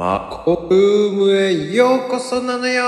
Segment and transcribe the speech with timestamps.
[0.00, 2.82] マコルームへようこそなのよ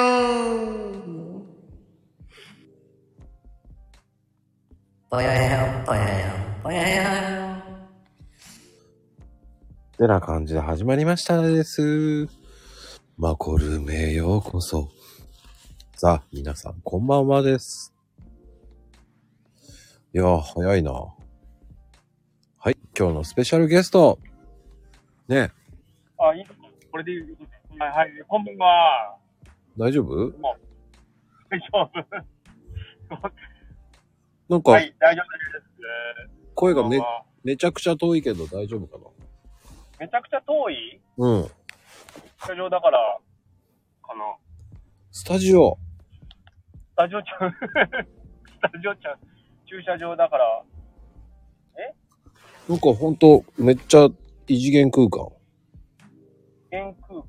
[5.10, 7.64] ぽややぽややぽやや
[9.98, 12.28] てな感じで始まりましたです。
[13.19, 14.88] マコルームへようこそ。
[15.94, 17.92] さあ、皆さん、こんばんはです。
[20.15, 20.92] いやー、早いな。
[20.92, 24.18] はい、今日のスペシャルゲスト。
[25.28, 25.50] ね、
[26.18, 26.61] あ、いい
[26.92, 29.16] これで言うことではいはい、こんばんは。
[29.78, 30.30] 大丈夫？
[31.50, 31.91] 大丈夫
[34.48, 36.55] なんか、はい、大丈夫です。
[36.55, 37.00] 声がめ
[37.42, 38.98] めちゃくちゃ遠いけど大丈夫か
[39.98, 41.00] めちゃくちゃ遠い？
[41.16, 41.45] なうん。
[41.45, 41.50] ス
[42.48, 43.19] タジオだから、
[44.06, 44.36] かな。
[45.11, 45.78] スタジオ。
[46.91, 47.56] スタジオちゃん、 ス
[48.70, 49.19] タジオちゃん、
[49.66, 50.62] 駐車場だから、
[52.69, 54.09] なんかほんと、めっちゃ
[54.47, 55.28] 異次元空間。
[56.73, 57.20] 原空。
[57.20, 57.25] ス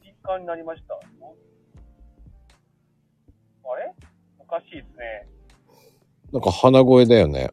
[0.00, 0.94] ピーカーになりました。
[0.94, 1.00] あ
[3.76, 3.92] れ？
[4.38, 5.26] おかしいですね。
[6.32, 7.50] なんか鼻声だよね。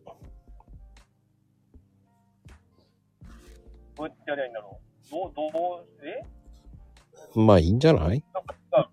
[3.97, 5.11] どうやってやりゃいいんだろう。
[5.11, 6.23] どう、どう、え？
[7.39, 8.23] まあいいんじゃない？
[8.33, 8.89] なんか、あ、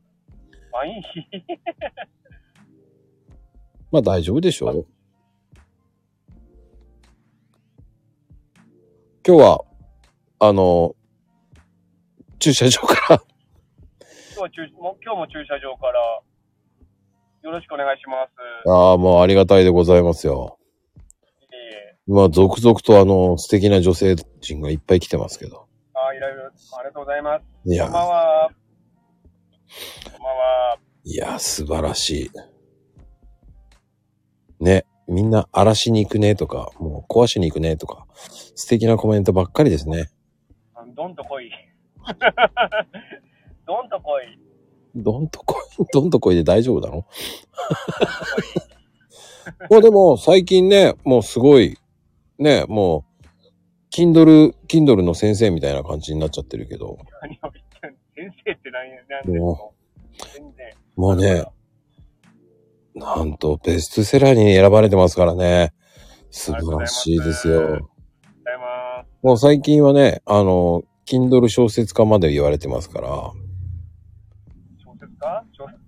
[0.73, 1.03] まあいい。
[3.93, 4.87] まあ大丈夫でしょう。
[9.29, 9.61] 今日は、
[10.39, 10.97] あの、
[12.39, 13.23] 駐車場から、
[14.35, 16.01] 今日は駐もう今日も駐車場から、
[17.43, 18.27] よろしくお願いしま
[18.65, 18.71] す。
[18.71, 20.59] ああ、もうありがたいでございますよ。
[20.97, 21.01] い
[21.53, 21.97] えいえ。
[22.07, 25.69] まあ続々とあの、素敵な女性陣がいっぱい来てますけど。
[25.93, 27.71] あ、いろいろ、ありがとうございます。
[27.71, 28.51] いやこん、ばんは。
[30.11, 30.79] こんばんは。
[31.05, 32.31] いや、素晴らしい。
[35.09, 38.07] ね、みんな荒らしに行くねとか、もう壊しに行くねとか、
[38.55, 40.11] 素敵なコメントばっかりですね。
[40.75, 41.51] あどんと来い。
[43.67, 44.39] どんと来い。
[44.95, 46.93] どんとこい、 どんとこいで大丈夫なの？
[46.93, 48.69] どんと来い。
[49.71, 51.79] まあでも最近ね、もうすごい、
[52.39, 53.25] ね、もう、
[53.91, 59.71] Kindle、Kindle の先生みたいな感じになっちゃってるけど、何を言ってん先生って何何ですもか
[60.35, 60.73] 全然。
[60.97, 61.45] もうね、
[62.99, 65.73] なんとベストセラーに選ばれてますからね。
[66.31, 67.59] 素晴らしいですよ。
[67.59, 67.87] ありがとうご
[68.45, 69.09] ざいます。
[69.23, 73.33] もう最近はね、あの、Kindle 小説家まで言われてますから、小
[75.01, 75.45] 説家？
[75.53, 75.67] 小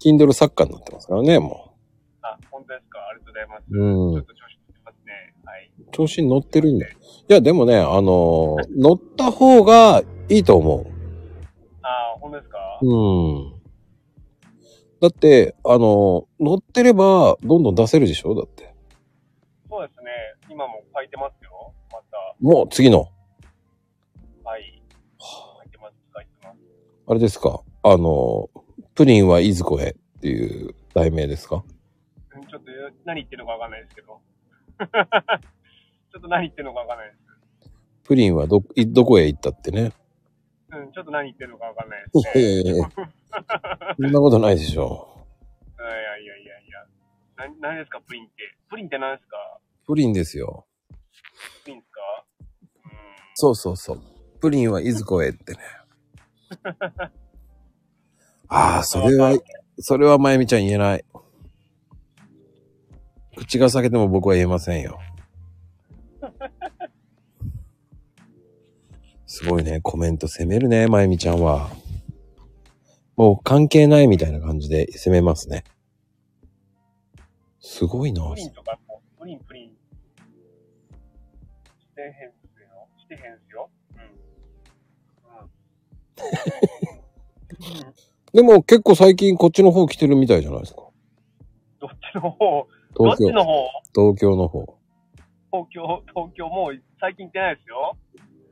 [0.02, 1.74] Kindle 作家になってますからね、も
[2.22, 2.98] あ、本当ですか？
[3.10, 3.64] ありがとうございます。
[3.70, 3.78] う。
[3.78, 4.24] うんちょっ。
[4.24, 5.34] と調子乗ってますね。
[5.44, 5.70] はい。
[5.92, 6.96] 調子に乗ってるんだよ。
[7.28, 10.86] いや、でもね、あの、乗った方がいいと思う。
[11.82, 12.58] あ、本当ですか？
[12.82, 13.55] うん。
[15.00, 18.34] だって、あの、乗ってれば、どんどん出せるでしょ？
[18.34, 18.74] だって。
[19.68, 20.10] そうですね。
[20.50, 21.74] 今も書いてますよ。
[21.92, 22.34] また。
[22.40, 23.08] もう、次の、
[24.44, 24.82] はい。
[25.18, 25.94] 書いてます。
[26.14, 26.56] 書いてます。
[27.08, 27.60] あれですか？
[27.82, 28.48] あの、
[28.94, 31.62] プリンはいずこへっていう題名ですか？
[32.34, 32.70] うんちょっと
[33.04, 34.20] 何言ってるのかわかんないですけど。
[34.80, 37.70] ちょっと何言ってるのかわかんないです。
[38.04, 39.92] プリンはど、いどこへ行ったってね。
[40.80, 42.44] うん、ちょっと何言ってるのかわかんないですいね。
[42.44, 42.90] やいやいや
[43.96, 45.26] そんなことないでしょ。
[45.78, 45.88] いや
[46.18, 46.86] いやいやいや。
[47.48, 48.34] な、何ですか、プリンって。
[48.68, 49.36] プリンって何ですか？
[49.86, 50.66] プリンですよ。
[51.64, 52.00] プリンですか？
[52.84, 52.90] うん。
[53.34, 54.02] そうそうそう。
[54.40, 55.58] プリンはいずこへってね。
[58.48, 59.32] ああ、それは、
[59.78, 61.04] それはまゆみちゃん言えない。
[63.36, 64.98] 口が裂けても僕は言えませんよ。
[69.36, 71.68] すごいね、コメント攻めるね、まゆみちゃんは。
[73.16, 75.62] もう関係ないみたいな感じで攻めますね。
[77.60, 78.30] すごいな。
[78.30, 79.68] プリンとかも、プリンプリン。
[79.68, 79.74] し
[81.94, 82.88] てへんすよ。
[82.96, 83.68] してへんすよ。
[83.92, 84.00] うん。
[87.82, 87.92] うん。
[88.32, 90.80] でも結構最近こっちの方来てるみたいじゃないですか。
[91.78, 92.68] どっちの方？
[92.94, 93.68] どっ東京、ちの方？
[93.94, 94.78] 東京の方。
[95.52, 97.98] 東京、東京もう最近行ってないですよ。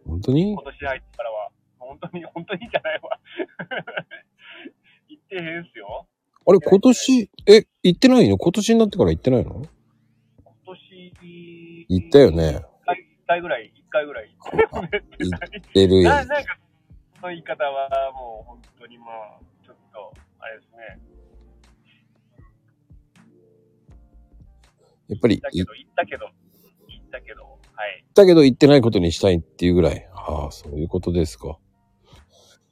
[0.07, 0.53] 本当に？
[0.53, 1.51] 今年入ってからは。
[1.79, 3.21] 本当に、本当にじゃないわ。
[5.09, 6.07] 行ってへんすよ。
[6.47, 8.37] あれ、今年、え、行ってないの？
[8.39, 9.63] 今年になってから行ってないの？
[10.45, 11.13] 今年、
[11.89, 12.63] 行ったよね。
[12.87, 16.03] 一回ぐらい、一回ぐらい行って行ってるよ。
[16.11, 16.59] ななんか、
[17.17, 21.01] その言い方はもう本当にまあ、ちょっと、あれですね。
[25.09, 26.33] やっぱり行ったけど、行ったけど、行
[27.03, 28.05] ったけど、はい。
[28.05, 30.09] 行ったけど行ってないことにしたいっていうぐらい。
[30.15, 31.59] ああ、そういうことですか。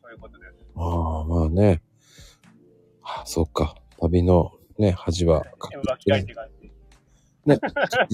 [0.03, 0.67] そういうことです。
[0.77, 1.83] ああ、まあね。
[3.03, 3.75] ああ、そっか。
[4.01, 6.73] 旅のね、恥はでも巻き替えて感じ。
[7.45, 7.59] ね、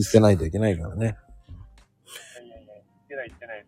[0.02, 1.16] 捨てないといけないからね。
[2.36, 2.66] いやいやい
[3.10, 3.66] やない行ってない。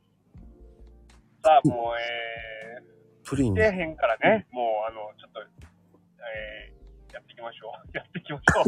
[1.42, 2.82] さあ、もう、え
[3.24, 7.88] プリンー、底辺からね、もう、あの、ちょっと、えー、やっていきましょう。
[7.96, 8.62] やっていきましょ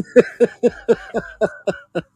[1.99, 2.12] う。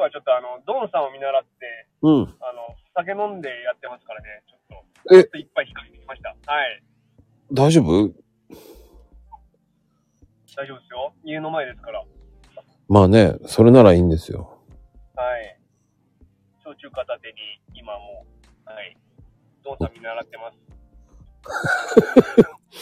[0.00, 2.22] 今日はちょっとあの、ドンさんを見習って、うん。
[2.40, 4.60] あの、酒飲んでやってますからね、ちょっ
[5.04, 5.24] と、え？
[5.24, 6.30] ちょっと一杯控えてきました。
[6.30, 6.82] はい。
[7.52, 8.08] 大丈夫？
[10.56, 11.12] 大丈夫ですよ。
[11.22, 12.02] 家の前ですから。
[12.88, 14.58] まあね、それならいいんですよ。
[15.14, 15.60] はい。
[16.64, 17.34] 焼酎片手に、
[17.74, 18.24] 今も
[18.66, 18.96] う、はい。
[19.62, 20.50] ドンさん見習ってま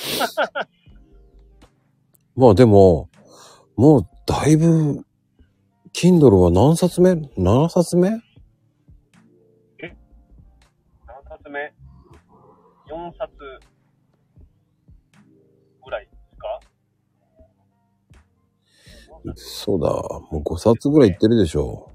[0.07, 0.15] す。
[2.37, 3.11] まあでも、
[3.75, 5.05] もうだいぶ、
[6.01, 8.11] Kindle は何冊目 ?7 冊目？
[8.11, 8.21] 何
[11.29, 11.73] 冊目
[12.89, 13.33] ?4 冊
[15.85, 16.61] ぐらいですか？
[19.35, 19.89] そうだ、
[20.31, 21.91] もう5冊ぐらいいってるでしょ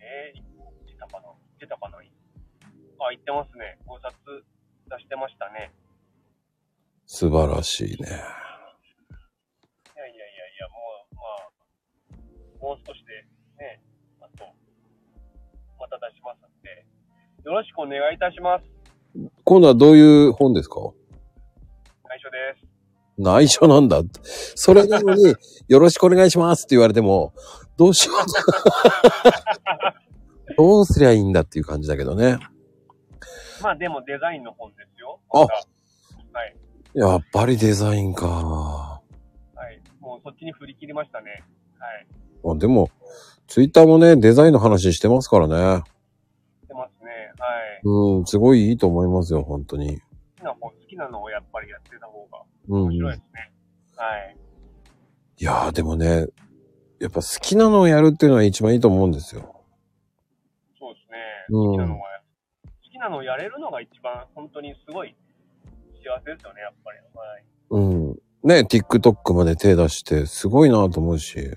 [0.00, 0.46] えー、言っ
[0.86, 1.28] てたかな？
[1.28, 2.02] 言ってたかなあ、
[3.10, 3.78] 言ってますね。
[3.86, 4.16] 5冊
[4.90, 5.70] 出してましたね。
[7.06, 7.94] 素晴らしいね。
[7.94, 8.20] いやいやいやい
[10.58, 10.74] や、も
[11.12, 11.50] う、まあ、
[12.60, 13.24] もう少しで、
[13.64, 13.80] ね、
[14.20, 14.44] あと、
[15.78, 16.84] また出しますんで、
[17.44, 18.64] よろしくお願いいたします。
[19.44, 20.80] 今度はどういう本ですか？
[20.80, 20.84] 内
[22.24, 22.66] 緒です。
[23.18, 24.02] 内緒なんだ。
[24.54, 25.34] それなのに、
[25.68, 27.32] よろしくお願いしますって言われても、
[27.76, 28.18] どうしよう。
[30.56, 32.38] どうすりゃいいんだっていう感じだけどね。
[33.62, 35.18] まあでもデザインの本ですよ。
[35.30, 35.48] あはい。
[36.94, 38.26] やっぱりデザインか。
[38.26, 39.00] は
[39.70, 39.80] い。
[40.00, 41.42] もうそっちに振り切りましたね。
[41.78, 42.06] はい。
[42.52, 42.90] あでも、
[43.46, 45.82] ツイッターもね、デザインの話してますからね。
[46.62, 47.10] してますね。
[47.38, 47.80] はい。
[47.84, 49.98] うん、すごいいいと思いますよ、本当に。
[49.98, 50.02] 好
[50.36, 52.82] きな本、好きなのをやっぱりやってた方がうん。
[52.84, 53.52] 面白いいですね。
[53.96, 54.36] はい。
[55.38, 56.26] やー、でもね、
[56.98, 59.62] やっぱ好きなのをやるっていうのは一番いいと思うんですよ。
[60.78, 61.18] そうですね。
[61.50, 62.22] うん好きなのは、
[62.64, 65.14] 好きなのをやれるのが一番本当にすごい
[66.02, 66.98] 幸せですよね、やっぱり。
[67.14, 67.44] はい。
[67.70, 67.80] う
[68.12, 68.18] ん。
[68.42, 71.56] ね、TikTok まで手出して、すごいなと思うし。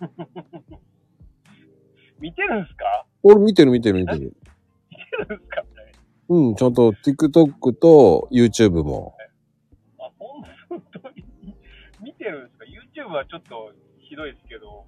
[2.20, 3.06] 見てるんすか？
[3.22, 4.20] 俺見てる見てる見てる。
[4.20, 5.62] 見てるんすか？
[5.62, 5.68] ね
[6.28, 9.14] うん、ちゃんと TikTok と YouTube も。
[9.98, 11.24] あ、ほん本当に？
[12.02, 12.64] 見てるんですか
[13.02, 14.84] ?YouTube はちょっとひどいですけど。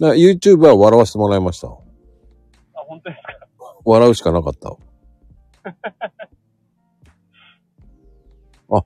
[0.00, 1.68] だから YouTube は笑わせてもらいました。
[1.68, 1.72] あ、
[2.86, 3.22] 本当です
[3.58, 3.76] か？
[3.84, 4.70] 笑うしかなかった。
[8.72, 8.84] あ、は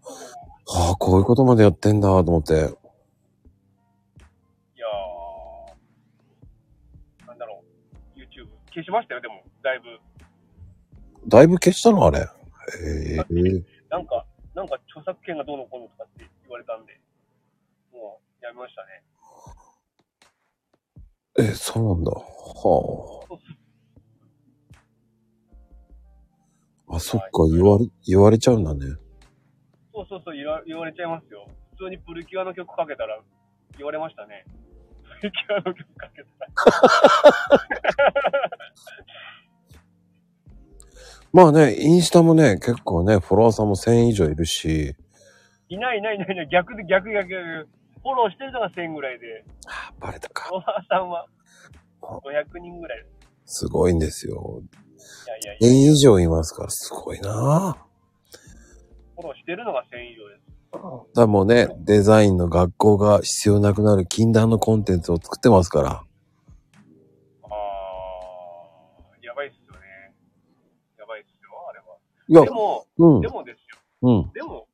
[0.92, 2.74] あ、こういうことまでやってんだと思って。
[8.74, 9.86] 消しましたよ、でも、だいぶ。
[11.28, 12.18] だいぶ消したのあれ。
[12.18, 12.24] へ
[13.14, 13.16] え。
[13.88, 17.00] なんか、なんか著作権がどうのこうのとかって言われたんで、
[17.92, 19.04] もうやめましたね。
[21.36, 22.10] え、そうなんだ。
[22.12, 23.24] は
[26.90, 26.96] あ。
[26.96, 28.86] あ、そっか、言われ、言われちゃうんだね。
[29.92, 31.48] そうそうそう言わ、言われちゃいますよ。
[31.76, 33.20] 普通にプリキュアの曲かけたら
[33.76, 34.44] 言われましたね。
[35.30, 38.14] キュアの曲かけたら。
[41.32, 44.94] まあね、インスタもね、結構ね、フォロワーさんも1000以上いるし、
[45.68, 47.68] いないいないいないいない、逆で逆逆逆。
[48.02, 50.44] フォローしてるのが1000ぐらいで、あバレたか。
[50.44, 51.26] フォロワーさんは
[52.02, 53.04] 500人ぐらい。
[53.46, 54.62] すごいんですよ。
[55.26, 57.76] いやいやいや、1000以上いますから、すごいな
[59.16, 60.53] フォローしてるのが1000以上です。
[61.14, 65.90] だもうね、デザインの学校が必要なくなる禁断のコンテンツを作ってますから。
[65.90, 69.80] あー、やばいっすよね。
[70.98, 71.96] やばいっすよ、あれは。
[72.28, 73.78] いやで、も、うんで、もですよ。
[74.02, 74.32] うん。
[74.32, 74.66] でも、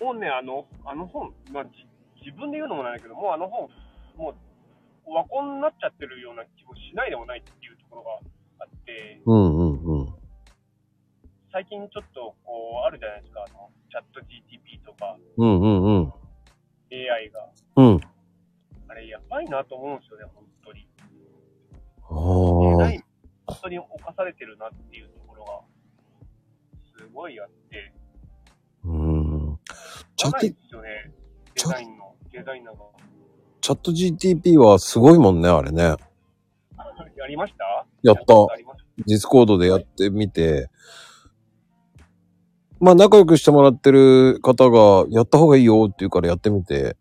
[0.00, 1.70] もうね、あの、あの本、まあ、じ
[2.24, 3.68] 自分で言うのもなんだけど、もうあの本、
[4.16, 4.34] もう、
[5.06, 8.10] 和コンになっちゃってるような気もしないでもないっていうところが
[8.60, 10.17] あって、うんうんうん。
[11.50, 16.12] 最近ちょっと、こう、あるじゃないですか、あの、チャット GTP とか、うんうんうん。
[16.92, 17.48] AI が。
[17.76, 18.00] うん。
[18.88, 20.86] あれ、やばいなと思うんですよね、本当に。
[22.10, 22.88] ああ。
[22.88, 23.04] デザイン、
[23.46, 25.60] 本当に侵されてるなっていうところが、
[26.98, 27.92] すごいあって、
[28.84, 29.58] うん。
[30.16, 31.12] チャットで、すよね、
[31.54, 32.72] デザインの、デザイが。
[33.60, 35.82] チャット GTP はすごいもんね、あれね。
[37.16, 37.86] やりました？
[38.02, 38.34] やった
[39.06, 40.70] ディスコードでやってみて、
[42.80, 46.96] まあ仲良くしてもらってる方が、やった方がいいよって言うからやってみて、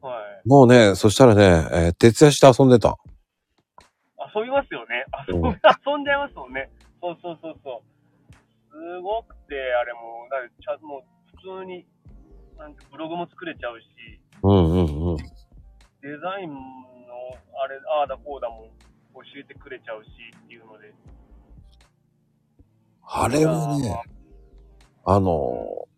[0.00, 0.12] は
[0.44, 0.48] い。
[0.48, 2.96] もうね、そしたらね、えー徹夜して遊んでた。
[4.34, 5.04] 遊びますよね。
[5.28, 6.70] 遊うんび、遊んじゃいますもんね。
[7.00, 7.92] そうそうそうそう。
[8.70, 11.84] すごくて、あれもう、だちゃんもう普通に、
[12.56, 13.86] なんかブログも作れちゃうし、
[14.42, 15.16] うんうんうん。
[15.16, 15.22] デ
[16.22, 16.56] ザインの、
[17.62, 18.70] あれ、ああだこうだも
[19.14, 20.94] 教えてくれちゃうしっていうので。
[23.04, 24.02] あれはね、
[25.04, 25.88] あの、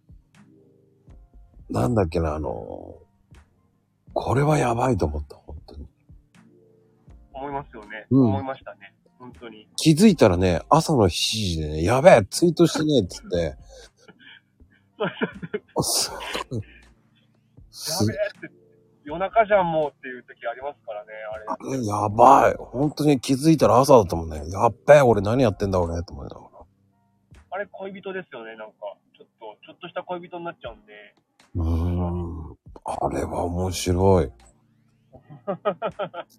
[1.71, 2.97] なんだっけな、あの、
[4.15, 5.87] これはやばいと思った、本当に。
[7.33, 8.07] 思いますよね。
[8.11, 8.95] うん思いましたね。
[9.19, 9.67] 本当に。
[9.77, 13.57] 気づいたらね、朝の7時でね、やべえ、ツイートしてねえっつって、
[15.83, 16.65] すごいや
[17.71, 18.55] すべえって、
[19.05, 21.13] 夜中じゃんもうっていう時ありますからね、
[21.61, 21.77] あれ。
[21.77, 22.55] あれやばい。
[22.59, 24.49] 本当に気づいたら朝だったもんね。
[24.51, 26.54] やっべえ、俺何やってんだ俺、と思いながら。
[27.55, 28.97] あれ恋人ですよね、なんか。
[29.17, 31.15] ちょっと、ちょっとした恋人になっちゃうんで。
[31.55, 32.59] うーん。
[32.85, 34.33] あれは面白い。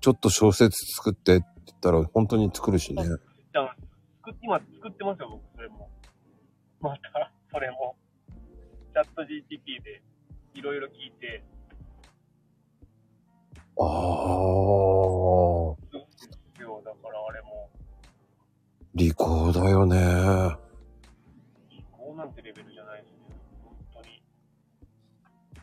[0.00, 3.04] ちょっと小説作ってって言ったら本当に作るしね。
[3.04, 3.76] じゃあ、
[4.16, 5.88] 作っ今作ってますよ、僕、それも。
[6.80, 7.94] また、それも。
[8.92, 10.02] チャット GTP で
[10.54, 11.44] いろいろ聞いて、
[13.78, 13.88] ああ。
[18.98, 19.96] 利口だよね。
[21.92, 23.18] こうなんてレベルじゃないですね。
[23.64, 24.22] 本当に。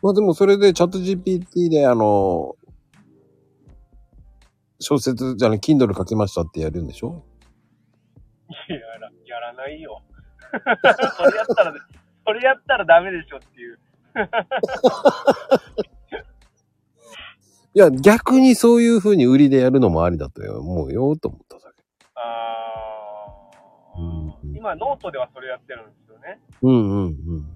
[0.02, 2.56] まあでもそれでチャット GPT であの、
[4.80, 7.24] 小説じゃない、Kindle 書きましたってやるんでしょ？
[8.68, 10.02] やら、やらないよ。
[11.16, 11.74] それやったら、
[12.26, 13.78] それやったらダメでしょっていう。
[17.74, 21.82] いや、逆にそういう風に売りでやるのもありだと思うよ、と思っただけ。
[22.14, 22.65] あーうん
[24.66, 26.42] 今、ノートではそれやってるんですよね。
[26.62, 27.46] うんうん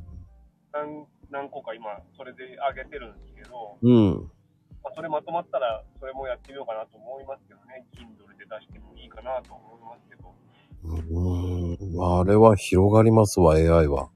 [0.73, 3.91] 何何個か今、それで上げてるんですけど、うん。
[3.91, 4.31] うん。
[4.83, 7.83] まあ、それまとまったら、それもやってみようかなと思いますけどね。
[7.99, 10.31] Kindle で出してもいいかなと思いますけど。
[10.87, 11.97] うーん。
[11.99, 14.11] まあ、あれは広がりますわ、AI は。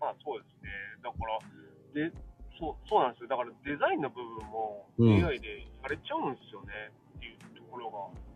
[0.00, 0.70] まあそうですね。
[1.06, 1.38] だから、
[1.94, 2.10] で、
[2.58, 3.28] そう、そうなんですよ。
[3.28, 6.90] だからデザインの部分もうん AI でされちゃうんですよね。
[7.18, 8.33] っていうところが。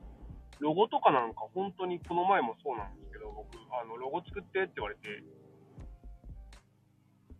[0.60, 5.22] ロゴとかなんか本当にこの前もそうなんですけど、僕、あの、ロゴ作ってって言われて、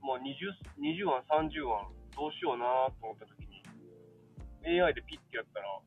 [0.00, 2.64] もう 20, 20案、30案、どうしような
[3.00, 3.62] と思った時に、
[4.80, 5.80] AI でピッてやったら、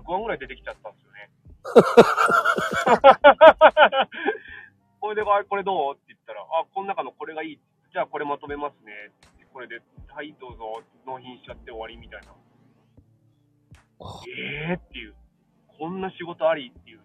[0.00, 1.30] 100案ぐらい出てきちゃったんですよね。
[5.00, 5.94] これで、あこれどう？
[5.94, 7.60] って言ったら、あ、この中のこれがいい。
[7.92, 9.12] じゃあこれまとめますね。
[9.52, 12.34] これで、はい、どうぞ、納品しちゃって終わりみたいな。
[14.28, 15.14] えーっていう。
[15.78, 17.00] こんな仕事ありっていう。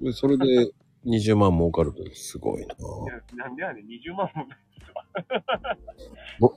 [0.00, 0.72] でそれで
[1.06, 2.74] 20万儲かるとすごいな。
[2.74, 2.78] い
[3.38, 6.50] やなんでやねん、20万もないですわ。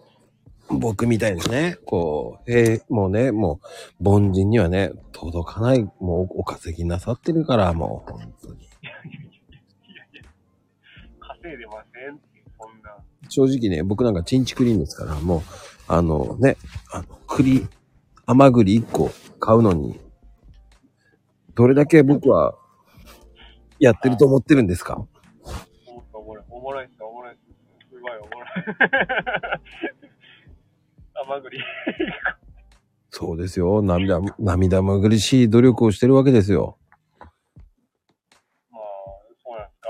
[0.68, 3.60] 僕みたいにね、こう、えーもうね、も
[4.00, 8.64] う、凡人にはね、届かない、もうお稼ぎなさってるから、もう、本当に。
[8.64, 9.16] いやいやい
[9.96, 10.24] やいや
[11.20, 12.24] 稼いでませんって
[12.60, 12.98] そんな。
[13.30, 15.42] 正直ね、僕なんかチンチクリーンですから、もう、
[15.88, 16.58] あのね、
[16.92, 17.68] あの、栗、
[18.26, 20.00] 甘栗1個買うのに、
[21.56, 22.56] どれだけ僕は、
[23.80, 25.06] やってると思ってるんですか？
[26.14, 27.42] おもろい、おもろいっす、おもろいっす。
[27.90, 28.52] すごいおもろい。
[31.26, 31.60] 甘栗。
[33.10, 33.82] そうですよ。
[33.82, 36.78] 涙、涙まぐりしい努力をしてるわけですよ。
[38.70, 38.82] まあ、
[39.42, 39.88] そうなんですか？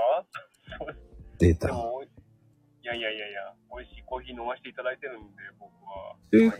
[0.78, 0.94] そう
[1.38, 1.66] 出た。
[1.66, 6.14] でも、いやいやいやいや、美味しいコーヒー飲ませていただいてるんで、僕は。
[6.32, 6.52] え？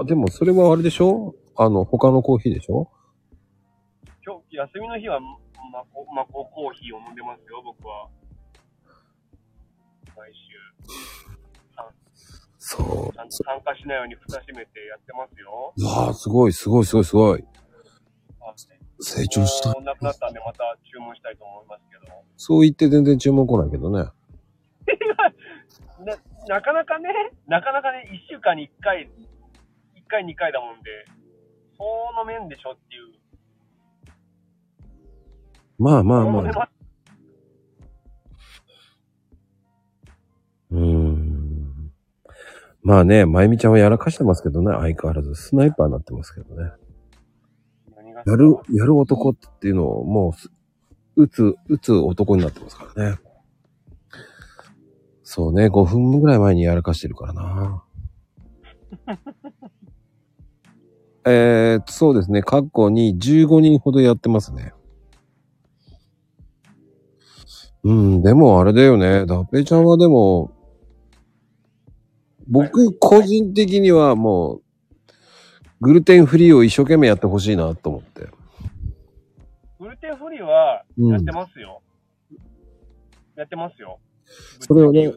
[0.00, 1.36] あ、でもそれはあれでしょ？
[1.56, 2.90] あの、他のコーヒーでしょ？
[4.50, 8.08] 休みの日は、マコ、マココーヒーを飲んでますよ、僕は。
[10.16, 10.58] 毎週。
[12.60, 15.72] そうちゃんと参加しないように蓋閉めてやってますよ。
[15.76, 17.44] うわあ、すごい、すごい、すごい、すごい。
[18.40, 18.54] あ
[19.00, 19.72] 成長した。
[19.80, 22.12] なくなったんで、また注文したいと思いますけど。
[22.36, 24.10] そう言って全然注文来ないけどね。
[26.04, 27.08] な、なかなかね、
[27.46, 29.08] なかなかね、1週間に1回、1
[30.08, 31.04] 回2回だもんで、
[31.76, 31.84] そ
[32.16, 33.14] の面でしょっていう。
[35.78, 36.70] まあまあまあ。
[40.70, 41.92] うーん。
[42.82, 45.34] まあね、まゆみちゃんはやらかしてますけどね、相変わらず。
[45.34, 46.70] スナイパーになってますけどね。
[48.26, 50.50] やる、やる男っていうのをもうす、
[51.16, 53.18] 撃つ、撃つ男になってますからね。
[55.22, 57.84] そうね、5分ぐらい前にやらかしてるからな。
[61.26, 64.72] えー、そうですね、過去に15人ほどやってますね。
[67.84, 70.50] うん、でもあれだよね、ダッペイちゃんはでも、
[72.48, 74.62] 僕個人的にはもう、
[75.80, 78.28] グルテンフリーを一生懸命やってほしいなと思って。
[79.78, 81.82] グルテンフリーはうんやってますよ。
[83.36, 84.00] やってますよ。
[84.60, 85.12] それをね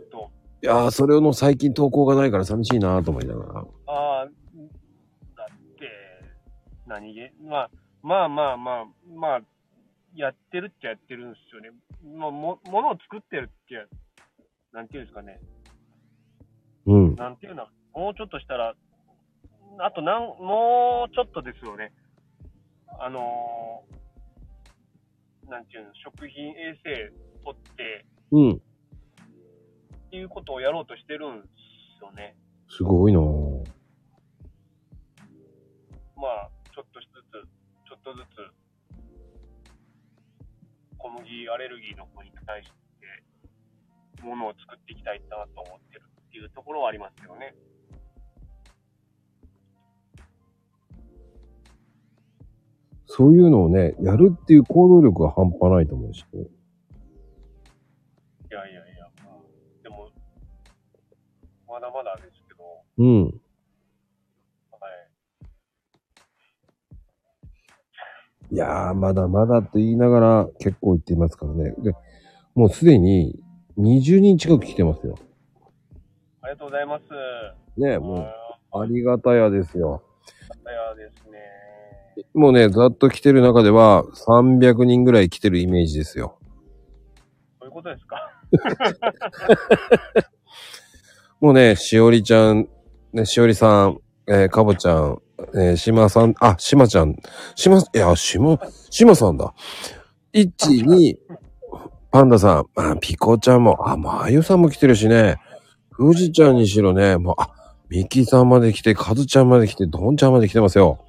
[0.63, 3.65] いやー、それの最近投稿がないから寂しいなと思いながら。
[3.87, 5.89] ああ、だって、
[6.85, 7.69] 何気まあ、
[8.03, 9.41] まあまあまあ、まあ、
[10.13, 11.71] やってるっちゃやってるんですよね。
[12.03, 13.85] まあ、も、ものを作ってるってや、
[14.73, 15.39] なんていうんですかね。
[16.85, 17.15] うん。
[17.15, 18.75] なんていうの、もうちょっとしたら、
[19.79, 21.93] あとなん、もうちょっとですよね。
[22.99, 24.01] あのー
[25.51, 27.11] なんていうの、食品衛生
[27.43, 28.51] 取って、うん。
[28.53, 31.47] っていうことをやろうとしてるんで
[31.99, 32.37] すよね。
[32.69, 33.23] すごいなぁ。
[36.15, 37.43] まあ、ちょっとずつ、
[37.85, 38.60] ちょっとずつ、
[41.01, 47.55] 小麦アレルギーの子に対して、ものを作っていきたいなと思ってるっていうところはありますよね。
[53.07, 56.23] そういうのをね、やるっていう行動力が半端ないと思うし。
[56.33, 56.37] い
[58.53, 59.37] やいやいや、まあ、
[59.83, 60.09] でも、
[61.67, 62.63] まだまだですけど、
[62.99, 63.40] うん。
[68.51, 71.73] いやー、まだまだって言いながら結構言っていますからね。
[71.79, 71.93] で、
[72.53, 73.39] もうすでに
[73.77, 75.15] 20人近く来てますよ。
[76.41, 77.03] ありがとうございます。
[77.79, 78.27] ね、も
[78.73, 80.03] あう、ありがたやですよ。
[80.65, 82.25] あやですね。
[82.33, 86.37] もうね、ざっと来てる中では300人ぐらい来てるイメージですよ。
[87.59, 88.17] そういうことですか？
[91.39, 92.67] もうね、しおりちゃん、
[93.13, 93.99] ね、しおりさん、
[94.33, 95.21] えーかぼちゃん、
[95.55, 97.17] えーしまさん、あ、しまちゃん、
[97.55, 98.57] しま、いや、しま、
[98.89, 99.53] しまさんだ。
[100.33, 100.49] 1、
[100.85, 101.15] 2、
[102.11, 105.35] パンダさん、あ、ピコちゃんも、あ、まゆさんも来てるしね、
[105.97, 107.49] 富士ちゃんにしろね、もう、あ、
[107.89, 111.05] ミキさんまで来て、カズちゃんまで来て、ドンちゃんまで来てますよ。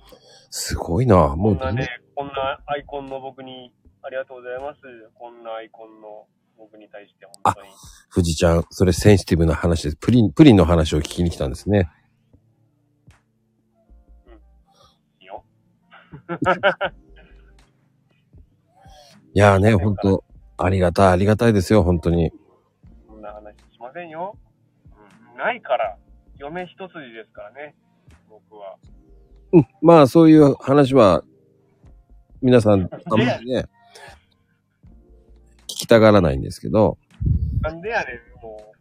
[0.51, 2.33] すごいな、もう、こんなね、こんな
[2.67, 4.81] アイコンの僕に、ありがとうございます。
[5.15, 6.27] こんなアイコンの
[6.59, 7.69] 僕に対して、本当に。
[8.13, 9.97] 富士ちゃん、それセンシティブな話です。
[9.97, 11.89] プリン、プリンの話を聞きに来たんですね。
[19.35, 20.25] いやーね、ほんと、
[20.59, 22.33] ありがたい、ありがたいですよ、本当に。
[23.09, 24.37] そんな話しませんよ。
[25.33, 25.97] うん、ないから、
[26.39, 27.75] 嫁一筋ですからね、
[28.29, 28.77] 僕は。
[29.53, 29.67] うん。
[29.81, 31.25] まあ、そういう話は、
[32.43, 33.67] 皆さん、あんまりね、
[35.63, 36.99] 聞きたがらないんですけど、
[37.63, 38.73] なんでやねん、も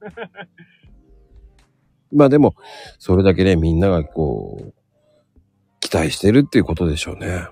[2.12, 2.54] まあでも、
[2.98, 4.74] それだけね、みんながこう、
[5.92, 7.46] 期待してるっていうことでしょうね。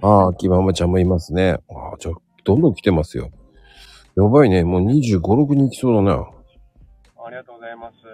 [0.00, 1.56] ああ、秋ママちゃんもいますね。
[1.68, 3.32] ああ、じゃあ、どんどん来てますよ。
[4.14, 6.10] やばいね、もう25、6人来そうだね。
[6.12, 6.26] う。
[7.26, 7.96] ありがとうございます。
[7.98, 8.04] す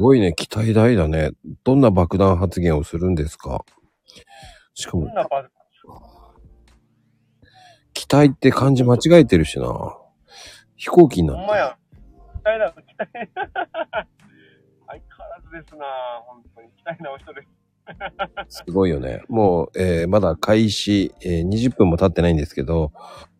[0.00, 1.30] ごいね、期待大だね。
[1.62, 3.64] どんな爆弾発言をするんですか？
[4.74, 5.06] しかも
[7.94, 9.68] 期待って漢字間違えてるしな。
[10.74, 11.78] 飛行機になってほんまや。
[11.92, 14.08] 期待だ、期待。
[15.60, 15.84] ですな
[16.26, 16.68] 本当に。
[16.76, 17.42] 期待なお人で
[18.48, 18.62] す。
[18.64, 19.22] すごいよね。
[19.28, 22.92] もう、えーまだ開始、えー20分も経ってないんですけど、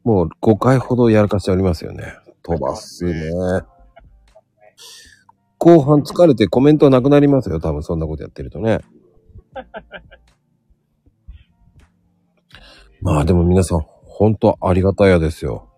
[0.04, 2.14] もう5回ほどやらかしておりますよね。
[2.42, 3.30] 飛ばすね。
[5.58, 7.60] 後半疲れてコメントなくなりますよ。
[7.60, 8.80] 多分そんなことやってるとね。
[13.02, 15.68] まあでも皆さん、本当ありがたいやですよ。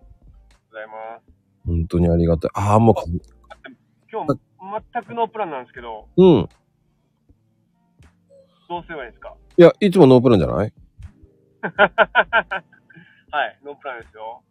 [0.71, 1.23] ございます。
[1.65, 2.51] 本当にありがたい。
[2.53, 2.95] ああ、も
[4.11, 4.39] 今日、
[4.93, 6.49] 全くノープランなんですけど、う、うん。
[8.69, 9.35] どうすればいいですか？
[9.57, 10.73] いや、いつもノープランじゃない？
[13.31, 14.41] はい、ノープランですよ。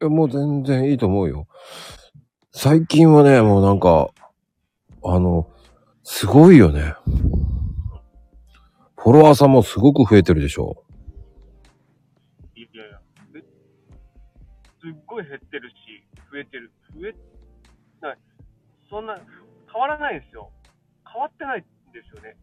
[0.00, 1.46] いやもう全然いいと思うよ。
[2.52, 4.08] 最近はね、もうなんか、
[5.04, 5.50] あの、
[6.04, 6.94] すごいよね。
[8.96, 10.84] フォロワーさんもすごく増えてるでしょ？
[12.54, 13.00] いやいや、
[13.36, 13.46] えす
[14.92, 15.74] っごい減ってるし、
[16.32, 16.72] 増えてる。
[16.94, 17.18] 増え、な
[18.90, 19.16] そんな、
[19.72, 20.50] 変わらないんですよ。
[21.10, 22.36] 変わってないんですよね。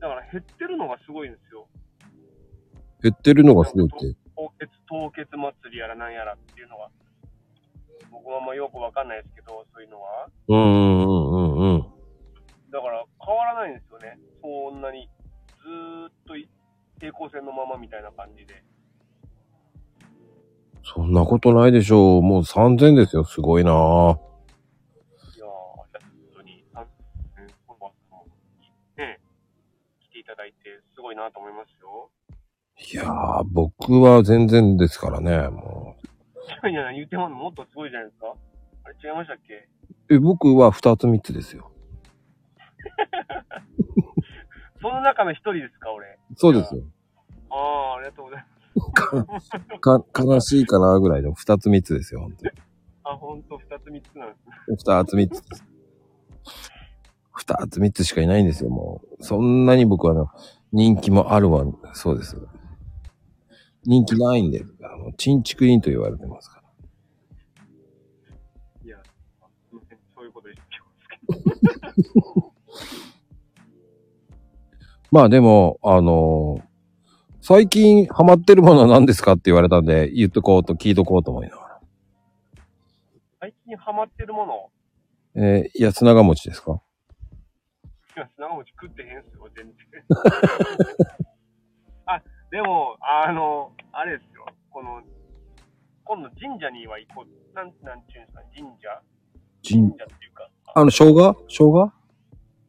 [0.00, 1.68] だから減ってるのがすごいんですよ。
[3.02, 4.16] 減ってるのがすごいって。
[4.36, 6.90] 凍結、凍結祭りやらなんやらっていうのは、
[8.10, 10.28] 僕はあんまよくわかんないですけど、そういうのは。
[10.48, 11.80] うんうんうんうんうん。
[12.70, 14.18] だから変わらないんですよね。
[14.42, 15.08] そんなに。
[15.62, 16.48] ずーっとい
[16.98, 18.64] 平行線のままみたいな感じで。
[20.84, 22.22] そんなことないでしょう。
[22.22, 23.24] もう3000ですよ。
[23.24, 24.31] すごいなぁ。
[30.22, 32.10] いただいて、すごいなと思いますよ。
[32.78, 35.48] いやー、僕は全然ですからね。
[35.48, 35.96] も
[36.64, 38.34] いやいや、言ってももっとすごいじゃないですか。
[38.84, 39.54] あれ違いましたっけ？
[39.54, 40.14] う。
[40.14, 41.72] え、僕は2つ3つですよ。
[44.80, 46.18] その中の一人ですか、俺。
[46.36, 46.82] そうですよ。
[47.50, 48.44] ああ、ありがとうござい
[49.26, 49.50] ます。
[49.80, 52.20] か、悲しいかなぐらいの2つ3つですよ。
[52.22, 52.52] 本当に。
[53.04, 54.54] あ、ほんと、二つ三つなんですね。
[54.94, 55.64] 2つ3つです。
[57.42, 59.24] 二つ三つしかいないんですよ、もう。
[59.24, 60.28] そんなに僕はあの、
[60.72, 62.36] 人気もあるわ、そうです。
[63.84, 66.62] 人気ないんで、あの、チンチクリンと言われてますから。
[68.84, 68.98] いや、
[70.14, 70.62] そういうこと言って
[71.28, 72.52] ますけど。
[75.10, 76.60] まあでも、あの
[77.40, 81.80] 最近ハマってるものは何ですかって言われたんで、言っとこうと聞いとこうと思いながら。
[83.40, 84.70] 最近ハマってるもの、
[85.34, 86.80] えー、安長餅ですか？
[88.16, 89.74] いや、砂餅食ってへんすよ、全然。
[92.06, 95.02] あ、でも、あの、あれですよ、この、
[96.04, 97.54] 今度神社には行こう。
[97.54, 99.02] なん、なんていうんですか、神社？
[99.62, 99.88] 神。
[99.88, 101.34] 神社っていうか、あの、生姜？
[101.48, 101.92] 生姜？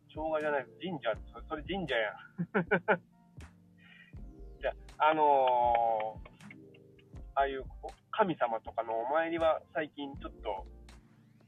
[0.09, 2.11] 生姜じゃない、神社、それそれ神社や。
[2.11, 2.15] ん。
[4.61, 6.33] じゃあ、あのー
[7.35, 7.65] ああいう
[8.11, 10.67] 神様とかのお参りは最近ちょっと、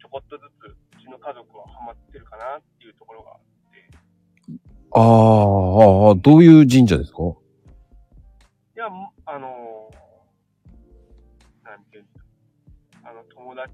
[0.02, 3.38] ちょこっとずつ、うちの家族はハマってるかなっていうところが
[4.92, 7.18] ああーあー、どういう神社ですか？
[8.76, 9.52] いや、もあのー
[11.66, 12.26] なんていうんですか、
[13.10, 13.72] あの、友達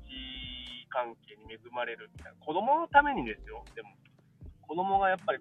[0.89, 3.89] 関係に恵まれるみたいな、子供のためにですよ、でも、
[4.61, 5.39] 子供がやっぱり、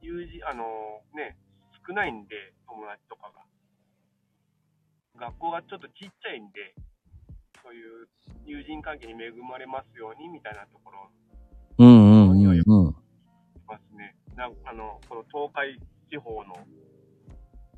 [0.00, 1.36] 友人、あのーね、
[1.86, 3.44] 少ないんで、友達とかが。
[5.18, 6.74] 学校がちょっとちっちゃいんで、
[7.62, 8.08] そういう
[8.44, 11.08] 友人関係に恵まれますようにみたいなところ
[11.78, 12.94] うんうんうんうん。
[13.66, 14.16] ますね。
[14.36, 16.54] なんあの、この東海地方の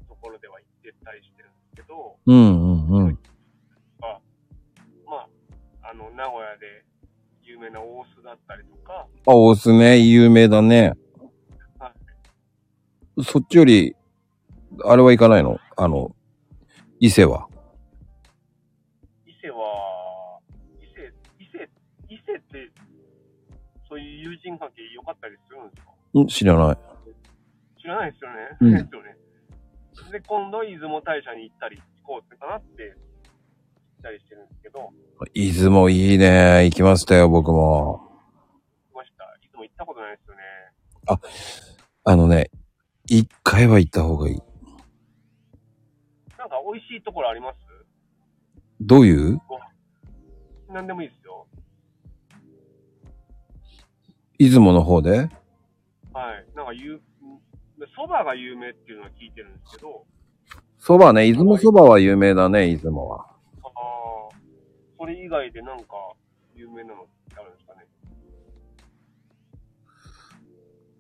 [0.09, 3.19] ところでは行ってたりしてるんですけど、うんうんうん。
[4.03, 4.19] あ
[5.07, 5.29] ま
[5.83, 6.85] あ、あの、名古屋で
[7.45, 10.95] 有名な大須だったりとか、あ、おすね、有名だね。
[11.79, 11.93] は
[13.23, 13.95] そっちより、
[14.85, 15.59] あれは行かないの？
[15.77, 16.15] あの、
[16.99, 17.47] 伊勢は？
[19.27, 20.41] 伊勢は、
[20.81, 21.71] 伊勢、伊勢、
[22.09, 22.71] 伊勢って、
[23.89, 25.88] そういう友人関係良かったりするんですか？
[26.17, 26.79] ん知らない。
[27.81, 28.37] 知らないですよね。
[28.61, 29.17] うんですよね。
[30.13, 32.95] で、今度、出雲大社に行ったり、行こうってかなって、言っ
[34.03, 34.91] たりしてるんですけど、
[35.35, 36.65] 出雲いいね。
[36.65, 38.01] 行きましたよ、僕も。
[38.93, 39.25] 来ました。
[39.43, 40.43] 出雲行ったことないですよね。
[42.05, 42.51] あのね、
[43.07, 44.37] 一回は行った方がいい。
[46.39, 47.57] なんか美味しいところあります？
[48.81, 49.41] どういう？
[50.71, 51.47] 何でもいいですよ。
[54.39, 55.29] 出雲の方で？
[56.19, 56.45] はい。
[56.57, 57.01] なんか有、
[57.97, 60.05] 蕎麦が有名っていうのは聞いてるんですけど、
[60.81, 63.25] 蕎麦ね、出雲蕎麦は有名だね、出雲は。
[63.63, 63.71] ああ、
[64.99, 65.95] それ以外でなんか
[66.57, 67.87] 有名なのってあるんですかね。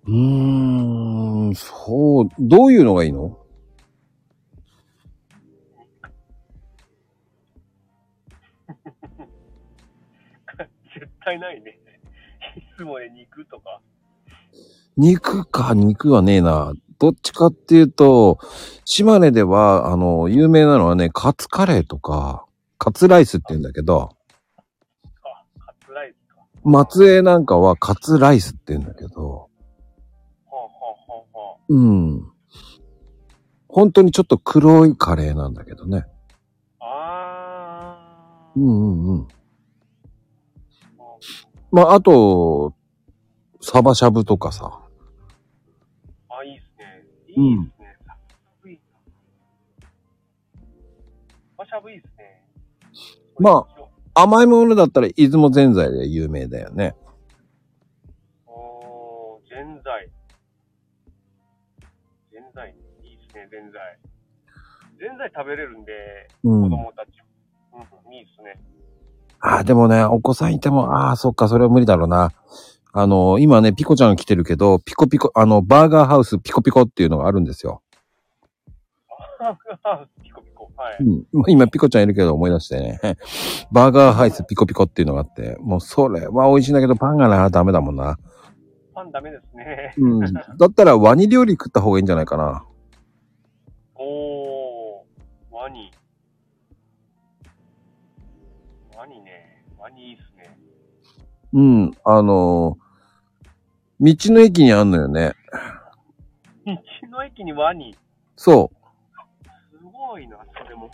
[0.06, 3.36] うーん、そう、どういうのがいいの？
[10.94, 11.76] 絶対ないね。
[12.56, 13.80] いつもで肉とか。
[14.98, 16.72] 肉か、肉はねえな。
[16.98, 18.38] どっちかっていうと、
[18.84, 22.44] 島根では、あの、有名なのはね、カツカレーとか、
[22.78, 24.08] カツライスって言うんだけど、
[25.22, 26.42] か、カツライスか。
[26.64, 29.48] 松江なんかはカツライスって言うんだけど、
[30.46, 30.62] はあ、は
[31.06, 32.32] あはあはあ、うん。
[33.68, 36.06] 本当にちょっと黒いカレーなんだけどね。
[36.80, 38.60] あー。
[38.60, 39.28] うんうんうん。
[41.70, 42.74] まあ、あと、
[43.60, 44.80] サバしゃぶとかさ。
[47.38, 47.62] あ、いいっすね。
[47.62, 47.96] うんいいっすね。
[48.06, 48.16] サ
[48.62, 48.80] ブいい
[51.58, 51.64] な。
[51.66, 52.44] しゃぶいいっすね。
[53.38, 56.96] まあ甘いものだったら出雲ぜんざいで有名だよね。
[58.46, 60.10] おー、ぜんざい。
[62.32, 62.74] ぜんざい、
[63.04, 63.98] いいっすね、ぜんざい。
[64.98, 65.92] ぜんざい食べれるんで、
[66.42, 66.62] うん。
[66.62, 67.10] 子供たち。
[67.72, 68.60] うん、いいっすね。
[69.40, 72.32] ああ、でもね、お子さんいても、ああ、そっか、それは無理だろうな。
[72.92, 77.82] あの、今ね、ピコちゃんが来てるけど、ピコピコ、あの、バーガーハウスピコピコっていうのがあるんですよ。
[80.22, 80.70] ピコピコ。
[80.76, 80.96] はい。
[81.00, 81.44] うん。
[81.48, 83.00] 今、ピコちゃんいるけど思い出してね。
[83.70, 88.18] バーガーハウスピコピコっていうのがあって、もうそれは美味しいんだけど、パンがな、ダメだもんな。
[88.94, 89.94] パンダメですね。
[89.98, 90.32] うん。
[90.32, 92.64] だったらワニ料理食った方がいいんじゃないかな。
[93.94, 95.04] おー、
[95.52, 95.92] ワニ。
[101.52, 101.92] うん。
[102.04, 102.78] あの、
[104.00, 105.32] 道の駅にあんのよね。
[106.66, 106.76] 道
[107.10, 107.96] の駅にワニ。
[108.36, 108.76] そう。
[109.78, 110.90] すごいな、それも。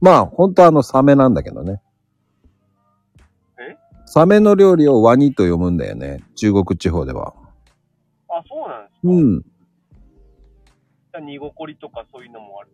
[0.00, 1.80] まあ、本当はあの、サメなんだけどね。
[3.58, 3.76] え？
[4.04, 6.24] サメの料理をワニと読むんだよね。
[6.34, 7.32] 中国地方では。
[8.28, 8.98] あ、そうなんですか？
[9.04, 9.40] うん。
[9.42, 12.70] じゃあ、煮ごこりとかそういうのもある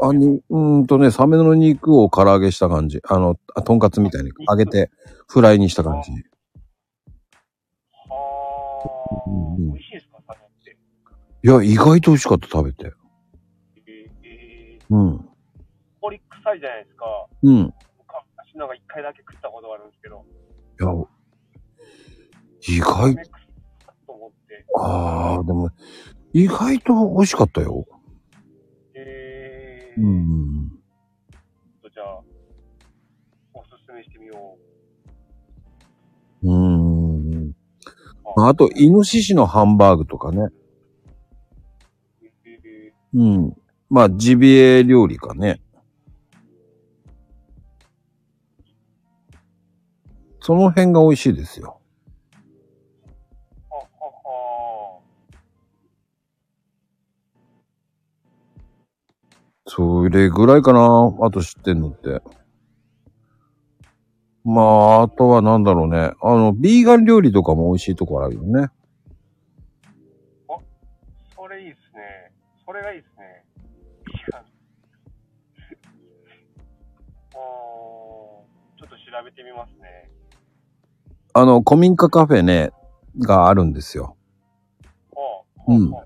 [0.00, 3.00] あ、に、うーんとね、サメの肉を唐揚げした感じ。
[3.08, 4.90] あの、あとんかつみたいに揚げて、
[5.26, 6.12] フライにした感じ。
[6.12, 6.26] はい
[11.48, 12.92] や、意外と美味しかった、食べて。
[13.86, 13.92] えー、
[14.24, 15.28] えー、うん。
[16.00, 17.26] 氷臭いじゃないですか。
[17.42, 17.54] うん。
[17.56, 17.74] 昔
[18.56, 20.24] なんか一回だけ食ったことがあるんですけど、
[20.80, 23.14] いや、意外、
[24.04, 25.70] とああ、でも、
[26.32, 27.86] 意外と美味しかったよ。
[30.00, 30.68] うん。
[31.92, 32.20] じゃあ、
[33.52, 34.56] おすすめしてみよ
[36.42, 36.50] う。
[36.50, 37.52] うん。
[38.36, 40.48] あと、イノシシのハンバーグとかね。
[43.14, 43.56] うん。
[43.90, 45.60] まあ、ジビエ料理かね。
[50.40, 51.77] その辺が美味しいですよ。
[59.68, 61.14] それぐらいかな。
[61.20, 62.22] あと知ってんのって。
[64.44, 66.12] まあ、あとはなんだろうね。
[66.22, 68.70] あの、ビーガン料理とかも美味しいとこあるよね。
[71.36, 72.32] それいいっすね。
[72.64, 73.44] それがいいっすね。
[74.06, 77.38] いやあー
[78.78, 80.10] ちょっと調べてみますね。
[81.34, 82.72] あの、古民家カフェね、
[83.18, 84.16] があるんですよ。
[85.14, 85.20] ああ
[85.68, 86.04] うんあああ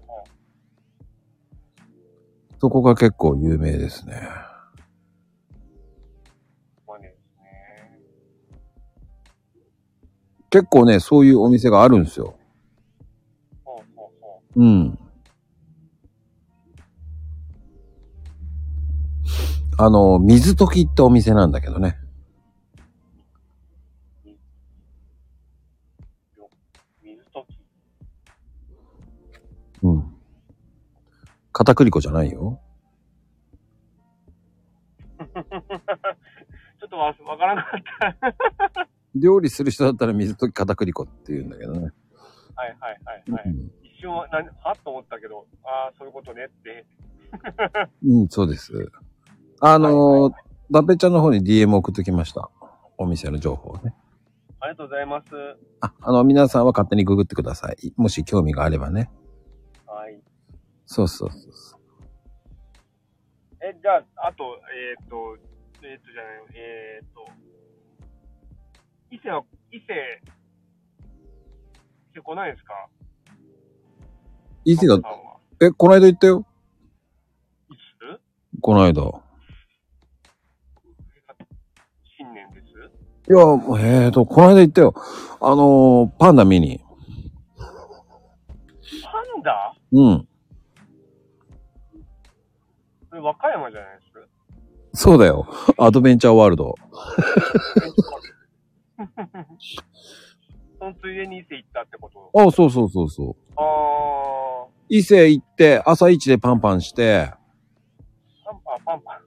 [2.62, 4.22] そこが結構有名ですね。
[10.48, 12.36] 結構ね、そういうお店があるんですよ。
[13.64, 14.62] ほうほうほう。
[14.62, 14.98] うん。
[19.76, 21.98] あの、水溶きってお店なんだけどね。
[27.02, 27.58] 水溶き。
[29.82, 30.11] うん。
[31.52, 32.60] 片栗粉じゃないよ。
[35.22, 38.88] ちょっとわわからなかった。
[39.14, 41.92] 料理する人だったら水溶き片栗粉って言うんだけどね。
[42.54, 43.42] はいはいはいはい。
[43.46, 46.84] うん一瞬は、はっと思ったけど、ああ、そういうことねって。
[48.04, 48.90] うん、そうです。
[49.60, 52.48] あのーはいダペちゃんの方に DM 送っときました。
[52.96, 53.94] お店の情報をね。
[54.58, 55.26] ありがとうございます。
[55.82, 57.92] あ、あの、皆さんは勝手にググってください。
[57.96, 59.10] もし興味があればね。
[60.88, 60.94] はい。
[60.94, 61.80] そうそうそうそう。
[63.64, 65.36] え、じゃあ、あと、えっ、と、
[65.86, 67.24] えっ、と、じゃない、えっ、と、
[69.10, 69.84] 伊勢は、伊勢、
[72.10, 72.74] 伊勢来ないですか？
[74.64, 76.44] 伊勢がさん、はえ、この間言ったよ。
[77.70, 78.60] いつ？
[78.60, 79.02] この間。
[82.16, 82.66] 新年です？
[83.30, 83.38] いや、
[84.04, 84.94] えーと、この間言ったよ。
[85.40, 86.80] あのーパンダ見に。
[87.58, 89.74] パンダ？
[89.92, 90.28] うん。
[93.12, 94.02] それ和歌山じゃないで
[94.94, 95.02] す？
[95.02, 95.46] そうだよ。
[95.78, 96.74] アドベンチャーワールド。
[100.78, 102.30] そのついでに伊勢行ったってこと？
[102.34, 103.36] あ、そうそうそうそう。
[103.56, 107.32] あ伊勢行って、朝一でパンパンして、ー、
[108.46, 109.20] パンパン、パンパン。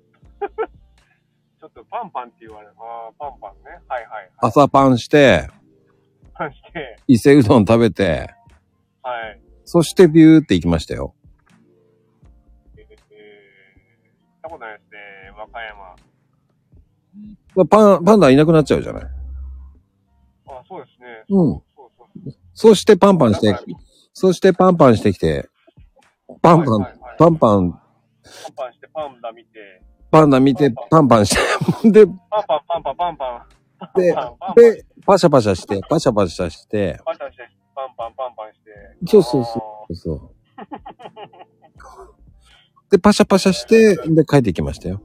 [1.60, 2.74] ちょっとパンパンって言われる。
[2.80, 3.70] あー、パンパンね。
[3.88, 4.32] はいはいはい。
[4.40, 5.48] 朝パンして、
[6.34, 8.34] パンして、伊勢うどん食べて、
[9.04, 9.40] はい。
[9.64, 11.14] そしてビューって行きましたよ。
[17.64, 19.04] パン、パンダいなくなっちゃうじゃない。
[19.04, 19.08] あ、
[20.68, 21.08] そうですね。
[21.30, 22.36] うんそうそうそう。
[22.54, 23.56] そしてパンパンして、
[24.14, 25.50] そしてパンパンしてきて、
[26.42, 27.82] パンパン、はいはいはいパンパン、パン
[28.56, 31.36] パンしてパンダ見て、パンダ見て、パンパンし
[31.84, 33.46] て、 で、パンパンパンパンパンパン。
[33.96, 37.44] でパンパンパンパンで、パシャパシャして、パシャパシャして、パンパンして、
[37.76, 38.66] パンパンパンパンして。
[39.08, 40.32] そうそうそうそう。
[42.90, 45.02] で、パシャパシャして、で、帰ってきましたよ。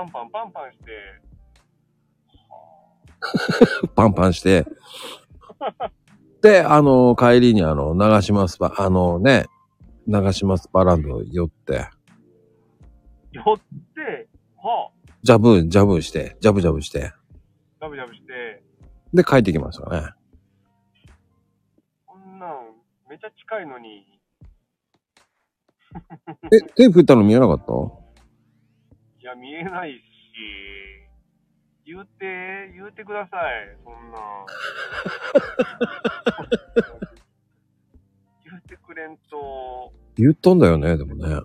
[0.00, 0.84] パンパンパンパンして、
[3.94, 4.64] パンパンして。
[6.40, 9.44] で、あの、帰りにあの、長島スパ、あのね、
[10.06, 11.88] 長島スパランド寄って、
[13.32, 13.58] 寄っ
[13.94, 18.62] て、はあ、ジャブ、ジャブして、ジャブジャブして、ジャブジャブして、
[19.12, 20.12] で、帰ってきましたね。
[22.06, 22.72] こんなん、
[23.10, 24.06] めちゃ近いのに、
[26.52, 27.99] え、手振ったの見えなかった？
[29.50, 29.98] 見えないし、
[31.84, 34.18] 言うて、言うてください、そんな。
[38.48, 41.40] 言うてくれんと、言ったんだよね、でもね。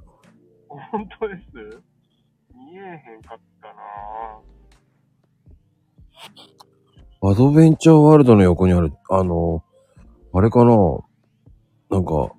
[0.70, 1.82] 本当です？
[2.54, 3.74] 見えへんかったな。
[7.32, 9.64] アドベンチャーワールドの横にある、あの、
[10.32, 10.76] あれかな？
[11.90, 12.36] なんか、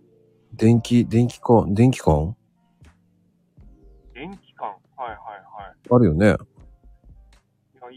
[0.52, 2.35] 電気、電気か、電気館
[5.90, 6.26] あるよね。
[6.26, 6.42] いや、行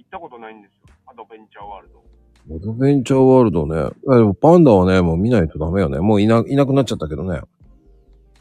[0.06, 0.96] ったことないんですよ。
[1.08, 2.00] アドドベンチャーワールド。
[2.56, 3.76] アドベンチャーワールドね。
[3.76, 3.78] い
[4.12, 6.00] やでもパンダはね、もう見ないとダメよね。
[6.00, 7.42] もういな、いなくなっちゃったけどね。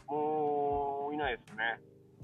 [0.07, 1.79] もう、いないですね。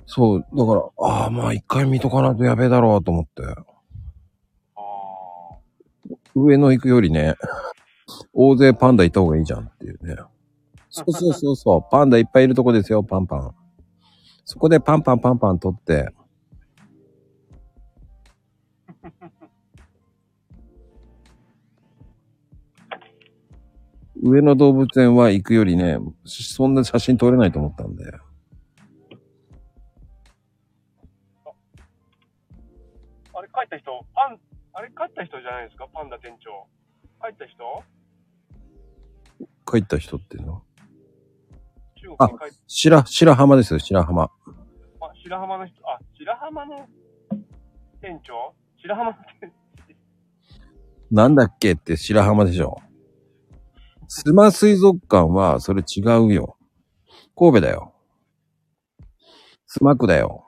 [0.05, 3.43] そう、だから、ああ、まあ一回見とかないとやべえだろうと思って。
[3.43, 4.85] ああ。
[6.35, 7.35] 上野行くよりね、
[8.33, 10.15] 大勢パンダ行った方がいいじゃんっていうね。
[10.89, 13.55] そうそうそうそう、 パンダいっぱいいるとこですよ、パンパン。
[14.45, 16.09] そこでパンパンパンパン取って、
[24.27, 28.05] 上野動物園は行くよりね、そんな写真撮れないと思ったんで。
[33.33, 34.39] あれ、帰った人、パン、
[34.73, 35.87] あれ、帰った人じゃないですか？
[35.93, 36.65] パンダ店長。
[37.21, 37.83] 帰った人？
[39.71, 40.63] 帰った人っていうの？
[41.95, 44.23] 中国に帰っ白、白浜ですよ、白浜。
[44.23, 44.31] あ、
[45.23, 46.89] 白浜の人、あ、白浜の
[48.01, 48.55] 店長？
[48.81, 49.53] 白浜の店
[51.11, 52.79] なんだっけって白浜でしょ。
[54.07, 56.57] スマ水族館はそれ違うよ。
[57.35, 57.93] 神戸だよ。
[59.67, 60.45] スマ区だよ。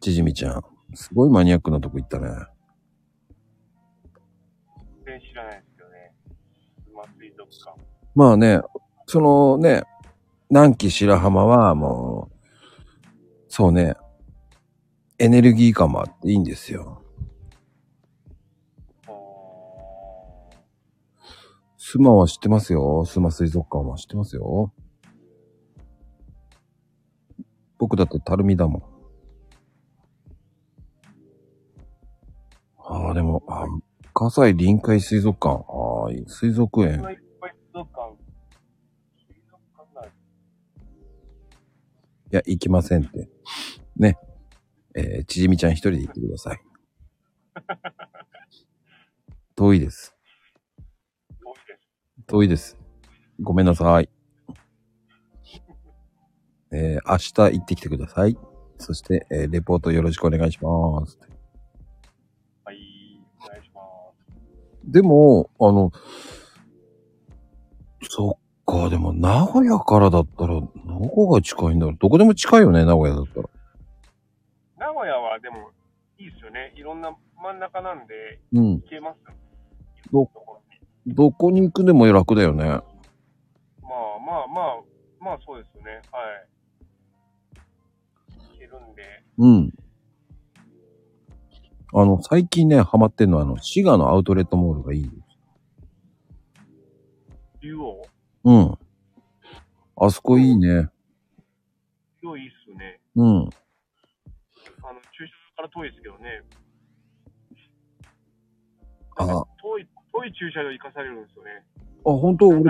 [0.00, 0.62] ちじみちゃん。
[0.94, 2.28] すごいマニアックなとこ行ったね。
[5.06, 6.12] 全然知らないですけどね。
[6.92, 7.80] 馬水族館。
[8.14, 8.60] まあね、
[9.06, 9.84] そのね、
[10.50, 12.36] 南紀白浜はもう、
[13.48, 13.94] そうね、
[15.18, 17.01] エネルギー感もあっていいんですよ。
[21.92, 23.04] スマは知ってますよ。
[23.04, 24.72] スマ水族館は知ってますよ。
[27.76, 28.82] 僕だってタルミだもん。
[32.78, 33.66] ああ、でも、あ
[34.14, 35.66] 葛西臨海水族館。
[35.68, 36.82] ああ、水族。
[36.82, 36.92] 園。
[36.92, 37.18] いっぱい
[37.52, 38.16] 水族館。
[39.28, 40.08] 水族館ない。
[40.08, 40.12] い
[42.36, 43.28] や、行きませんって。
[43.96, 44.16] ね。
[44.94, 46.60] えー、ちじみちゃん一人で行ってください。
[49.56, 50.11] 遠いです。
[52.32, 52.78] 遠いです。
[53.42, 54.08] ごめんなさい。
[56.72, 58.38] えー、明日行ってきてください。
[58.78, 61.18] そして、えーレポートよろしくお願いします。
[62.64, 62.78] はい。
[63.38, 63.82] お願いしま
[64.82, 64.90] す。
[64.90, 65.92] でも、あの、
[68.08, 70.68] そっか、でも名古屋からだったら、ど
[71.14, 73.50] こが近いんだろうどこでも近いよね、名古屋だったら。
[74.78, 75.68] 名古屋はでも、
[76.16, 76.72] いいですよね。
[76.76, 78.80] いろんな真ん中なんで、うん。
[78.80, 79.34] 行けますよ。
[80.10, 80.61] ど。
[81.06, 82.64] どこに行くでも楽だよね。
[82.64, 82.82] まあ
[84.24, 84.82] まあまあ、
[85.20, 86.00] まあそうですよね。
[86.10, 86.48] はい。
[88.52, 89.02] 行けるんで、
[89.38, 89.72] うん。
[91.94, 95.22] あの、最近ね、ハマってんのは、あの、滋賀のアウトレットモールがいいんです。
[97.60, 98.02] 竜王
[98.44, 98.78] うん。
[99.96, 100.88] あそこいいね。
[102.22, 103.00] 竜王いいっすよね。
[103.14, 103.26] うん。
[103.26, 103.50] あの、
[105.12, 106.42] 駐車場から遠いですけどね。
[109.16, 109.26] あ、あ、
[109.62, 111.64] 遠い、遠い駐車場行かされるんですよね。
[112.04, 112.48] 本当？
[112.48, 112.62] 俺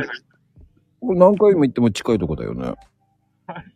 [1.00, 2.74] 俺何回も行っても近いとこだよね。
[3.46, 3.70] マジ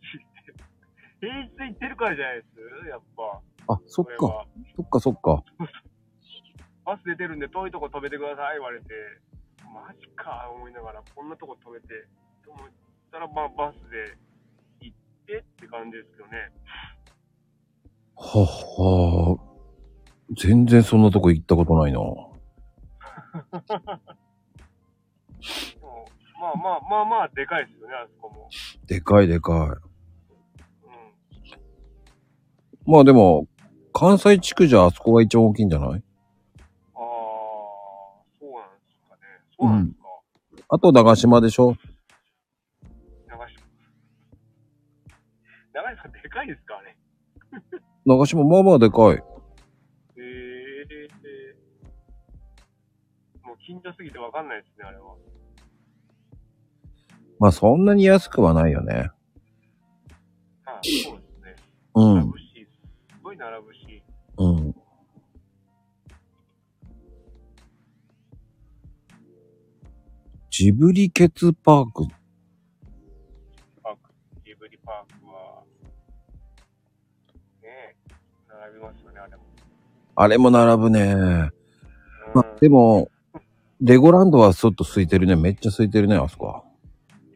[1.19, 2.43] で平日行ってるからじゃないで
[2.83, 2.87] す？
[2.89, 3.41] やっぱ。
[3.73, 4.45] あ、そっか。
[4.75, 5.43] そっかそっか。
[6.85, 8.85] バス出てるんで遠いとこ止めてください言われて、
[9.65, 11.87] マジか思いながら、こんなとこ止めて、
[12.45, 12.67] と思っ
[13.11, 14.17] たらまあバスで
[14.79, 16.49] 行ってって感じですけどね。
[18.15, 19.37] はは
[20.37, 21.99] 全然そんなとこ行ったことないな。
[26.39, 28.49] まあまあまあまあでかいですよね、あそこも。
[28.85, 29.69] でかいでかうん。
[29.71, 29.79] い。
[32.85, 33.47] まあでも、
[33.93, 35.89] 関西地区じゃあそこが一番大きいんじゃない？
[35.89, 36.01] ああ、
[38.39, 39.21] そうなんですかね。
[39.59, 40.07] そうなんですか。
[40.69, 41.75] あと長島でしょ？
[43.27, 43.59] 長島。
[45.73, 46.95] 長島でかいですかあれ。
[48.05, 49.23] 長島まあまあでかい。
[53.67, 55.13] 近所すぎてわかんないですね、あれは。
[57.37, 59.11] まあそんなに安くはないよね。
[60.63, 61.55] はい、そうですね。
[61.93, 62.15] うん。
[62.15, 62.67] 並ぶし、
[63.11, 64.03] すごい並ぶし。
[64.37, 64.75] うん。
[70.49, 72.05] ジブリケツパーク。
[73.83, 74.13] パーク、
[74.45, 75.63] ジブリパークは、
[77.61, 77.95] ねえ、
[78.47, 79.43] 並びますよね、あれも。
[80.15, 81.01] あれも並ぶね。
[81.11, 81.51] うん
[82.33, 83.09] まあ、でも、
[83.81, 85.35] レゴランドはちょっと空いてるね。
[85.35, 86.63] めっちゃ空いてるね、あそこは。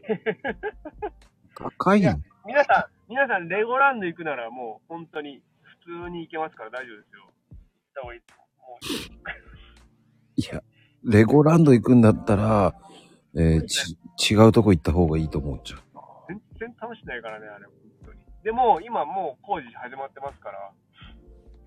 [1.55, 2.19] 高いいやよ。
[2.45, 7.21] 皆さん、皆さん、レゴランド行くならもう本当に普通に行けますから大丈夫ですよ。
[7.51, 7.59] 行っ
[7.93, 8.85] た方がいいもう
[10.35, 10.63] いや、
[11.03, 12.73] レゴランド行くんだったら、
[13.35, 13.97] えーち、
[14.33, 15.81] 違うとこ行った方がいいと思っちゃう。
[16.27, 17.73] 全然楽しないからね、あれ、本
[18.05, 18.19] 当に。
[18.43, 20.71] でも、今もう工事始まってますから、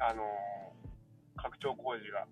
[0.01, 0.85] あのー
[1.37, 2.27] 拡張工事が。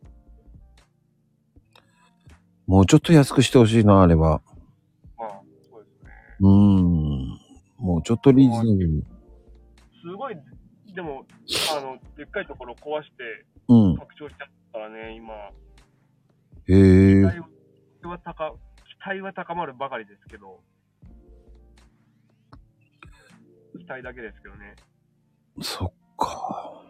[2.66, 4.40] もうちょっと安くしてほしいな、あれは。
[5.18, 5.40] まあ、
[5.70, 6.10] そうですね。
[6.40, 7.38] うーん。
[7.78, 9.02] もうちょっとリーズナブルに。
[10.00, 10.36] すごい、
[10.94, 11.26] でも、
[11.76, 13.96] あの、でっかいところ壊してうん。
[13.96, 15.34] 拡張しちゃったからね、今。
[15.34, 15.50] へ
[16.68, 17.22] え。
[17.22, 17.38] 期待
[18.04, 20.60] は高、期待は高まるばかりですけど。
[23.78, 24.76] 期待だけですけどね。
[25.60, 26.82] そっか。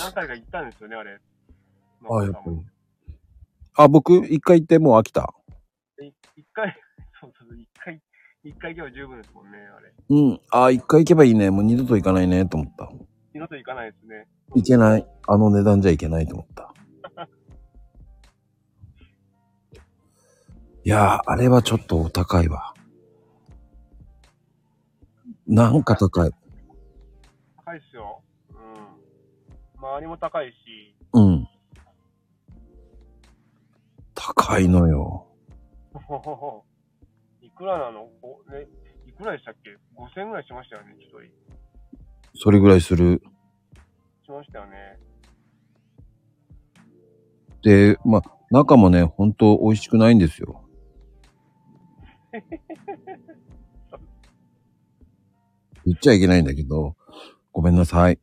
[0.00, 1.20] 何回か行ったんですよね、あれ。
[2.10, 2.66] あ、やっぱり。
[3.74, 5.34] あ、僕、一回行ってもう飽きた。
[6.02, 6.74] い一回、
[7.20, 8.02] そうそうそう、一回、
[8.42, 9.92] 一回行けば十分ですもんね、あれ。
[10.08, 10.40] うん。
[10.50, 11.50] あ、一回行けばいいね。
[11.50, 12.90] もう二度と行かないね、と思った。
[13.34, 14.28] 二度と行かないですね。
[14.54, 15.06] いけない。
[15.26, 16.72] あの値段じゃいけないと思った。
[20.84, 22.72] いやー、あれはちょっとお高いわ。
[25.46, 26.30] なんか高い。
[27.56, 28.22] 高いっすよ。
[28.50, 28.58] うん。
[29.78, 31.48] 周りも高いし、うん。
[34.34, 35.28] 高いのよ。
[37.40, 38.10] いくらなの？
[38.22, 38.66] おね、
[39.06, 41.18] いくらでしたっけ ?5000 円ぐらいしましたよね、一人。
[42.34, 43.22] それぐらいする。
[44.24, 44.98] しましたよね。
[47.62, 50.68] で、まあ、中もね、ほんと美味しくないんですよ。
[55.84, 56.96] 言っちゃいけないんだけど、
[57.52, 58.18] ごめんなさい。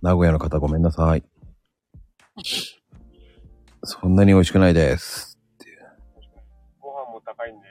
[0.00, 1.24] 名古屋の方ごめんなさい。
[3.84, 5.38] そんなに美味しくないです。
[6.80, 7.66] ご飯も高いんで、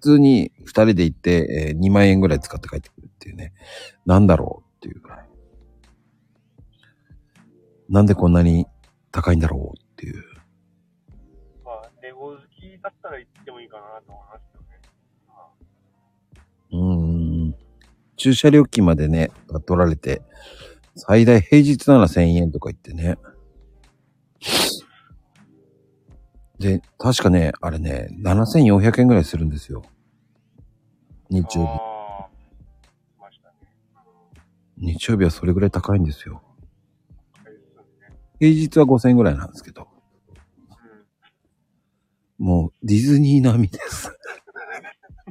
[0.00, 3.52] 通に二人で行って、えー2万円ぐらい使って帰ってくるっていうね。
[4.06, 5.04] なんだろうっていう。
[7.88, 8.66] なんでこんなに
[9.12, 10.24] 高いんだろうっていう。
[11.64, 14.68] まあ、レゴ好きだったら行ってもいいかなと思いますけどね。
[15.28, 15.50] まあ、
[16.72, 16.94] う
[17.50, 17.54] ん。
[18.16, 19.30] 駐車料金までね、
[19.66, 20.22] 取られて、
[20.96, 23.16] 最大平日なら1000円とか言ってね。
[26.58, 29.82] で、確かね、あれね、7400円ぐらいするんですよ。
[31.28, 31.72] 日曜日。
[31.72, 32.30] ああ、し
[33.20, 33.54] ましたね。
[34.76, 36.42] 日曜日はそれぐらい高いんですよ。
[38.38, 39.88] 平日は5000円ぐらいなんですけど。
[42.38, 42.46] うん。
[42.46, 44.16] もうディズニー並みです。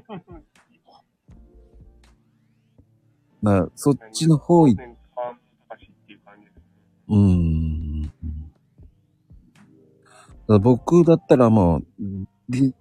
[3.42, 5.38] まあ、そっちの方行っ年間
[5.70, 6.62] 高しっていう感じです。
[7.10, 7.93] うーん。
[10.48, 11.84] 僕だったらもう、
[12.50, 12.74] り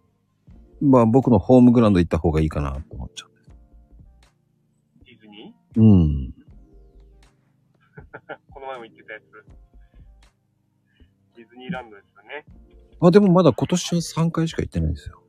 [0.80, 3.26] まあ僕のホームグラウンド行った方がいいかなと思っちゃ
[5.06, 5.80] ディズニう。
[5.80, 6.34] うん。
[8.28, 9.22] ー この前も言ってたやつ。
[11.36, 12.44] ディズニーランドですよね。
[13.00, 15.22] まあでもまだ今年は3回しか行ってないんですよ。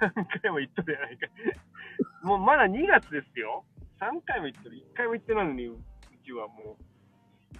[0.00, 1.26] 何回も行っとるやないか。
[2.22, 3.64] もうまだ2月ですよ。
[4.00, 4.76] 3回も行っとる。
[4.76, 5.76] 1回も行ってないのに、う
[6.24, 7.56] ちはもう。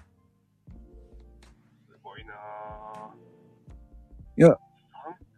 [1.88, 3.31] すごいなぁ。
[4.43, 4.51] いや。
[4.51, 4.59] 3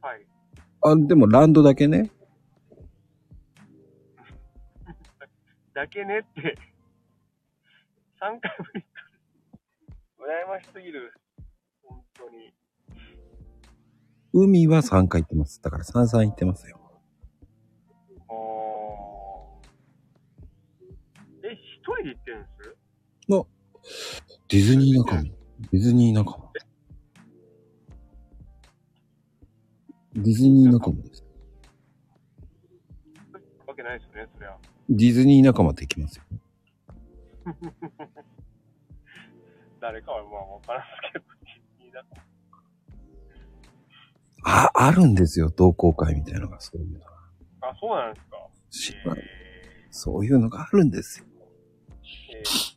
[0.01, 0.27] 回。
[0.81, 2.11] あ、でもランドだけね。
[5.75, 6.57] だけねって。
[8.19, 8.87] 3回も行っとる。
[10.19, 11.13] 羨ましすぎる。
[11.83, 12.55] 本当に。
[14.33, 15.61] 海は3回行ってます。
[15.61, 16.81] だから3、3行ってますよ。
[21.45, 22.75] え、一人で行ってるんです？
[24.49, 25.23] ディズニー仲間。
[25.25, 26.44] ディズニー仲間。
[30.15, 31.25] ディズニー仲間です。
[33.67, 34.57] わけないですよね、そりゃ。
[34.89, 36.25] ディズニー仲間って行きますよ。
[39.81, 41.25] 誰かはまあわからんすけど、
[41.85, 42.05] いいな
[44.45, 45.51] あ、あるんですよ。
[45.51, 47.07] 同好会みたいなのが、そういうのが。
[47.63, 49.17] あ、そうなんですか。
[49.91, 51.27] そういうのがあるんですよ。
[51.27, 52.74] ーえー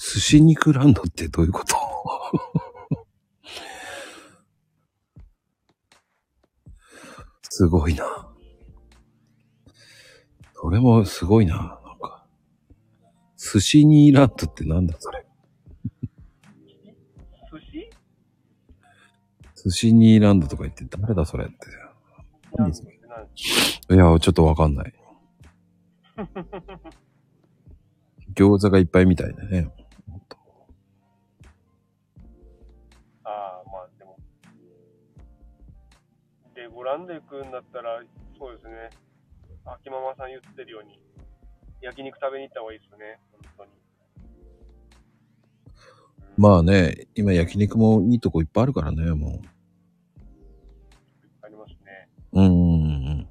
[0.00, 1.74] 寿司肉ランドってどういうこと？
[7.50, 8.04] すごいな。
[10.54, 11.56] それもすごいな。
[11.56, 11.62] な
[11.94, 12.24] んか。
[13.36, 15.26] 寿司ニーランドってなんだそれ？
[17.50, 17.90] 寿司？
[19.64, 21.54] 寿司ニーランドとか言って誰だそれって。
[23.94, 24.92] いや、ちょっとわかんない。
[28.34, 29.72] 餃子がいっぱいみたいだね。
[36.88, 38.02] ランド行くんだったら、
[38.38, 38.88] そうですね。
[39.66, 40.98] 秋ママさん言ってるように、
[41.82, 43.20] 焼肉食べに行った方がいいですよね。
[43.30, 43.70] 本当に。
[46.38, 49.42] まあね、今焼肉もいいとこいっぱいあるからね、も
[51.42, 52.08] ありますね。
[52.32, 52.40] う。
[52.40, 52.56] うんうんう
[53.16, 53.28] ん。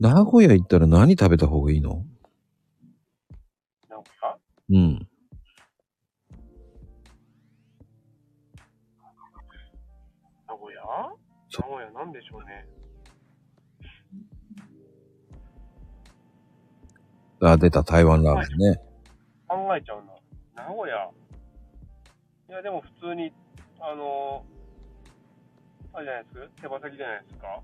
[0.00, 2.02] 名古屋行ったら何食べた方がいいの？
[3.90, 4.38] なんか？
[4.70, 5.06] うん。
[10.48, 10.80] 名古屋？
[11.52, 12.66] そ名古屋なんでしょうね。
[17.42, 18.80] あ、出た台湾ラーメンね。
[19.48, 20.04] 考えちゃう
[20.56, 20.64] な。
[20.64, 21.10] 名古屋。
[22.48, 23.32] いや、でも普通に、
[23.80, 24.44] あの
[25.92, 26.48] あれじゃないですか？
[26.62, 27.62] 手羽先じゃないですか？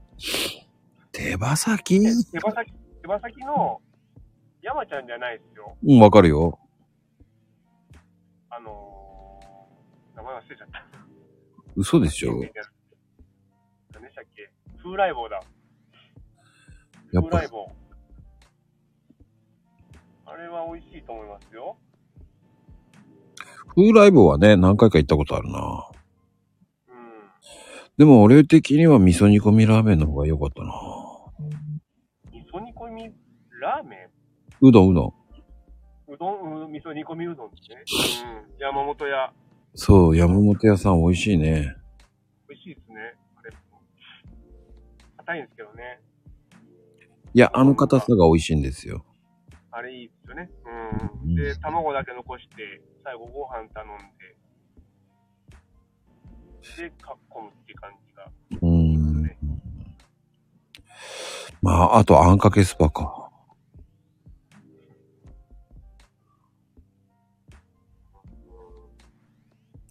[1.13, 2.01] 手羽先？
[2.33, 2.73] 手羽先、
[3.03, 3.81] 手羽先の
[4.63, 5.77] 山ちゃんじゃないですよ。
[5.83, 6.59] うん、わかるよ。
[8.51, 10.85] あのー、名前忘れちゃった。
[11.77, 12.43] 嘘でしょ
[13.99, 14.49] 何でしたっけ？
[14.81, 15.41] 風来坊だ。
[17.11, 17.73] やっぱ風来、坊。
[20.27, 21.77] あれは美味しいと思いますよ。
[23.75, 25.91] 風来坊はね、何回か行ったことあるな。
[26.91, 26.95] うん。
[27.97, 30.73] でも俺的には味噌煮込みラーメンの方が良かったな。
[32.31, 33.13] 味噌煮込み
[33.61, 34.09] ラーメン？
[34.61, 35.13] うどんうどん。
[36.13, 37.83] うどん、うん味噌煮込みうどんですね。
[38.55, 38.61] うん。
[38.61, 39.33] 山本屋。
[39.75, 41.75] そう、山本屋さん美味しいね。
[42.49, 43.17] 美味しいですね。
[45.29, 45.35] あれ。
[45.35, 46.01] 硬いんですけどね。
[47.35, 49.05] いや、あの硬さが美味しいんですよ。
[49.71, 50.51] あれいいですよね。
[50.65, 51.35] ううんん。
[51.37, 54.37] で、卵だけ残して、最後ご飯頼んで、
[56.83, 58.31] で、かっこむって感じが。
[58.63, 59.37] うーん。
[61.61, 63.31] まあ、あとあんかけスパか。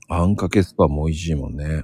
[0.10, 1.84] あんかけスパも美味しいもんね。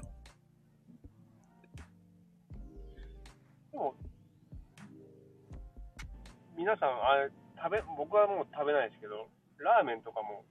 [6.64, 7.30] 皆さん、あれ、
[7.62, 10.46] 食べ、僕はもう食べないですけど、ラーメンとかも、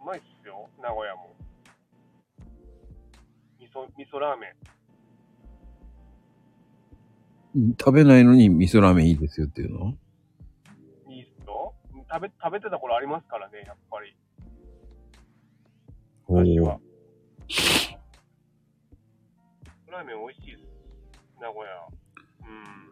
[0.00, 1.36] うまいっすよ、名古屋も。
[3.60, 4.54] 味噌、味噌ラーメ
[7.78, 9.94] 食べないのに味噌ラーメンいいですよっていうの？
[11.06, 11.74] ン、いいっすよ。
[12.10, 14.16] 食べ、食べてた頃ありますからね、やっぱり。
[16.28, 17.92] お私はー。
[19.92, 20.62] ラーメン美味しいです。
[21.42, 21.88] 名古屋。
[22.48, 22.50] う
[22.80, 22.83] ん。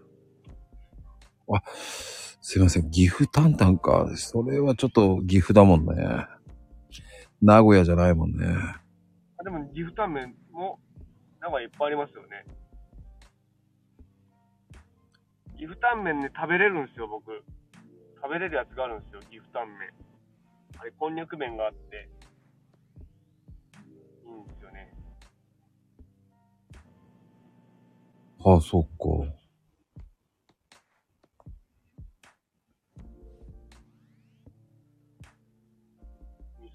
[2.40, 2.90] すいません。
[2.90, 4.10] 岐阜担々か。
[4.16, 6.26] それはちょっと岐阜だもんね。
[7.40, 8.46] 名古屋じゃないもんね。
[9.38, 10.78] あでも、岐阜タンメンも、
[11.40, 12.44] 名古屋いっぱいありますよね。
[15.56, 17.44] 岐阜タンメンね、食べれるんですよ、僕。
[18.22, 19.90] 食べれるやつがあるんですよ、岐阜タンメン。
[20.78, 22.08] あれ、こんにゃく麺があって、
[24.24, 24.92] いいんですよね。
[28.44, 29.41] ああ、そっか。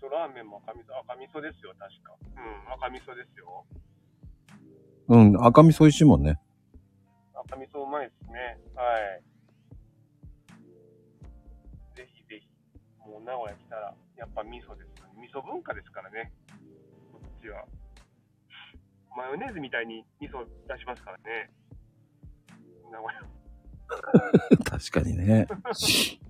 [0.08, 2.16] 味噌ラーメンも赤味噌、赤味噌ですよ、確か。
[2.24, 3.66] うん、赤味噌ですよ。
[5.10, 6.40] うん、赤味噌美味しいもんね。
[7.34, 8.58] 赤味噌うまいですね。
[8.76, 9.24] はい。
[11.98, 12.48] ぜひぜひ、
[13.00, 15.28] もう名古屋来たら、やっぱ味噌ですよね。
[15.28, 16.32] 味噌文化ですからね。
[17.12, 17.66] こっちは。
[19.16, 21.52] マヨネーズみたいに味噌出しますからね。
[22.92, 23.22] 名古屋。
[24.64, 25.48] 確かにね。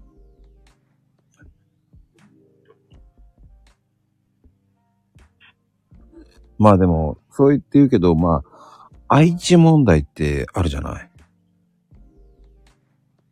[6.57, 11.09] まあでも、そう言って言うけど、まあ、愛知問題ってあるじゃない？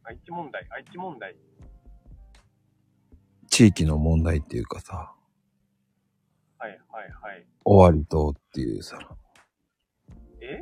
[0.04, 1.36] 愛知問題、愛知問題？
[3.50, 5.14] 地域の問題っていうかさ、
[6.58, 7.46] はいはいはい。
[7.64, 9.00] 終わりとっていうさ、
[10.42, 10.62] え？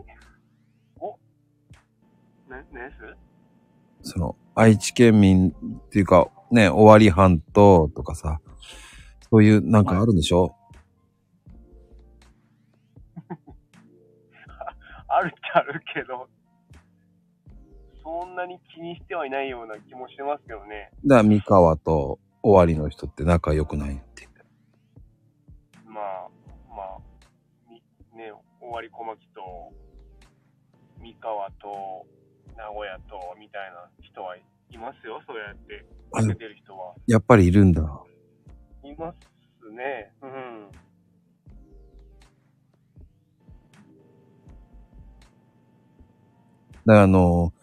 [0.99, 1.18] お？
[2.47, 2.91] な、なや
[4.01, 5.53] つその、愛知県民っ
[5.89, 8.39] ていうか、ね、終わり半島とかさ、
[9.30, 10.55] そういうなんかあるんでしょ、
[15.16, 16.28] あるっちゃあるけど、
[18.03, 20.91] そんなに気にしてはいないような気もしてますけどね。
[21.05, 24.28] だから、三河と終わりの人って仲良くないって。
[25.86, 26.30] まあ、
[26.70, 26.97] まあ、
[27.70, 27.82] み
[28.18, 29.72] ね、終わり小牧と、
[30.99, 32.05] 三河と、
[32.57, 35.86] 名古屋と、みたいな人はいますよ、そうやって。
[36.14, 36.93] あ出てる人は。
[37.07, 37.82] やっぱりいるんだ。
[38.84, 40.11] いますね。
[40.22, 40.53] うん。
[46.86, 47.53] だからあの、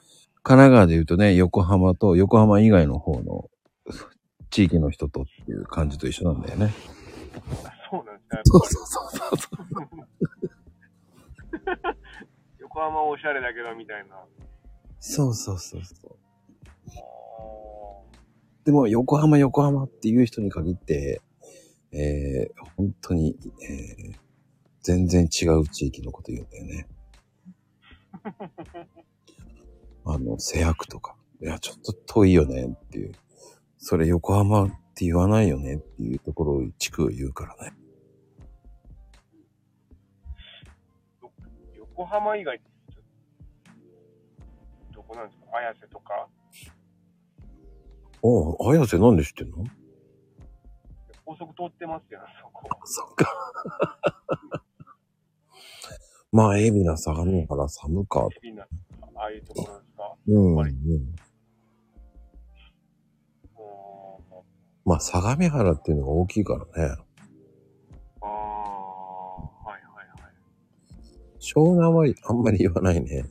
[0.43, 3.51] 神奈川で言うとね、横浜と横浜以外の方の
[4.51, 6.73] 地域の人とっていう感じと一緒なんだよね。
[7.91, 8.43] そうなんですね。
[8.45, 9.61] そうそうそうそう。
[12.59, 14.17] 横浜おしゃれだけど、みたいな。
[14.99, 16.17] そうそうそうそう。
[16.89, 17.01] あ
[18.65, 21.21] でも、横浜横浜っていう人に限って、
[21.93, 23.37] えー、本当に、
[23.69, 24.17] えー、
[24.83, 26.87] 全然違う地域のこと言うんだよね。
[30.05, 31.17] あの、瀬谷区とか。
[31.43, 33.13] いや、ちょっと遠いよねっていう。
[33.79, 37.73] それ横浜って言わないよねっていうところを地区を言うからね。
[41.23, 41.31] ど
[41.79, 42.61] 横浜以外
[44.93, 45.57] どこなんですか？
[45.57, 46.29] 綾瀬とか？
[48.23, 49.65] おう、綾瀬なんで知ってんの？
[51.25, 52.69] 高速通ってますよ、そこ。
[52.85, 54.60] そっか。
[56.33, 58.29] まあ、海老名相模原寒か。
[58.41, 58.63] みんな、
[59.17, 60.15] ああいうところですか？
[60.29, 60.69] うん、うん。
[63.57, 64.21] お
[64.85, 66.95] まあ、相模原っていうのが大きいからね。
[68.21, 70.33] ーああ、はいはいはい。
[71.41, 73.25] 湘南はあんまり言わないね。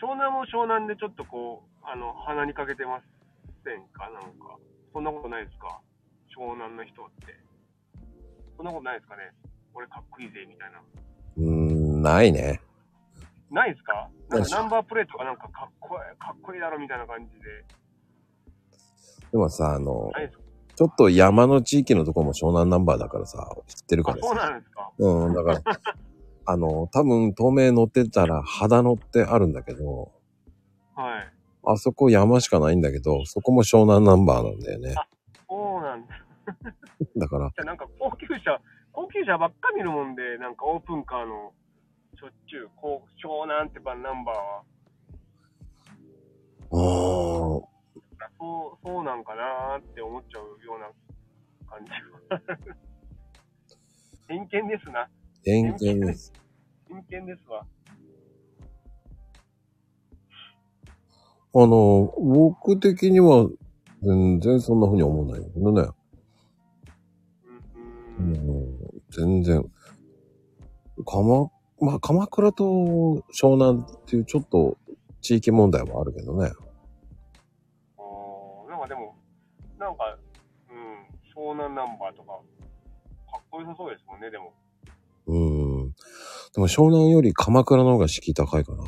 [0.00, 3.02] 湘南も湘南でちょっとこう、あの、鼻にかけてま
[3.64, 4.08] せんか？
[4.10, 4.56] なんか。
[4.92, 5.80] そんなことないですか？
[6.30, 7.34] 湘南の人って。
[8.56, 9.32] そんなことないですかね？
[9.74, 10.80] 俺かっこいいぜ、みたいな。
[11.36, 12.60] うーん、ないね。
[13.50, 14.08] ないですか？
[14.30, 17.64] なんかナンバープレートがなんかかっこいい、かっこいいだろ、みたいな感じで。
[19.32, 20.44] でもさ、あの、ないですか？
[20.76, 24.50] ちょっと山の地域のとこも湘南ナンバーだからさ、知ってるかあ、らそうさ。
[24.50, 24.90] なんですか？
[24.98, 25.62] うん、だから、
[26.46, 30.12] あの、多分、透明乗ってたら、肌乗ってあるんだけど、
[30.94, 31.32] はい。
[31.66, 34.94] あそこ山しかないんだけど、そこも湘南ナンバーなんだよね。
[35.48, 36.14] そうなんだ。
[37.16, 38.60] だから、じゃあなんか高級車、
[38.94, 41.52] 高級車ばっか見るもんで、なんかオープンカーの、
[42.16, 44.62] しょっちゅう、こう、湘南ってばナンバーは、
[46.70, 46.78] あー、
[48.38, 50.90] そう、そうなんかなーって思っちゃうような
[51.68, 52.40] 感じは。
[54.28, 55.08] 偏見ですな。
[55.44, 56.32] 偏見です。
[56.88, 57.66] 偏見ですわ。
[61.56, 63.48] あの、僕的には、
[64.02, 65.88] 全然そんな風に思わないけどね。
[68.18, 68.63] うん、ううん。
[69.22, 69.70] ん、全然。
[71.06, 71.50] 鎌、
[71.80, 72.64] まあ、鎌倉と
[73.32, 74.76] 湘南っていうちょっと
[75.20, 76.52] 地域問題はあるけどね。
[77.96, 79.16] おーなんかでも、
[79.78, 80.16] なんか、
[80.70, 82.32] うん、湘南ナンバーとか、
[83.30, 84.52] かっこよさそうですもんね、でも。
[85.26, 85.38] う
[85.86, 85.90] ん。
[86.54, 88.84] でも湘南より鎌倉の方が敷居高いかな。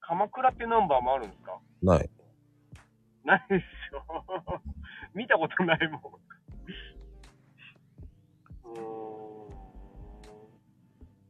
[0.00, 1.58] 鎌倉ってナンバーもあるんですか？
[1.82, 2.10] ない。
[3.24, 4.04] ないですよ。
[5.14, 6.00] 見たことないもん。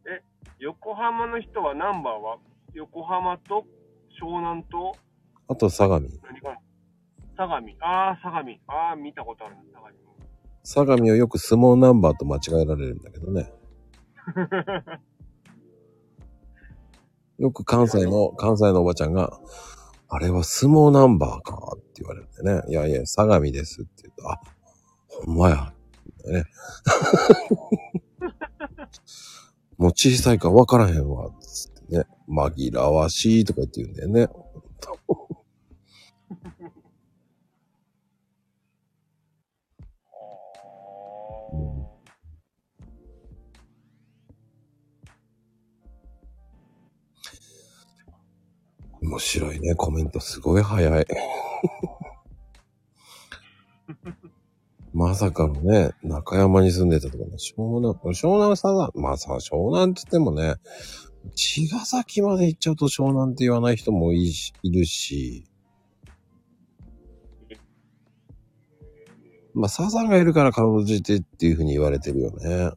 [0.06, 0.22] え、
[0.58, 2.38] 横浜の人はナンバーは？
[2.74, 3.64] 横浜と
[4.20, 4.96] 湘南と？
[5.48, 6.00] あと相模。
[6.00, 6.40] 何
[7.36, 7.68] 相模。
[7.80, 8.50] ああ、相模。
[8.66, 9.94] ああ、見たことあるな、相模。
[10.64, 13.52] 相模をよく相撲ナンバーと間違えられるんだけどね。
[17.38, 19.40] よく関西の、関西のおばちゃんが、
[20.08, 22.62] あれは相撲ナンバーかって言われるんでね。
[22.68, 24.40] いやいや、相模ですって言うと、あ、
[25.26, 25.74] ほんまや。
[26.26, 26.44] ね。
[29.78, 31.30] もう小さいから分からへんわ。
[31.40, 32.04] つってね。
[32.28, 34.28] 紛らわしいとか言って言うんだよね。
[49.02, 49.74] 面白いね。
[49.74, 51.06] コメントすごい早い。
[55.12, 60.54] まさかのね、中山に住んでたとかね、湘南、湘南さ、まあさ、湘南って言ってもね、
[61.34, 64.32] 茅ヶ崎まで行っちゃうと湘南って言わない人もい
[64.62, 65.44] いるし、
[69.52, 72.70] まあ、サザンがいるからかろうじてっていうふうに言われてるよね。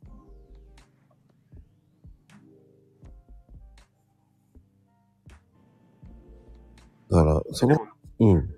[7.10, 7.78] だから、その、、
[8.20, 8.50] うん。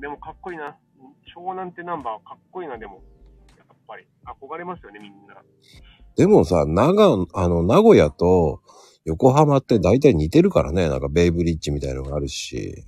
[0.00, 0.76] でもかっこいいな。
[1.36, 3.02] 湘南ってナンバーかっこいいな、でも。
[3.58, 4.06] やっぱり。
[4.24, 5.36] 憧れますよね、みんな。
[6.16, 8.62] でもさ、長、あの、名古屋と
[9.04, 10.88] 横浜って大体似てるからね。
[10.88, 12.86] なんかベイブリッジみたいなのがあるし。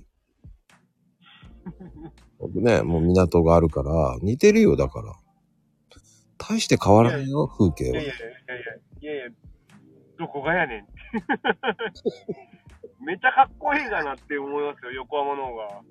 [2.55, 5.13] ね、もう港があるから、似てるよ、だから。
[6.37, 8.05] 大して変わらないよ、風景はいやい。
[8.07, 8.19] やいやい
[9.03, 9.35] やいやいや、
[10.17, 10.87] どこがやねん。
[13.05, 15.81] めっちゃかっこいいかなって思いますよ、横浜の方が。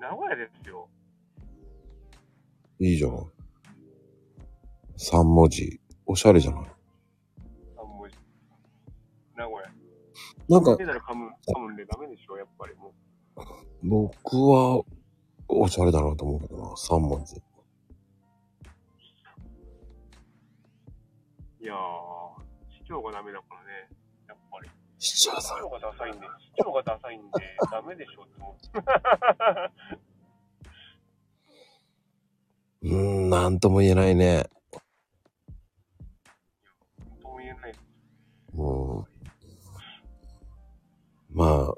[0.00, 0.88] 名古屋ですよ。
[2.80, 3.32] いいじゃん。
[4.96, 5.80] 三文字。
[6.06, 6.60] おしゃれじゃない。
[7.78, 8.08] あもう
[9.36, 9.74] 名古屋。
[10.48, 12.94] なんか噛む、噛むんでダメでしょ、やっぱりも
[13.36, 13.88] う。
[13.88, 14.82] 僕は、
[15.48, 17.36] おしゃれだなと思うけどな、三文字。
[21.60, 21.76] いやー、
[22.70, 23.53] 市長がダメだからね、やっぱり。
[25.04, 25.58] 市長さん。
[25.58, 26.26] 市長がダサいんで、
[26.56, 27.28] 市長がダサいんで、
[27.70, 28.70] ダメでしょって思って。
[32.84, 32.94] うー
[33.26, 34.48] ん、なんとも言えないね。
[37.20, 37.74] とも言えない。
[38.54, 39.04] うん。
[41.34, 41.74] まあ、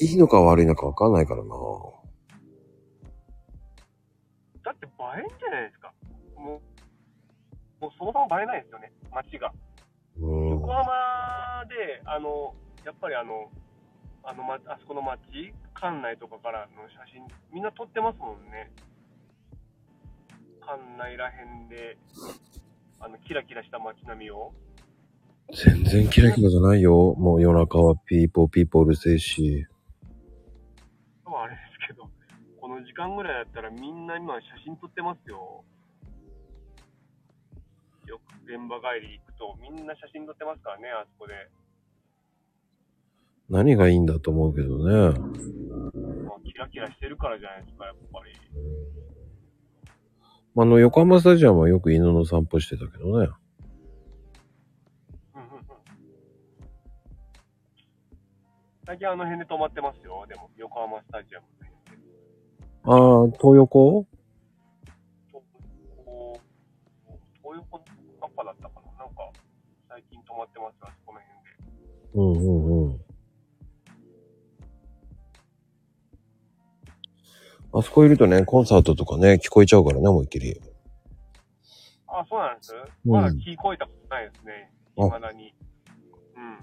[0.00, 1.50] いいのか悪いのかわかんないからな。
[4.64, 4.88] だって映
[5.18, 5.92] えんじゃないですか。
[6.36, 6.62] も
[7.80, 9.52] う、もうそもそも映えないですよね、街が。
[10.20, 10.48] うん。
[10.50, 12.54] 横浜で、あの、
[12.84, 13.50] やっぱりあの、
[14.24, 18.70] あの、ま、あそこの街、関内とかからの写真、みんな撮ってますもんね。
[20.60, 21.96] 関内らへんで、
[23.00, 24.52] あの、キラキラした街並みを。
[25.54, 27.14] 全然キラキラじゃないよ。
[27.16, 29.66] もう夜中はピーポーピーポーうるせえし。
[31.24, 32.10] まああれですけど、
[32.60, 35.64] この時間ぐらいだったらみんな今写真撮ってますよ。
[38.48, 41.34] 現場帰り行くとみんな写真撮ってますからね、あそこで。
[43.50, 44.78] 何がいいんだと思うけど
[45.12, 45.18] ね。
[45.18, 48.32] まあ、キラキラしてるからじゃないですか、やっぱり。
[50.56, 53.28] あの、横浜スタジアムはよく犬の散歩してたけどね。
[58.86, 61.46] 最近あの辺で止まってますよ、でも、横浜スタジアム。
[62.84, 64.06] ああ、東横？
[65.30, 65.42] と
[66.06, 66.40] こう、
[67.42, 67.78] 東横
[68.44, 69.30] のカッパだったかななんか、
[69.88, 71.48] 最近止まってますよ、あそこの辺で。
[72.14, 73.00] うんうんうん。
[77.72, 80.60] あそこいるとね、コンサートとかね、聞こえちゃうからね、思いっきり。
[82.06, 82.74] あ、そうなんです、
[83.04, 85.54] うんまだ聞こえたことないですね、あ未だに。
[86.36, 86.58] うん。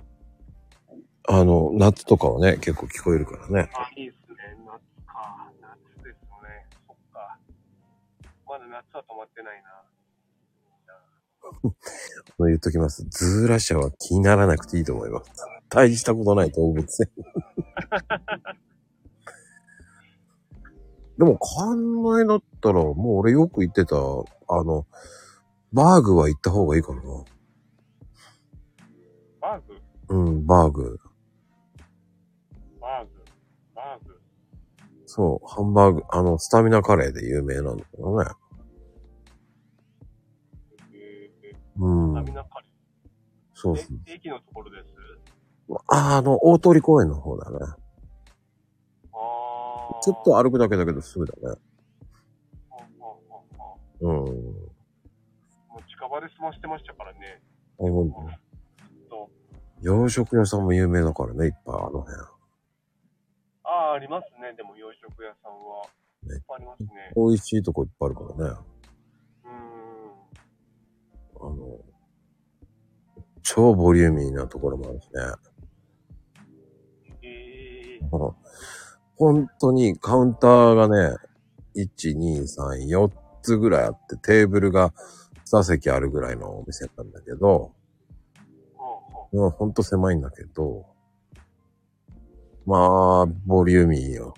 [1.27, 3.69] あの、夏とかはね、結構聞こえるからね。
[3.73, 4.37] あ、いいっすね。
[4.65, 5.51] 夏か。
[5.61, 6.67] 夏ですよね。
[6.87, 7.37] そっか。
[8.47, 9.83] まだ夏は止まってないな。
[12.39, 13.05] 言っときます。
[13.09, 15.31] ズーラシャは気にならなくていいと思います。
[15.69, 17.09] 大したことない動物園。
[21.17, 24.85] でも、館内だったら、もう俺よく行ってた、あの、
[25.71, 27.01] バーグは行った方がいいかな。
[29.41, 29.75] バーグ？
[30.09, 30.99] うん、バーグ。
[32.81, 33.23] バーグ？
[33.73, 34.19] バーグ？
[35.05, 38.29] そう、ハンバーグ、あの、スタミナカレーで有名なんだけどね。
[43.53, 43.97] そうそう。
[44.07, 44.87] え、駅のところです？
[45.87, 47.57] あ、あの、大通公園の方だね。
[49.13, 49.99] あー。
[50.01, 51.41] ちょっと歩くだけだけどすぐだね。
[52.69, 53.43] ほんほんほん
[53.99, 54.33] ほんうん。
[54.33, 54.39] も
[55.79, 57.41] う近場で済ましてましたからね。
[57.79, 58.17] あほんと
[59.09, 59.31] と
[59.81, 62.15] 洋食屋さんも有名だからね、いっぱいあの辺。
[63.63, 64.53] ああ、ありますね。
[64.55, 65.87] でも洋食屋さんは。
[66.23, 67.11] ねいっぱいありますね。
[67.15, 68.55] 美味しいとこいっぱいあるからね。
[69.45, 69.49] うー
[71.47, 71.51] ん。
[71.51, 71.79] あの、
[73.45, 75.21] 超ボリューミーなところもあるしね。
[77.21, 77.99] え
[79.17, 81.15] 本当にカウンターがね、
[81.75, 83.11] 1、2、3、4
[83.43, 84.93] つぐらいあって、テーブルが
[85.45, 87.71] 2席あるぐらいのお店なんだけど、
[88.73, 90.87] うほうまあほんと狭いんだけど、
[92.65, 94.33] まあ、ボリューミーよ。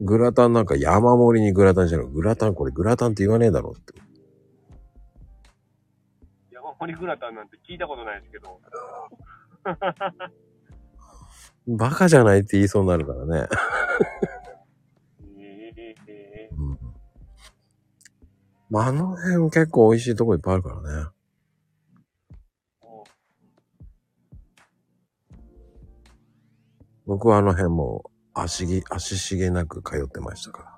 [0.00, 4.05] グラタンなんか山盛りにグラタンじゃなくグラタンこれグラタンって言わねえだろって。
[6.78, 8.60] 山盛りグラタンなんて聞いたことないですけど。
[11.68, 13.48] バカじゃないって言いそうになるからね。
[15.38, 16.78] えうん。
[18.70, 21.10] まあ、あの辺結構美味しいとこいっぱいあるからね。
[27.06, 30.72] 僕はあの辺も足ぎ、足しげなく通ってましたから。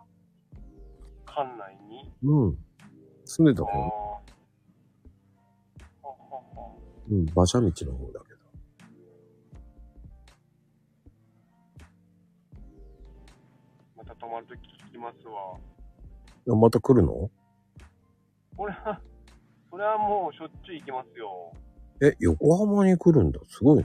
[1.27, 2.13] 館内に？
[2.23, 2.59] うん。
[3.25, 4.08] 住んでたああ。
[7.11, 8.39] ううん、馬車道の方だけど。
[13.97, 15.59] また泊まるとき聞きますわ。
[16.51, 17.31] あまた来るの？
[18.57, 19.01] これは、
[19.71, 21.53] それはもうしょっちゅう行きますよ。
[22.01, 23.41] え、横浜に来るんだ。
[23.49, 23.85] すごい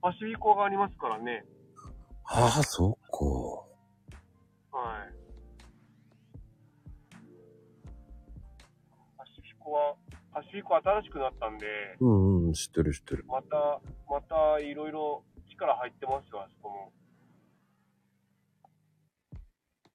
[0.00, 1.44] パシフィコがありますからね。
[2.24, 3.24] ああ、そっか。
[4.76, 5.12] はい。
[9.18, 9.94] パシフィコは、
[10.40, 11.66] パシフィコ新しくなったんで、
[12.00, 13.26] うんうん、知ってる知ってる。
[13.28, 16.70] また、またいろいろ力入ってますよ、あそこ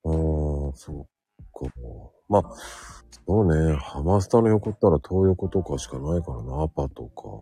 [0.04, 0.70] も。
[0.70, 1.06] ああ、そっ
[1.52, 1.66] か。
[2.30, 2.44] まあ、
[3.26, 3.76] そうね。
[3.78, 7.42] ハマスタの横ったら東横とかしかないからな、アパとか。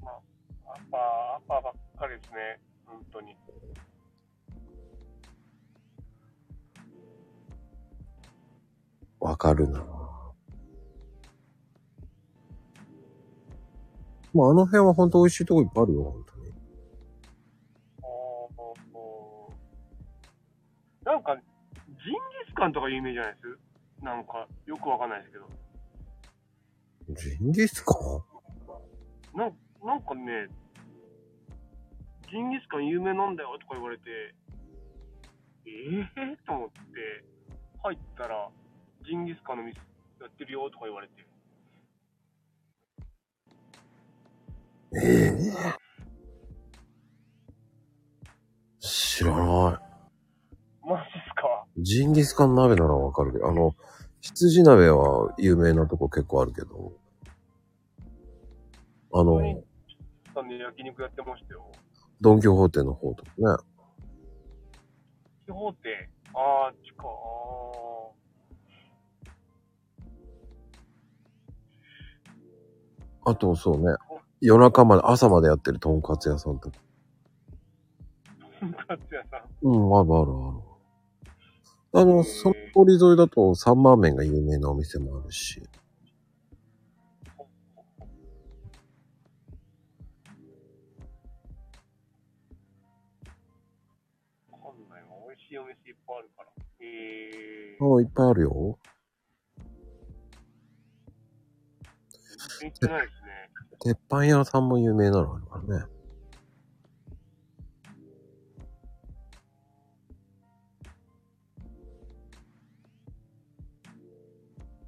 [0.00, 1.00] アッパー、
[1.34, 2.60] アッパーばっかりですね。
[2.86, 3.36] 本当に。
[9.20, 10.05] わかるな。
[14.36, 16.52] まあ、あの辺は本当美味しいとこいっぱいあるよ、本当に。
[21.04, 21.48] なんか、ジンギ
[22.50, 23.58] スカンとか有名じゃないです？
[24.04, 25.48] なんか、よくわかんないですけど。
[27.14, 29.38] ジンギスカン？
[29.38, 30.48] なんなんかね、
[32.30, 34.34] ジンギスカン有名なんだよとか言われて、
[35.66, 35.70] え
[36.16, 37.24] えー、と思って、
[37.82, 38.50] 入ったら、
[39.04, 39.78] ジンギスカンの店
[40.20, 41.25] やってるよとか言われて、
[44.94, 45.86] ええ
[48.80, 49.44] 知らない。
[50.86, 53.74] マジっすかジンギスカン鍋ならわかるけど、あの、
[54.20, 56.92] 羊鍋は有名なとこ結構あるけど、
[59.12, 59.40] あの、
[60.34, 61.72] さんで焼肉やってましたよ。
[62.20, 63.44] ドンキホーテの方とかね。
[65.46, 66.94] 地方って、あー、近
[73.24, 73.96] あと、そうね。
[74.40, 76.76] 夜中まで、朝までやってるとんかつ屋さんとか。
[78.28, 79.42] ー、とんかつ屋さん。
[79.62, 80.66] うん、あるあるある。
[81.92, 85.62] あの、その通り沿いだと、サンマー麺が有名なお店もあるし。
[94.50, 95.08] わかんないわ。
[95.28, 96.48] 美味しいお店いっぱいあるから。
[96.80, 98.78] えああ、いっぱいあるよ。
[102.60, 103.25] ー、行ってないですね。
[103.80, 105.86] 鉄板屋さんも有名なのあるからね。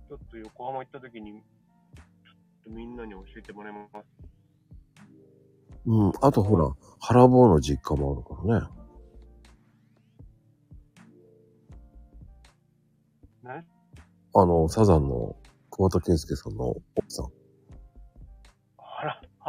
[0.08, 1.44] ちょっと横浜行った時に、ちょっ
[2.64, 4.06] とみんなに教えてもらいます。
[5.86, 6.12] うん。
[6.20, 8.66] あとほら、原坊の実家もあるからね。
[13.60, 13.64] ね
[14.34, 15.36] あの、サザンの
[15.70, 17.37] 桑田佳祐さんの奥さん。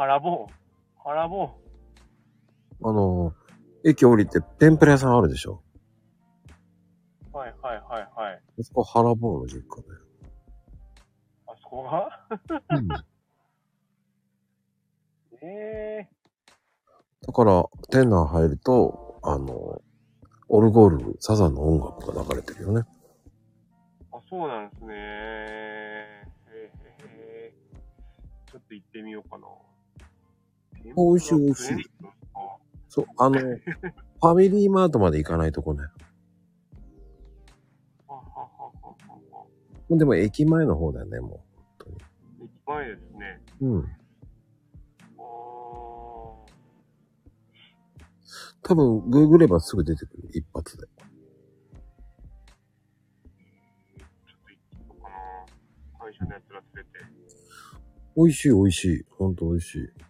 [0.00, 0.46] 腹棒。
[1.04, 1.50] 腹棒。
[2.82, 3.34] あの、
[3.84, 5.62] 駅降りて天ぷら屋さんあるでしょ？
[7.32, 8.42] はいはいはいはい。
[8.58, 10.00] あそこ原坊の実家だよ。
[11.46, 12.26] あそこが？
[12.70, 12.88] うん。
[15.42, 16.10] ええ
[17.26, 19.82] だから、店内入ると、あの、
[20.48, 22.86] オルゴール、サザンの音楽が流れてるよね。
[24.12, 24.94] ー、あ、そうなんですね。
[24.96, 26.24] え
[27.02, 27.52] え
[28.50, 29.46] ちょっと行ってみようかな。
[30.84, 31.90] 美味しい美味しい
[32.88, 35.84] そう、あの、 ファミリーマートまで行かないとこね。
[39.90, 41.44] でも駅前の方だよね、も
[42.42, 43.42] 駅前ですね。
[43.60, 43.66] う。
[43.66, 43.88] うん。
[48.62, 50.86] 多分、グーグればすぐ出てくる、一発で。
[58.16, 59.04] 美味しい美味しい。
[59.10, 60.09] ほんと美味しい。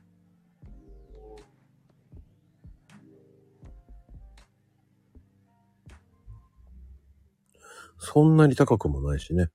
[8.02, 9.50] そんなに高くもないしね。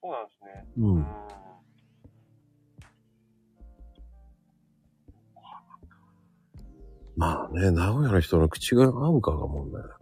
[0.00, 0.66] そうなんですね。
[0.78, 0.82] う。
[0.82, 1.06] うんん。
[7.16, 9.98] まあね、名古屋の人の口が合うかが問題だ。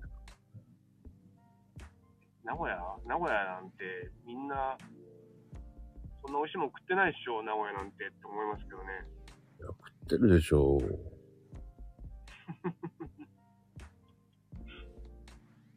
[2.45, 2.77] 名古屋？
[3.07, 4.77] 名古屋なんてみんな、
[6.23, 8.85] そんな美味しいもん食ってないっしょ、名古屋なんてって思いますけどね。
[9.59, 10.81] 食ってるでしょう。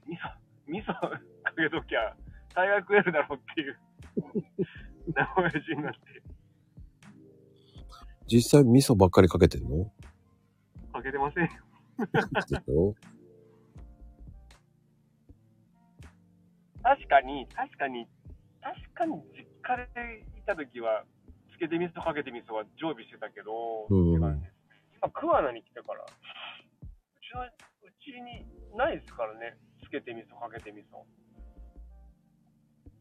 [0.09, 0.38] 味噌、
[0.69, 1.19] 味噌か
[1.57, 2.15] けときゃ、
[2.53, 3.77] 大概食えるだろうっていう。
[5.15, 5.99] 名古屋人なんて。
[8.27, 9.91] 実際味噌ばっかりかけてんの？
[10.93, 11.49] かけてませんよ。
[16.81, 18.07] 確かに、確かに、
[18.61, 21.03] 確かに実家でいたときは、
[21.51, 24.53] つけて味噌かけて味噌は常備してたけど、うんって感じです
[25.01, 27.51] 今、桑名に来てから、うちの、う
[27.99, 28.45] ちに
[28.77, 29.57] ないですからね、
[29.89, 31.03] つけて味噌かけて味噌。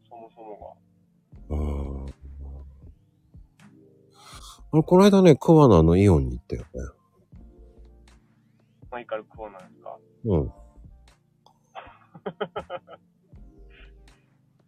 [0.09, 0.75] そもそも
[1.49, 2.05] うん。
[4.71, 6.67] あの、この間ね、桑名のイオンに行ったよね。
[6.81, 6.93] が。
[8.91, 9.97] 前から桑名ですか？
[10.25, 10.47] うん。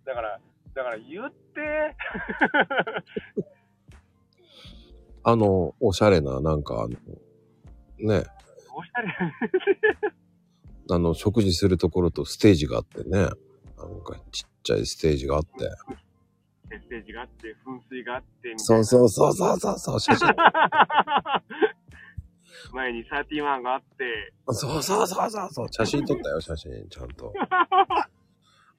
[0.05, 0.39] だから、
[0.75, 1.95] だから言って、
[5.23, 6.89] あの、おしゃれな、なんかあの、
[7.99, 8.23] ね、
[8.75, 9.07] おしゃれ。
[10.93, 13.19] あの、食事するところとステージがあってね。
[13.19, 13.31] なん
[14.03, 15.49] かちっちゃいステージがあって。
[16.69, 18.59] メッセージがあって、噴水があって、みたいな。
[18.59, 20.27] そうそうそうそうそうそう、写真。
[22.73, 27.33] 前に31があって、そうそうそうそうそう、写真撮ったよ、写真、ちゃんと。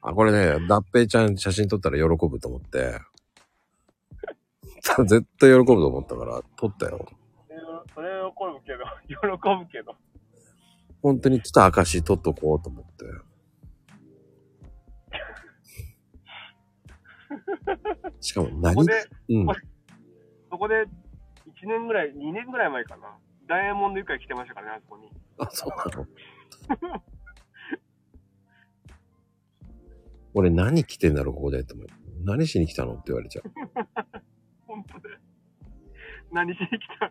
[0.03, 3.01] あ、これね、脱平ちゃん写真撮ったら喜ぶと思って。
[5.07, 7.07] 絶対喜ぶと思ったから、撮ったよ。
[7.49, 9.95] それをそれを喜ぶけど、喜ぶけど。
[11.03, 13.05] 本当にちょっと証撮っとこうと思って。
[18.21, 18.75] しかも何？
[18.75, 19.47] ここで、うん。
[19.47, 19.55] こ
[20.51, 20.89] そこで1
[21.67, 23.19] 年ぐらい、2年ぐらい前かな。
[23.49, 25.11] ダイヤモンドユカイ来てましたからね、あそこに。
[25.39, 25.85] あ、そうな
[26.89, 27.03] の？
[30.35, 31.87] 俺何来てんだろう、ここでって思う。
[32.25, 32.93] 何しに来たの？
[32.95, 33.51] って言われちゃう。
[34.67, 35.09] 本当で。
[36.31, 37.11] 何しに来たん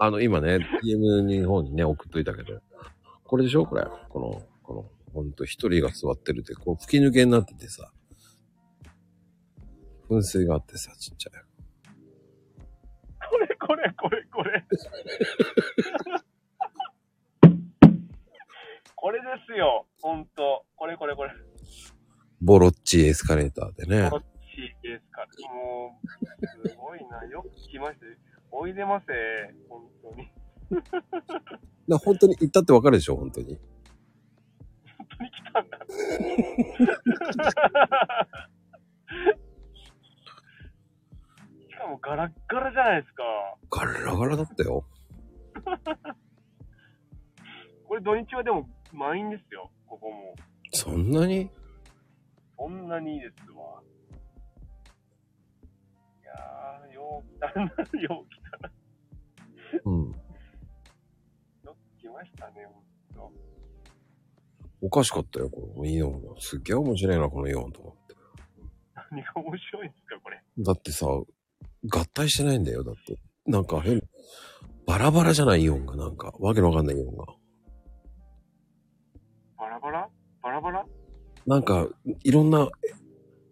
[0.00, 2.60] あの、今ね、DM に方にね、送っといたけど、
[3.28, 3.66] これでしょ？
[3.66, 3.84] これ。
[4.08, 7.92] この、この、ほんと一人が座ってるって、こう吹き抜けになっててさ、
[10.08, 11.32] 噴水があってさ、ちっちゃい。
[13.30, 14.64] これ、これ、これ、これ。
[18.96, 20.64] これですよ、ほんと。
[20.74, 21.30] これ、これ、これ。
[22.40, 24.16] ボロッチエスカレーターでねこ。
[24.16, 25.26] っちですか。
[25.52, 26.06] もう、
[26.46, 27.24] すごいな。
[27.26, 28.16] よく聞きましたよ。
[28.50, 29.06] おいでませ。
[29.68, 30.30] 本当に。
[31.86, 33.46] な本当に行ったってわかるでしょ本当に。
[33.46, 33.58] 本
[35.18, 35.78] 当に来たんだ。
[41.68, 43.22] しかもガラッガラじゃないですか。
[43.70, 44.84] ガラガラだったよ。
[47.86, 49.70] これ土日はでも満員ですよ。
[49.86, 50.34] ここも。
[50.72, 51.50] そんなに？
[52.58, 53.82] そんなにいいですわ。
[56.20, 58.70] いやー、よう来たな、よう来たな。
[59.84, 60.14] うん。
[62.18, 62.66] ましたね、
[63.14, 63.32] ほんと。
[64.80, 66.40] おかしかったよ、このイオンが。
[66.40, 68.14] すっげえ面白いな、このイオンと思って。
[69.10, 70.42] 何が面白いんですか、これ。
[70.58, 71.26] だってさ、合
[72.06, 73.16] 体してないんだよ、だって。
[73.46, 74.02] なんか変、
[74.86, 77.24] バラバラじゃないイオンが、なんか、わけのわかんないイオンが。
[79.56, 80.08] バラバラ？
[80.42, 80.86] バラバラ？
[81.46, 81.88] なんか、
[82.24, 82.68] いろんな、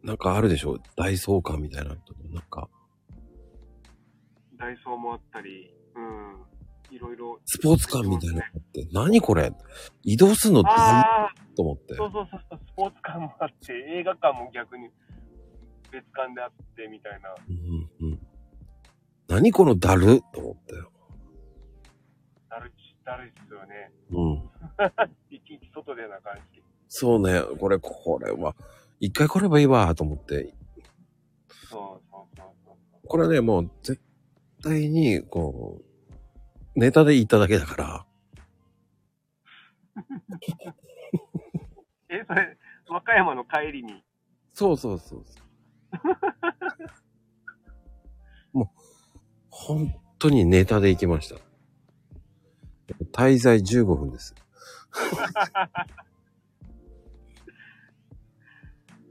[0.03, 2.69] なんかあるでしょ大相関みたいなのとなんか、
[4.59, 6.46] ダイソーもあったり、うん。
[6.91, 7.41] いろいろ。
[7.45, 9.53] スポーツ館みたいなのあって、何これ？
[10.03, 10.65] 移動するのっ
[11.57, 11.95] と思って。
[11.95, 14.89] そうそうそうそう、スポーツ館もあって、映画館も逆に
[15.91, 17.35] 別館であってみたいな。
[17.49, 18.19] うんうん。
[19.29, 20.93] 何このダルと思ったよ。
[22.49, 22.73] だるい、
[23.05, 23.93] だるいっすよね。
[24.11, 24.51] うん。
[25.35, 26.63] いちいち外でな感じ。
[26.89, 28.55] そうね、これ、これは、
[29.01, 30.55] 一回来ればいいわ、と思って。
[31.69, 33.09] そうそうそうそう。
[33.09, 34.01] これはね、もう、絶
[34.63, 35.85] 対に、こう、
[36.77, 38.07] ネタで言っただけだから、
[42.11, 42.59] え、それ、
[42.89, 44.05] 和歌山の帰りに？
[44.53, 45.41] そうそうそうそ
[48.53, 48.59] う。
[48.59, 48.69] もう、
[49.51, 51.37] 本当にネタで行きました。
[53.13, 54.35] 滞在15分です。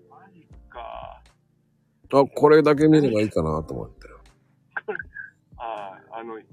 [0.10, 1.22] マジか。
[2.14, 4.08] あ、これだけ見ればいいかなと思って。
[5.58, 6.46] ああ、あの、一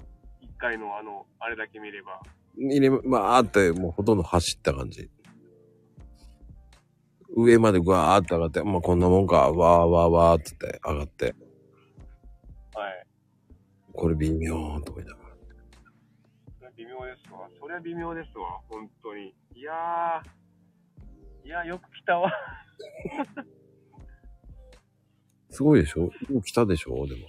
[0.63, 2.23] 回のあの、あれだけ見れば。
[2.57, 5.11] 入れ、まあーって、もうほとんど走った感じ。
[7.35, 11.35] 上までぐわーって上がって、まあこんなもんか、わーわーわーって言って上がって、
[12.75, 13.07] はい。
[13.93, 15.19] これ微妙と思いなが
[16.61, 16.71] ら。
[16.77, 17.49] 微妙ですわ。
[17.61, 18.61] それは微妙ですわ。
[18.69, 19.35] 本当に。
[19.55, 21.47] いやー。
[21.47, 22.33] いやー、よく来たわ。
[25.51, 26.03] すごいでしょ？
[26.03, 26.11] よ
[26.41, 27.07] く来たでしょ？
[27.07, 27.29] でも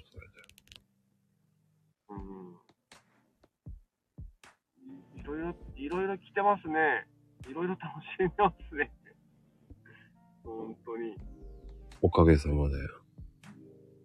[5.23, 7.07] いろいろ、いろいろ来てますね。
[7.49, 7.83] いろいろ楽
[8.17, 8.91] しんでますね。
[10.43, 11.15] 本当に。
[12.01, 12.75] おかげさまで。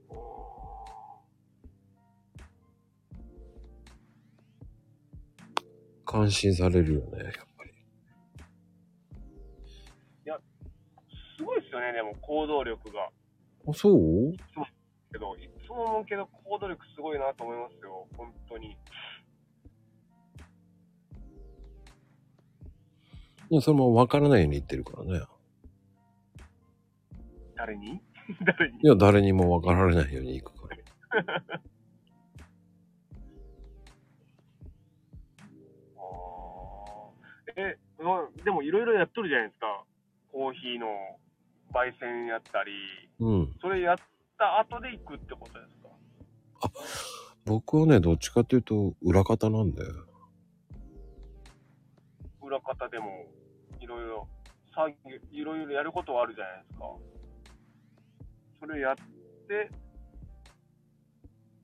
[0.08, 1.22] お
[6.04, 7.72] 感心されるよね、やっぱり。
[10.24, 10.40] ー
[11.36, 13.10] すごいですよね、でも行動力が。
[13.66, 14.32] あ、そう
[15.10, 18.06] けど、いつも思うけど行動力すごいなと思いますよ。
[18.16, 18.78] 本当に。
[23.50, 25.20] いや、それも分からないように言ってるからね。
[27.56, 28.00] 誰に？
[28.44, 28.78] 誰に？
[28.82, 31.42] いや、誰にも分かられないように行くから。
[37.56, 39.84] え、うんでもいろいろやっとるじゃないですか。
[40.32, 40.86] コーヒーの
[41.72, 42.70] 焙煎やったり、
[43.20, 43.54] うん。
[43.60, 43.96] それやっ
[44.38, 46.70] た後で行くってことですか？
[47.46, 49.82] 僕はね、どっちかというと、裏方なんで。
[52.42, 53.26] 裏方でも
[54.78, 56.84] 作業、いろいろやることはあるじゃないですか。
[58.60, 58.96] それやっ
[59.48, 59.70] て、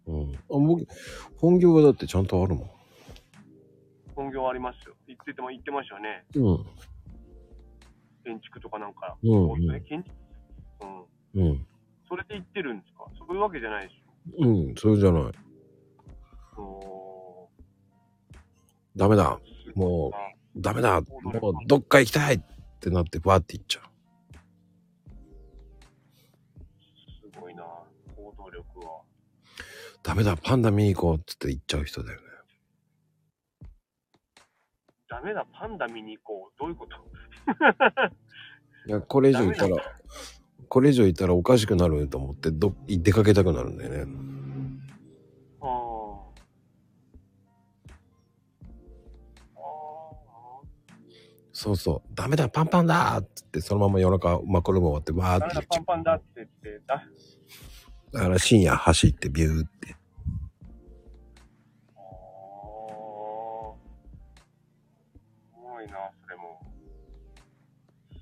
[0.07, 0.33] うん。
[0.35, 0.85] あ、僕、
[1.39, 2.71] 本業はだってちゃんとあるもん。
[4.17, 4.97] 本業ありますよ。
[5.07, 6.25] 言ってても言ってましたよね。
[6.35, 6.67] うん。
[8.25, 9.17] 建築とかなんか。
[9.23, 9.81] うんそうですね。
[9.89, 10.15] 建築
[11.35, 11.47] うん。
[11.51, 11.67] うん。
[12.09, 13.07] それで言ってるんですか？
[13.19, 14.01] そういうわけじゃないでし
[14.39, 15.23] うん、それじゃない。
[16.57, 16.63] ょ。
[16.63, 17.49] お
[18.97, 19.39] ダメだ。
[19.75, 20.19] ーもうあ
[20.57, 21.01] ダメだ。
[21.01, 22.43] もう、どっか行きたい
[22.75, 23.85] ってなって、バーって行っちゃう。
[27.33, 27.63] すごいな
[28.17, 29.03] 行動力は。
[30.03, 32.27] ダメだ、パンダ見に行こうっつって行っちゃう人だよね。
[35.09, 36.59] ダメだ、パンダ見に行こう。
[36.59, 36.97] どういうこと？
[38.87, 39.77] いや、これ以上いたら、
[40.69, 44.34] これ以上いたらおかしくなると思って、ど、出かけたくなるんだよね。
[51.57, 52.15] そうそう。
[52.15, 57.05] ダメだ、パンパンだっつって、そのまま夜中、マコルーム終わって、わーってパンパンだって言って、だ、
[58.13, 58.13] う。
[58.13, 59.97] だから深夜走ってビューって。
[61.95, 62.03] ああ。
[65.55, 66.61] すごいな、それも。
[68.11, 68.19] す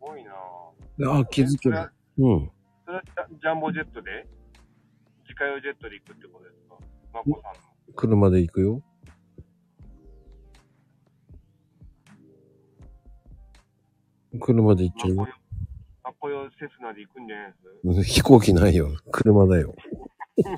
[0.00, 0.32] ごいな。
[0.32, 1.88] ああ、気づけない。
[2.22, 2.50] うん。
[2.86, 4.26] それはジャジャンボジェットで？
[5.24, 6.76] 自家用ジェットで行くってことですか？
[7.12, 7.94] マコさんの。
[7.94, 8.82] 車で行くよ。
[14.40, 15.28] 車で行っちゃうよ。
[16.04, 17.54] マコ用セスナで行くんじゃない
[17.94, 18.14] です？
[18.14, 18.88] 飛行機ないよ。
[19.10, 19.74] 車だよ。
[20.44, 20.56] なん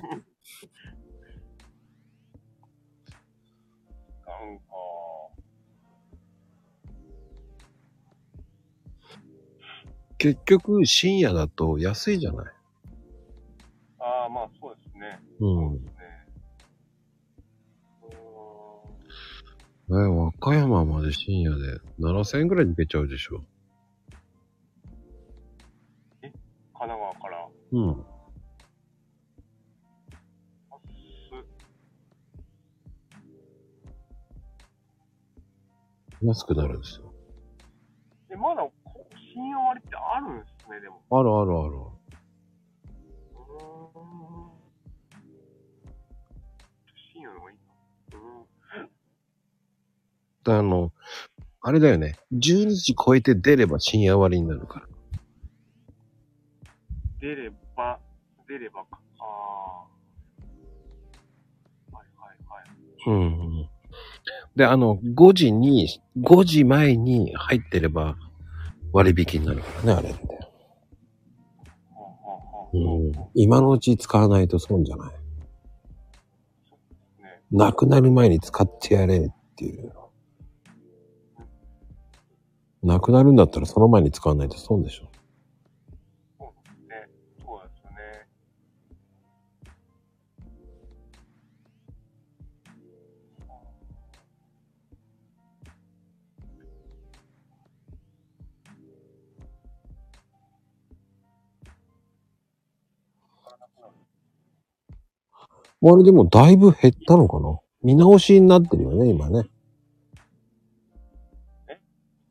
[4.58, 4.64] か、
[10.18, 12.46] 結局、深夜だと安いじゃない？
[13.98, 15.20] ああ、まあそうですね。
[15.40, 15.84] うん。
[15.84, 15.90] ね
[19.88, 23.44] うえ、和歌山まで深夜で7000円ぐらいで行けちゃうでしょ。
[27.74, 28.04] うん。
[36.22, 37.12] 安くなるんですよ。
[38.30, 41.02] え、まだこ信用割ってあるんですね、でも。
[41.10, 41.94] あるあるある。
[47.34, 48.20] の方がいいな。
[48.80, 48.90] うん。
[50.44, 50.92] であの、
[51.60, 52.16] あれだよね。
[52.32, 54.86] 12時超えて出れば深夜割になるから。
[57.20, 57.63] 出れば、
[58.54, 59.00] 出ればか。
[59.18, 59.96] ああ。
[61.96, 62.66] はいはいはい。
[63.06, 63.68] うんうん。
[64.54, 68.16] で、あの、5時に、5時前に入ってれば
[68.92, 70.38] 割引になるからね、あれって。
[71.92, 73.08] ほう。
[73.08, 73.12] ん。
[73.34, 75.10] 今のうち使わないと損じゃない。
[75.10, 75.16] ね。
[77.50, 79.92] なくなる前に使ってやれっていう。
[82.84, 85.13] なくなるんだったらその前に使わないと損でしょ。
[105.86, 107.58] あれでもだいぶ減ったのかな？
[107.82, 109.44] 見直しになってるよね、今ね。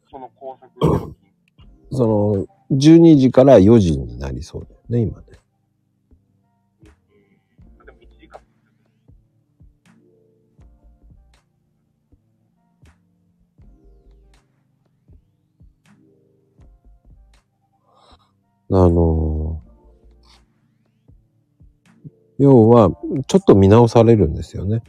[0.10, 1.16] その高速料金。
[1.92, 5.26] その、12時から4時になりそうだよね、今ね。
[6.82, 8.42] うんでも1時間。
[18.72, 19.33] あのー
[22.44, 22.92] 要は、
[23.28, 24.84] ちょっと見直されるんですよね。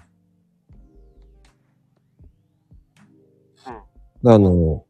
[4.24, 4.32] うん。
[4.32, 4.85] あの、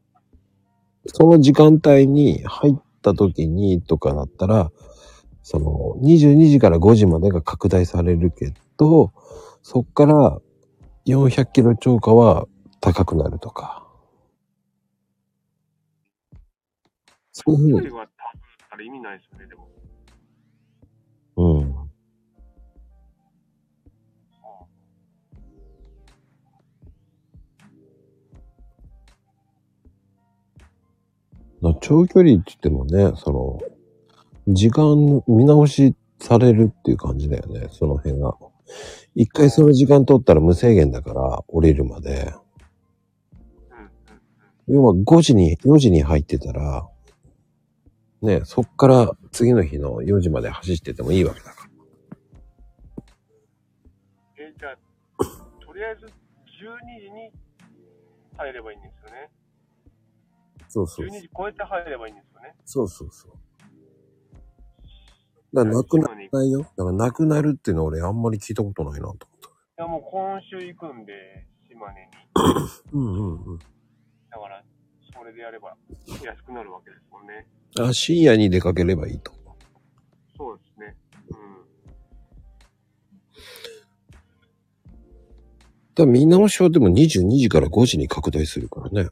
[1.05, 2.73] その時間帯に入っ
[3.03, 4.71] た時にとかだったら、
[5.43, 9.13] その22時から5時までが拡大されるけど、
[9.61, 10.41] そっから
[11.05, 12.47] 400キロ超過は
[12.81, 13.85] 高くなるとか。
[17.31, 17.87] そういうふうに、
[18.85, 19.74] 意味ないですよね、でも。
[31.73, 33.59] 長距離って言ってもね、その、
[34.47, 38.35] 時間見直しされるっていう感じだよね、その辺が。
[39.15, 42.33] 一回その時間取ったら無制限だから、降りるまで。
[44.67, 46.87] 要は5時に、4時に入ってたら、
[48.21, 51.69] ね、そっから次の日の4時まで走っててもいいわけだから。
[54.39, 54.77] え、じゃあ、
[55.65, 56.09] とりあえず12
[57.01, 57.31] 時に
[58.37, 58.94] 入ればいいんです。
[60.75, 62.53] そうそう12時超えて入ればいいんですよね。
[62.65, 63.31] そうそうそう。
[65.53, 66.63] だからなくならないよ。
[66.63, 69.47] だからなくなるっていうのは俺あんまり聞いたことないなと思った。
[69.47, 72.07] いや、もう今週行くんで、島根に。
[72.91, 73.57] うんうんうん。
[73.57, 73.65] だ
[74.37, 74.61] から、
[75.17, 75.77] それでやれば
[76.21, 77.47] 安くなるわけですもんね。
[77.79, 79.31] あ、深夜に出かければいいと。
[80.35, 80.97] そうですね。
[81.29, 81.65] うん。
[85.95, 89.09] だ見直しはでも22時から5時に拡大するからね。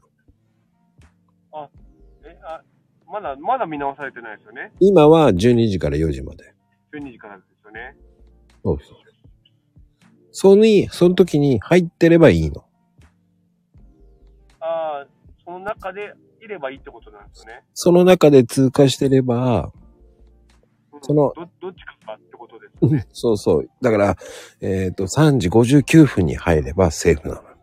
[3.14, 4.72] まだ、まだ見直されてないですよね。
[4.80, 6.52] 今は12時から4時まで。
[6.92, 7.96] 12時からですよね。
[8.64, 8.98] そうそう。
[10.32, 12.64] そのに、その時に入ってればいいの。
[14.58, 15.06] ああ、
[15.44, 17.62] その中でいればいいってことなんですね。
[17.72, 19.70] その中で通過してれば、
[20.92, 23.06] うんそのど、どっちかってことですね。
[23.12, 23.68] そうそう。
[23.80, 24.16] だから、
[24.60, 27.53] えっ、と、3時59分に入ればセーフなの。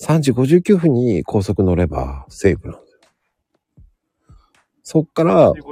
[0.00, 2.98] 3時59分に高速乗ればセーフなんですよ。
[4.82, 5.64] そっから3、時59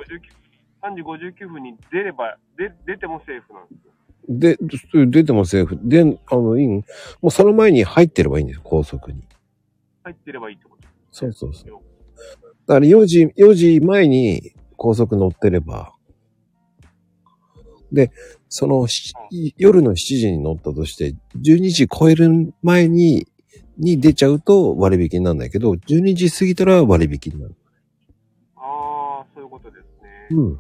[0.82, 3.93] 3時59分に出れば、で出てもセーフなんですよ。
[4.28, 5.78] で、出てもセーフ。
[5.82, 6.77] で、あの、いいん？
[7.23, 9.23] もうその前に入ってればいいんですよ、高速に。
[10.03, 10.89] 入ってればいいってこと？
[11.12, 11.70] そうそうそう。
[12.66, 15.93] だから4時、4時前に高速乗ってれば、
[17.93, 18.11] で、
[18.48, 19.15] そのし
[19.57, 23.28] 夜の7時に乗ったとして、12時超える前に、
[23.78, 27.55] に出ちゃうと割引にならないけど、12時過ぎたら割引になる。
[28.57, 30.28] ああ、そういうことですね。
[30.31, 30.48] うん。
[30.51, 30.59] よ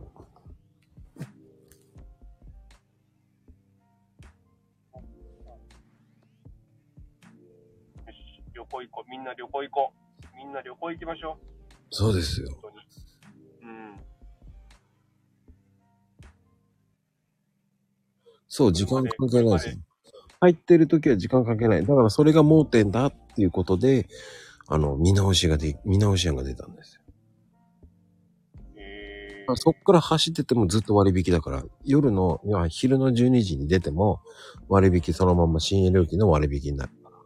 [8.12, 9.10] し、旅行行こう。
[9.10, 10.36] みんな旅行行こう。
[10.36, 11.38] みんな旅行行きましょ
[11.90, 12.60] そうですよう。。
[12.60, 12.76] 本当に。
[13.62, 14.00] うん。
[18.48, 19.74] そう、時間関係ないですよ。
[20.40, 21.86] 入ってる時は時間関係ない。
[21.86, 24.06] だからそれが盲点だっていうことで、
[24.68, 27.02] あの、見直しがで、見直し案が出たんですよ。
[28.76, 34.20] えそっから走っててもずっと割引だから、夜の、いや昼の12時に出ても、
[34.68, 37.16] 割引そのまま深夜料金の割引になるから。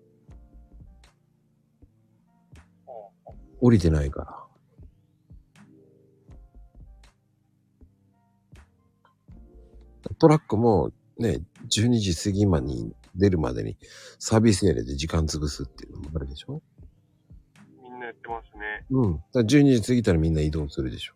[3.61, 4.37] 降りてないから。
[10.19, 13.79] トラックもね、12時過ぎまでに出るまでに
[14.19, 16.63] サービスエリアで時間潰すっていうのもあるでしょ？
[17.79, 18.87] ー、みんなやってますね。
[18.91, 19.13] うん。
[19.17, 21.15] だから12時過ぎたらみんな移動するでしょ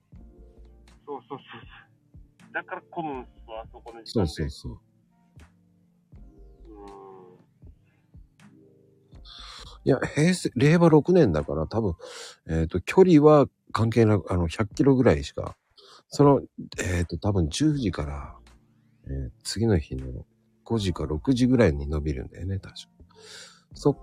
[1.06, 2.52] そうそうそうそう。
[2.54, 4.26] だから混むんすわ、そこの時そ間で。
[4.26, 4.72] うそうそう。
[4.74, 4.78] う
[9.84, 11.94] いや、平成、令和6年だから多分、
[12.48, 15.56] えっ、と、距離は関係なく、あの、100キロぐらいしか、
[16.08, 16.42] その、
[16.82, 18.36] えっ、と、多分10時から、
[19.06, 20.24] えー次の日の
[20.64, 22.88] 5時か6時ぐらいに伸びるんだよね、確か。
[23.74, 23.96] そ、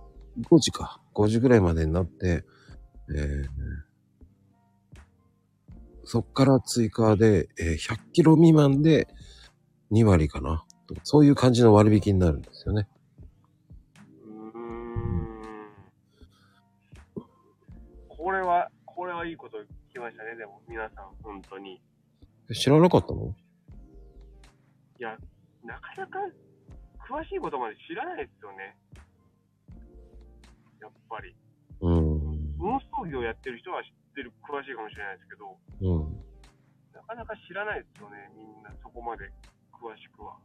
[0.49, 1.01] 5時か。
[1.13, 2.45] 5時ぐらいまでになって、
[3.09, 3.47] えー
[6.03, 9.07] そっから追加で、えー100キロ未満で
[9.91, 10.65] 2割かな。
[11.03, 12.89] そういう感じの割引になるんですよね。
[18.09, 21.81] これは、これはいいこと聞きましたね、でも、皆さん、本当に。
[22.53, 23.33] 知らなかったの？
[24.99, 25.17] いや、
[25.63, 26.19] なかなか
[27.11, 28.77] 詳しいことまで知らないですよね。
[30.79, 31.35] やっぱり。
[31.81, 32.55] うん。
[32.55, 36.23] 運送業やってる人は知ってる、詳しいかもしれないですけど、うん。
[36.95, 39.25] なかなか知らないですよね、みんな、そこまで
[39.73, 40.37] 詳しくは。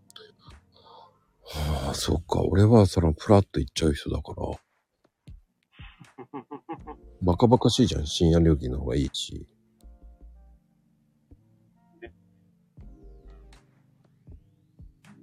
[1.49, 2.43] はあ、そっか。
[2.43, 4.43] 俺はそのプラッと行っちゃう人だから。
[7.23, 8.07] バカバカしいじゃん。
[8.07, 9.47] 深夜料金の方がいいし。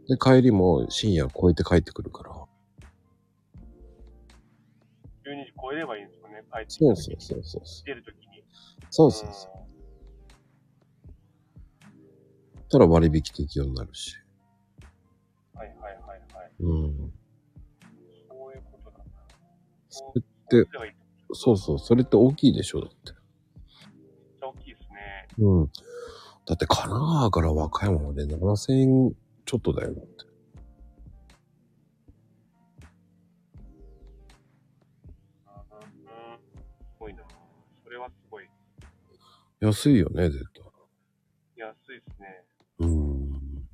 [0.08, 2.32] で、帰りも深夜超えて帰ってくるから。
[5.26, 7.86] 12時超えればいいんですよね、帰ってそう時そうそうそう。
[7.86, 8.44] 出るときに。
[8.90, 9.54] そうそうそう。
[12.74, 14.18] たら割引適用になるし。
[14.18, 14.24] うん
[15.60, 16.52] はいはいはいはい。
[16.60, 17.14] うん。
[18.28, 19.06] そういうことだ。
[19.90, 20.70] それって、
[21.32, 21.80] そうそうそう。
[21.80, 23.12] それって大きいでしょだって。
[23.12, 25.28] ちゃ大きいですね。
[25.38, 25.72] うん。
[26.46, 29.16] だって神奈川から和歌山まで7000円
[29.46, 29.94] ちょっとだよ。
[29.94, 30.26] だって
[35.92, 36.38] うん。
[36.80, 37.24] すごいな。
[37.84, 38.50] それはすごい。
[39.62, 40.64] 安いよね、絶対。
[41.58, 42.44] 安いですね。
[42.80, 43.68] うーん。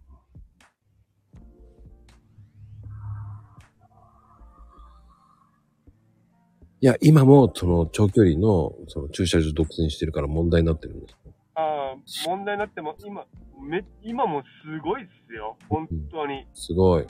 [6.81, 11.18] いや、今もその長距離のその駐車場独占してるから問題になってるんですよ。
[11.59, 11.95] ああ、
[12.25, 13.25] 問題になっても、今、
[13.61, 15.57] め、今もすごいっすよ。
[15.67, 16.47] 本当に。
[16.53, 17.05] すごい。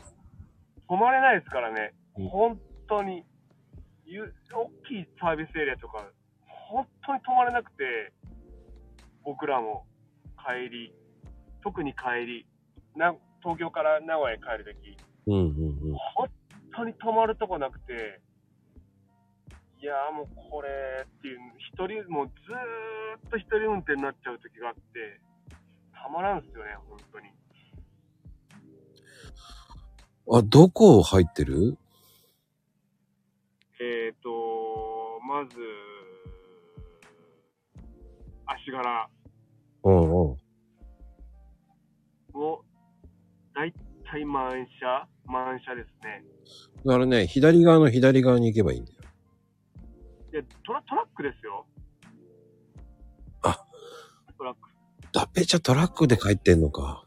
[0.90, 2.28] 止まれないですからねうん。
[2.30, 3.24] 本当に。
[4.06, 6.04] ゆ大きいサービスエリアとか、
[6.48, 8.12] 本当に止まれなくて、
[9.24, 9.86] 僕らも
[10.36, 10.94] 帰り、
[11.62, 12.48] 特に帰り、
[12.96, 13.14] な
[13.44, 14.98] 東京から名古屋に帰るとき、
[15.28, 15.98] うんうんうん。
[16.16, 16.28] 本
[16.76, 18.20] 当に止まるとこなくて、
[19.82, 25.22] いやーもうこれっていう、一人、もうずーっと一人運転になっちゃう時があって、
[25.94, 27.30] たまらんっすよね、本当に。
[30.32, 31.78] あ、どこ入ってる？
[33.80, 35.56] えーと、まず、
[38.46, 39.10] 足柄
[39.84, 40.38] うんうん。
[42.34, 42.64] を
[44.12, 46.24] 体満車満車ですね。
[46.86, 48.99] だからね、左側の左側に行けばいいんだよ。
[50.32, 51.66] で、トラトラックですよ。
[53.44, 53.66] あ。
[54.38, 54.70] トラック。
[55.12, 57.06] ダペチャトラックで帰ってんのか。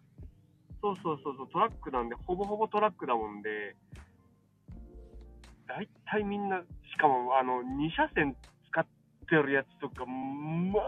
[0.80, 3.76] そうそうそうそう、トラックなんで、ほぼほぼトラックだもんで、
[5.68, 6.64] 大体みんな、し
[6.98, 8.36] かも、あの、2車線
[8.68, 8.86] 使っ
[9.28, 10.80] てるやつとか、ま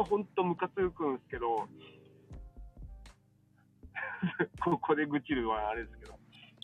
[0.00, 1.68] あ、ほんとムカつくんですけど、
[4.64, 6.14] ここで愚痴るのはあれですけど、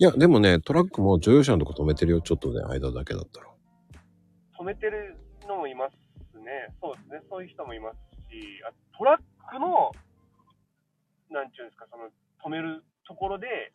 [0.01, 2.23] いや、でもね、トラックも乗用車のとこ止めてるよ。
[2.23, 3.49] ちょっとね、間だけだったら。
[4.61, 5.17] 止めてる
[5.49, 6.69] のもいますね。
[6.83, 7.21] そうですね。
[7.31, 7.97] そういう人もいます
[8.29, 9.91] し、あトラックの、
[11.31, 12.11] なんちゅうんですか、その、
[12.45, 13.73] 止めるところで、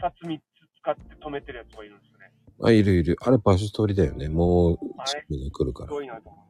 [0.00, 0.42] 2つ3つ
[0.80, 2.32] 使って止めてるやつがいるんですよね。
[2.64, 3.18] あ、いるいる。
[3.20, 4.30] あれ場所取りだよね。
[4.30, 5.88] もう、あれ一人が来るから。
[5.88, 6.42] すごいなと思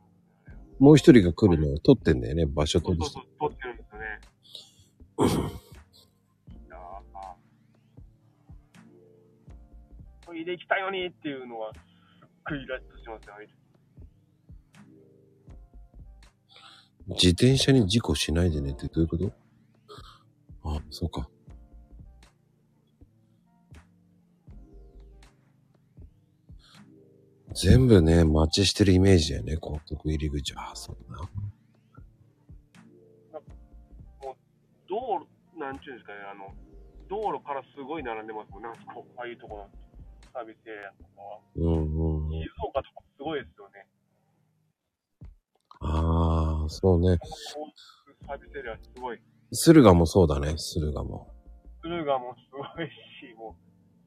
[0.79, 0.85] う。
[0.85, 2.47] もう一人が来るのを取ってんだよね。
[2.47, 4.21] 場所取りしてそうそうそう、撮ってるんですよね。
[6.67, 6.81] いやー
[10.25, 11.73] これ入れ行きたいのにっていうのは、
[12.49, 13.49] すっごいイラッとしますよね。
[17.09, 19.33] 自転車に事故しないでねってどういうこと？
[20.65, 21.29] あ、そうか。
[27.55, 30.53] 全部ね、待ちしてるイメージだよね、高速入り口。
[30.57, 31.19] あ、そうな。
[34.89, 35.27] 道路、
[35.59, 36.53] なんちゅうんですかね、あの、
[37.09, 39.71] 道路からすごい並んでますもんね、あそこああいうところ、
[40.33, 41.41] サービスエリアとかは。
[41.55, 41.96] うんうんうん。
[42.31, 43.87] 静岡とかすごいですよね。
[45.81, 47.19] ああ、そうね。
[48.27, 49.21] サービスエリアすごい。
[49.53, 51.33] 駿河もそうだね、駿河も。
[51.83, 52.93] 駿河もすごいし、
[53.37, 53.61] もう、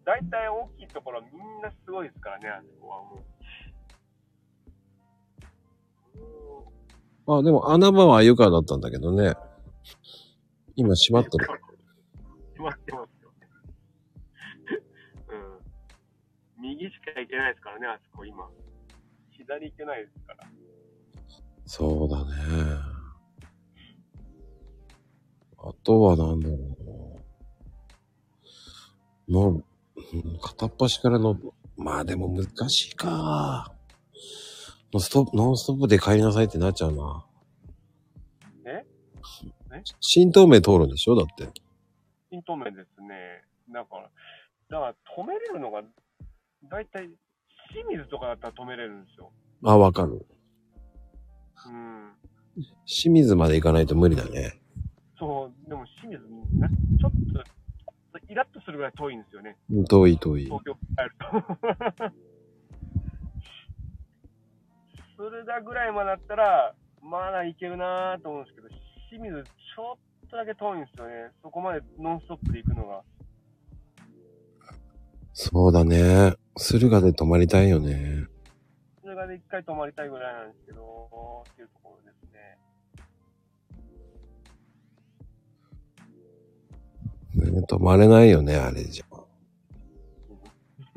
[0.06, 3.20] 大体大きいところはみんなすごいですからね、あそこはもう。
[7.40, 9.36] あ、でも穴場は湯川だったんだけどね。
[10.76, 11.48] 今閉まってる。
[12.54, 13.19] 決まってます
[16.70, 18.48] 右しか行けないですからね、あそこ今。
[19.32, 20.48] 左行けないですから。
[21.66, 22.32] そうだね。
[25.58, 26.56] あとはなんだろ
[29.30, 29.40] うな。
[29.40, 29.64] もう、
[30.14, 31.38] うん片っ端からの、
[31.76, 33.74] まあでも難しいか。
[34.94, 37.26] ノンストップ、ノンストップで帰りなさいってなっちゃうな。
[38.66, 38.86] え？
[39.74, 39.84] え？
[40.00, 41.16] 新東名通るんでしょ？
[41.16, 41.50] だって。
[42.32, 43.44] 新東名ですね。
[43.72, 44.10] だから、
[44.70, 45.84] だから止めれるのが、
[46.70, 47.10] だいたい
[47.72, 49.32] 清水とかだったら止めれるんですよ。
[49.64, 50.26] あ、わかる。
[51.68, 52.14] うん。
[52.86, 54.60] 清水まで行かないと無理だね。
[55.18, 56.24] そう、でも清水、
[56.58, 57.12] なちょっ
[58.12, 59.58] と、イラッとするぐらい遠いんですよね。
[59.70, 60.46] うん遠い遠い。
[60.46, 61.26] 東京帰ると。
[65.18, 68.70] 駿河ぐらいまでだったら、まだいけるなぁと思うんですけど、
[69.10, 71.32] 清水ちょっとだけ遠いんですよね。
[71.44, 73.04] そこまでノンストップで行くのが。
[75.34, 76.34] そうだね。
[76.58, 78.26] 駿河で泊まりたいよね。
[79.04, 82.24] 駿河で一回泊まりたいぐらいなんですけど、っていうところです
[87.46, 87.52] ね。
[87.52, 89.06] ね泊まれないよね、あれじゃ。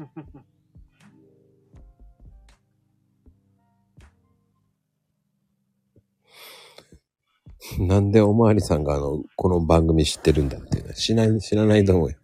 [7.78, 12.16] なんでおまわりさんがあの、この番組知ってるんだっていうのは知らない、知らないと思うよ。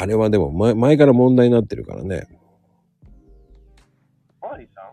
[0.00, 2.28] あれはでも前、前から問題になってるからね。
[4.40, 4.84] おまわりさん？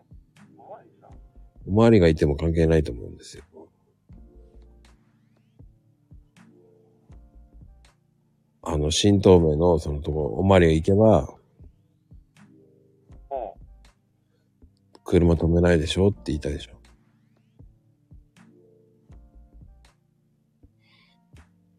[0.57, 1.11] おまわりさん？
[1.67, 3.43] おまわりがいても関係ないと思うんですよ。
[8.63, 11.31] あの、新東名のそのとこ、おまわりが行けば、
[15.03, 16.71] 車止めないでしょって言いたいでしょ。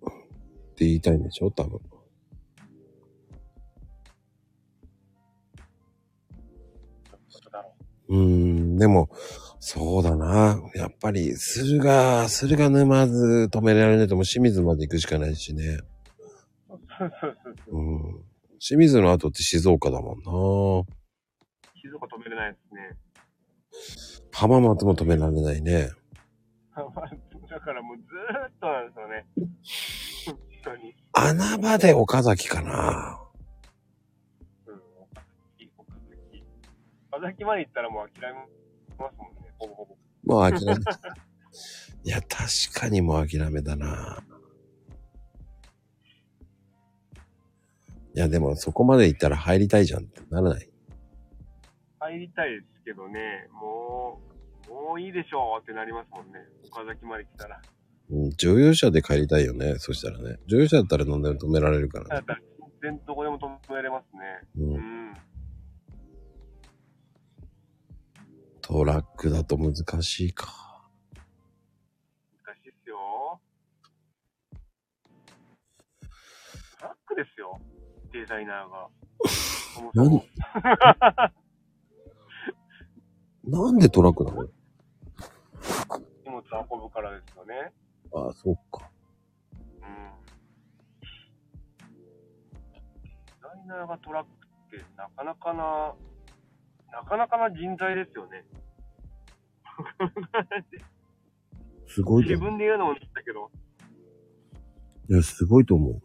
[0.04, 0.12] っ
[0.76, 1.50] て言いたいんでしょ？
[1.50, 1.80] 多分。
[8.08, 9.08] うーん、でも、
[9.58, 10.60] そうだな。
[10.74, 15.78] やっぱり、駿河、駿河沼津止められないともう清水まで行くしかないしね。
[17.68, 17.80] う。
[17.80, 18.24] ん。
[18.58, 20.24] 清水の後って静岡だもんな。
[21.80, 22.96] 静岡止めれないですね。
[24.32, 25.90] 浜松も止められないね。
[27.50, 29.26] だからもうずーっとなんですよね。
[30.26, 30.94] 本当に。
[31.12, 33.20] 穴場で岡崎かな。
[37.16, 38.38] 岡崎まで行ったらもう諦め
[38.98, 39.96] ますもんね、ほぼほぼ。
[40.24, 40.74] もう諦め。
[42.04, 44.22] いや、確かにもう諦めだな。
[48.14, 50.68] いや、でもそこまで行ったら入りたいじゃんってならない？
[52.00, 54.20] 入りたいですけどね、も
[54.68, 56.40] う、もういいでしょうってなりますもんね。
[56.70, 57.60] 岡崎まで来たら。
[58.10, 59.76] うん、乗用車で帰りたいよね。
[59.78, 60.38] そしたらね。
[60.46, 62.10] 乗用車だったら何でも止められるからね。
[62.10, 62.40] だったら
[62.82, 64.20] 全然どこでも止めれますね。
[64.56, 65.14] う、うん
[68.68, 70.48] トラックだと難しいか。
[72.44, 73.40] 難しいっすよ。
[76.80, 77.60] トラックですよ。
[78.12, 78.88] デザイナーが。
[79.24, 80.26] そもそも
[83.44, 84.42] なんでトラックなの？
[84.42, 84.50] 荷
[86.32, 87.72] 物運ぶからですよね。
[88.12, 88.90] ああ、そっか。
[89.54, 89.62] うん。
[89.62, 91.06] デ
[93.40, 94.30] ザイナーがトラック
[94.76, 95.94] ってなかなかな、
[96.92, 98.44] なかなかな人材ですよね。
[101.86, 102.42] すごいと自。
[102.42, 103.50] 分で言うのもだけど、
[105.08, 106.02] いや、すごいと思う。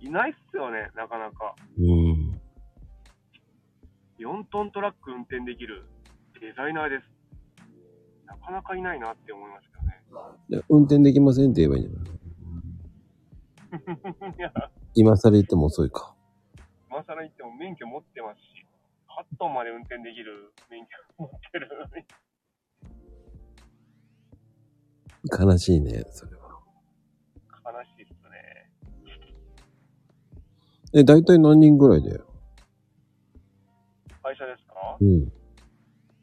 [0.00, 1.54] いないっすよね、なかなか。
[1.78, 2.40] うん。
[4.18, 5.84] 4トントラック運転できる
[6.40, 7.04] デザイナーです。
[8.26, 10.02] なかなかいないなって思いますけどね。
[10.60, 12.00] で運転できませんって言えばいいんじゃ
[14.50, 14.70] ない？
[14.94, 16.13] 今更言っても遅いか。
[16.94, 18.44] 今更言っても免許持ってますし、
[19.34, 21.68] 8トンまで運転できる免許持ってる。
[25.36, 26.60] 悲しいね、それは。
[27.66, 28.70] 悲しいっすね。
[31.00, 32.10] え、大体何人ぐらいで
[34.22, 34.96] 会社ですか？
[35.00, 35.32] うん。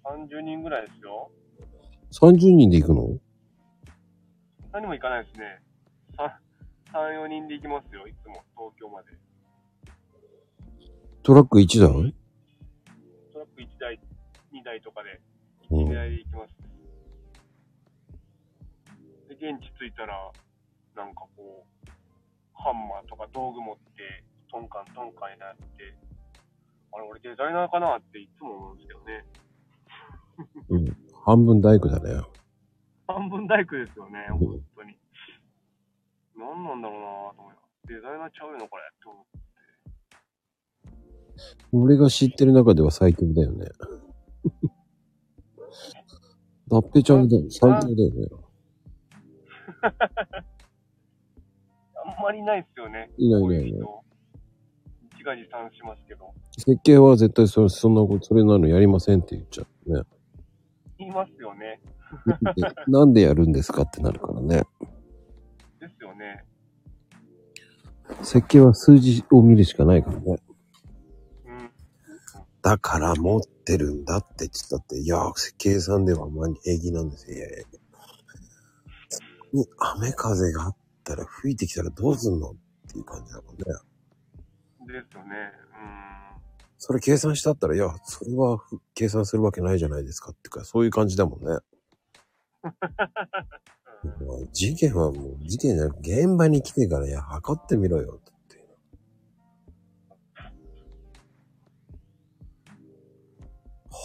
[0.06, 1.34] ?30 人ぐらいですよ。
[2.14, 3.20] 30人で行くの？
[4.72, 5.62] 何も行かないですね。
[6.18, 6.32] 3、
[7.24, 9.10] 4人で行きますよ、いつも、東京まで。
[11.24, 12.16] トラック1台？
[13.32, 14.00] トラック1台、
[14.52, 15.22] 2台とかで、
[15.70, 16.56] うん1台で行きます。
[19.30, 20.32] で、現地着いたら、
[20.96, 21.90] なんかこう、
[22.56, 25.94] ハンマーとか道具持って、トンカントンカンやって、
[26.92, 29.24] あれ、俺デザイナーかなっていつも思うんですけどね。
[30.70, 30.98] うん。
[31.24, 32.20] 半分大工だね。
[33.06, 34.98] 半分大工ですよね、うん本当に。
[36.36, 37.88] 何なんだろうなと思います。
[37.88, 38.84] デザイナーちゃうよな、これ。
[39.06, 39.41] 思って
[41.72, 43.68] 俺が知ってる中では最強だよね。
[46.70, 47.44] だっぺちゃんだよ。
[47.50, 48.28] 最強だよね。
[49.84, 49.90] あ
[52.22, 53.12] んまりないっすよね。
[53.18, 53.82] いないいないいない。
[53.82, 54.04] う人。
[55.14, 56.34] 自画自賛しますけど。
[56.58, 60.02] 設計は絶対それ、そんなこと、それなのやりませんって言っちゃうね。
[60.98, 61.80] 言いますよね。
[62.56, 64.64] で なんでやるんですかってなるからね。
[65.80, 66.44] ですよね。
[68.22, 70.38] 設計は数字を見るしかないからね。
[72.64, 72.72] うん。
[72.72, 77.38] だから持ってるんだって言ってたって、いや、設計さんではあんまり平気なんですよ。
[77.38, 77.58] いやいや
[79.54, 82.56] に雨風があったら吹いてきたらどうすんのっ
[82.90, 83.64] ていう感じだもんね。
[84.88, 85.62] ですよね。
[86.78, 91.60] それ計算したったら、いや、それはふ計算するわけないじゃないですかっていうか、そういう感じだもんね。
[94.52, 98.20] 事件はもう事件じゃなく現場に来てから、いや、測ってみろよ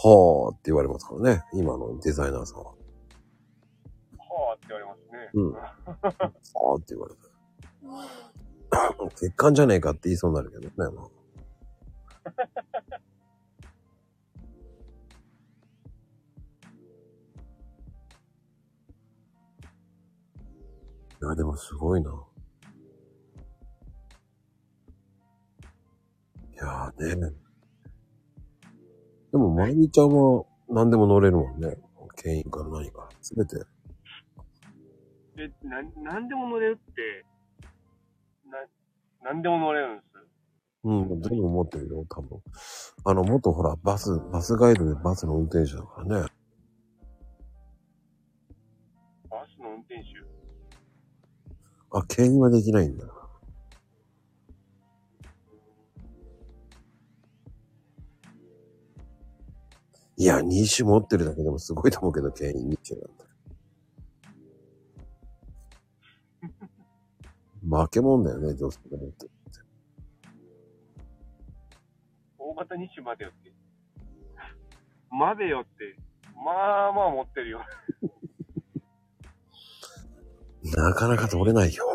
[0.03, 2.65] はあって言われますからね、今のデザイナーさんは。
[2.65, 2.75] は
[4.51, 5.29] あって言われますね。
[5.33, 5.73] うんは
[6.53, 7.21] あって言われた。
[9.15, 11.11] 欠陥じゃねえかって言いそうになるけどね、もう。
[21.25, 22.11] いや、でもすごいな。
[26.53, 27.46] いやーね。
[29.31, 31.77] でも、まゆみちゃんは何でも乗れるもんね。
[32.15, 33.09] 牽引から何から。
[33.21, 33.57] すべて。
[35.37, 35.83] え、な、
[36.13, 37.25] なんでも乗れるって、
[39.23, 40.07] な、なんでも乗れるんです？
[40.83, 42.41] うん、全部持ってるよ、多分。
[43.05, 46.29] あの、元ほら、バス、バスガイドでバスの運転手だからね。
[49.29, 50.05] バスの運転手？
[51.91, 53.05] あ、牽引はできないんだ。
[60.19, 63.25] いや、2種持ってるだけでもすごいと思うけど、牽引2種なんだ。
[67.83, 69.31] 負けもんだよね、女性が持ってる。
[72.39, 73.53] 大型2種までよって。
[75.11, 75.95] までよって。
[76.43, 77.63] まあまあ持ってるよ。
[80.63, 81.85] なかなか取れないよ。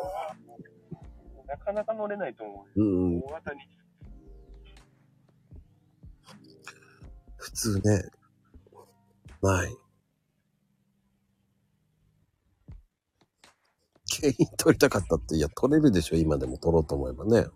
[1.49, 2.81] なかなか乗れないと思う。
[2.81, 3.55] うん、大型2
[7.55, 8.03] 普通ね。
[9.43, 9.77] ない。
[14.07, 17.47] 牽引取りたかったって、いや、取れるでしょ、今でも取ろうと思えばね。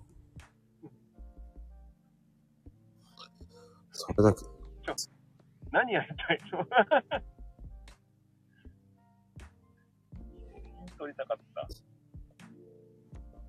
[3.92, 4.44] それだけ、
[5.70, 6.64] 何やりたいの
[10.98, 11.68] 撮りたかった。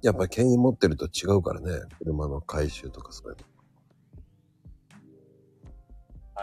[0.02, 1.72] やっぱり牽引持ってると違うからね。
[1.98, 3.38] 車の回収とかそういう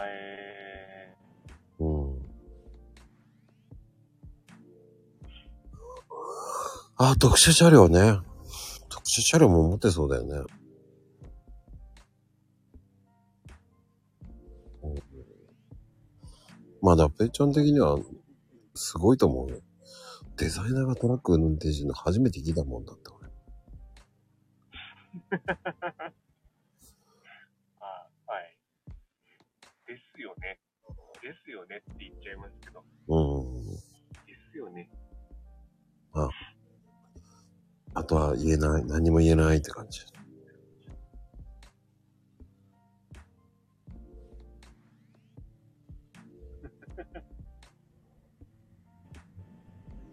[0.03, 1.15] え
[1.79, 2.09] の。
[2.09, 2.25] うん。
[6.97, 8.19] あ、特殊車両ね。
[8.89, 10.37] 特殊車両も持ってそうだよね。
[14.83, 14.95] うん
[16.81, 17.97] まあ、だっぺちゃん的には、
[18.75, 19.57] すごいと思うよ。
[20.37, 23.29] デザイナーがトラック運転してるの初めて聞いたもんだって、俺。
[31.25, 32.83] ですよねって言っちゃいますけど。
[33.07, 33.65] うん。
[33.73, 33.79] で
[34.51, 34.87] すよね。
[37.95, 38.85] あとは言えない。
[38.85, 40.01] 何も言えないって感じ。
[40.05, 40.05] っ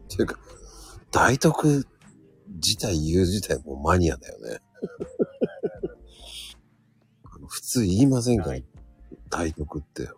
[0.08, 0.38] ていうか、
[1.10, 1.86] 大徳
[2.54, 4.62] 自体言う自体もうマニアだよね。
[7.24, 8.60] あの普通言いませんから、
[9.28, 10.08] 大徳って。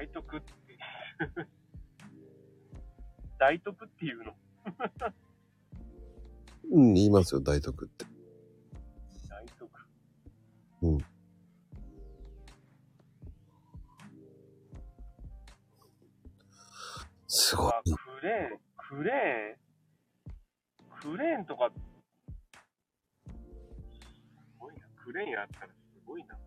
[0.00, 0.54] 大徳って。
[3.38, 4.34] 大徳っていうの？
[6.72, 8.06] うん、言いますよ、大徳って。
[9.28, 9.70] 大徳。
[10.80, 11.04] うん。
[17.26, 17.82] すごいあ。
[17.82, 17.90] ク
[18.22, 19.56] レーン、クレーン、
[21.12, 21.74] クレーンとか、す
[24.58, 24.88] ごいな。
[24.96, 25.74] クレーンやったらす
[26.06, 26.38] ごいな。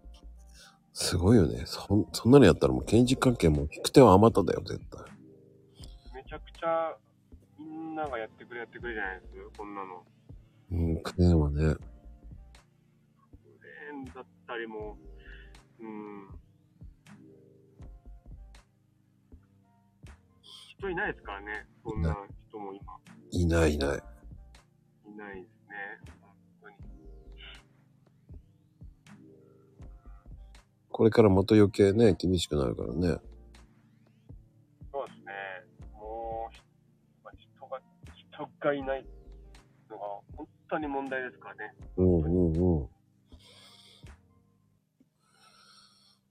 [1.03, 1.63] すごいよね。
[1.65, 5.01] そん、そんなのやったらもう建築関係も引く手はあまただよ、絶対。
[6.15, 6.95] めちゃくちゃ、
[7.59, 10.05] みんながやってくれやってくれじゃないですこんなの。
[10.71, 11.55] うん、クレーンはね。
[11.57, 14.97] クレーンだったりも、
[15.81, 16.29] うん。
[20.41, 21.67] 人いないですからね。
[21.83, 22.15] そんな
[22.47, 22.81] 人も今、
[23.31, 24.03] いないいない。
[25.05, 26.22] いないですね。
[30.93, 32.93] これからまた余計ね、厳しくなるからね。
[32.99, 33.13] そうで
[35.11, 35.33] すね。
[35.91, 37.81] もう、まあ人が、
[38.13, 39.05] 人がいない
[39.89, 40.03] のが
[40.37, 41.73] 本当に問題ですからね。
[41.97, 42.89] うんうんうん。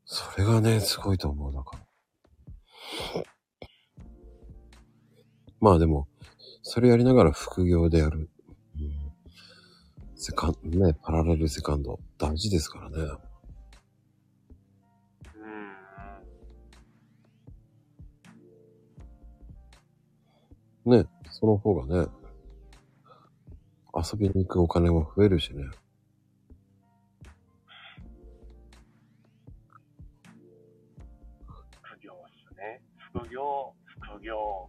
[0.05, 1.83] それがね、すごいと思う、だから。
[5.59, 6.07] まあでも、
[6.63, 8.31] それやりながら副業でやる。
[8.77, 9.13] うん、
[10.15, 13.32] セカンド、ね、パラレルセカンド、大事ですからね。
[20.85, 22.09] ね、その方がね、
[23.95, 25.65] 遊びに行くお金も増えるしね。
[31.83, 32.17] 副業っ
[32.53, 32.83] すね。
[33.15, 34.69] 副業、副業。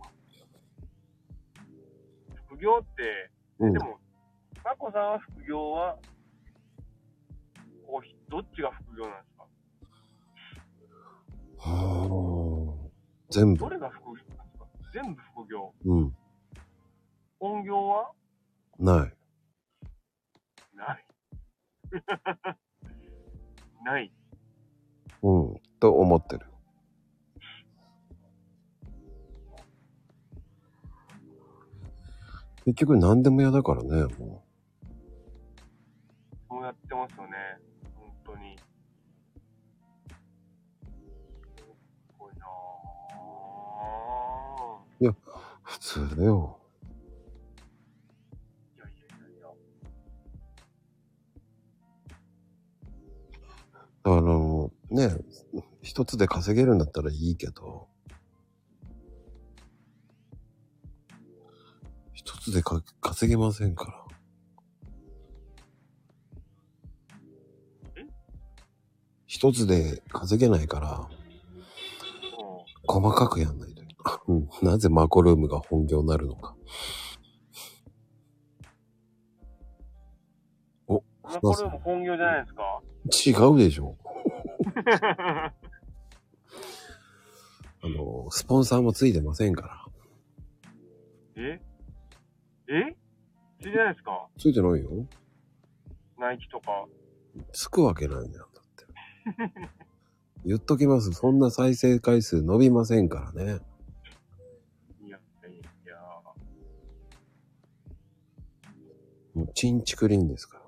[2.47, 3.79] 副業って、うんで。
[3.79, 3.97] も、
[4.63, 5.97] まこさんは副業は、
[7.87, 9.43] こう、どっちが副業なんですか？
[11.57, 12.89] はあ
[13.31, 13.69] 全部ど。
[13.69, 14.23] れが副業？
[14.93, 15.73] 全部副業。
[15.85, 16.15] うん。
[17.39, 18.11] 本業は？
[18.77, 19.17] ない。
[20.75, 21.05] ない。
[23.83, 24.13] ない。
[25.23, 25.61] うん。
[25.79, 26.45] と思ってる。
[32.65, 34.45] 結局何でも嫌だからね、も
[36.47, 37.33] そうやってますよね。
[45.01, 45.09] ぁ。
[45.09, 45.15] う。
[45.63, 46.59] 普通だよ。
[48.75, 49.47] いやいやいやいや。
[54.03, 55.17] あの、ね、
[55.81, 57.87] 一つで稼げるんだったらいいけど、
[62.13, 64.03] 一つでか稼げませんから。
[69.25, 71.09] 一つで稼げないから、
[72.37, 73.72] も細かくやんない
[74.61, 76.55] なぜマコルームが本業になるのか。
[80.87, 82.81] お、う、まあこれも本業じゃないですか？
[83.45, 83.97] 違うでしょ。
[87.85, 89.85] あの、スポンサーもついてませんから。
[91.35, 91.61] え？
[92.69, 92.95] え？
[93.61, 94.27] ついてないですか？
[94.37, 94.89] ついてないよ。
[96.17, 96.85] ナイキとか。
[97.51, 99.67] つくわけないじゃん、だって。
[100.45, 101.11] 言っときます。
[101.13, 103.59] そんな再生回数伸びませんからね。
[109.33, 110.63] もう、チンチクリンですから。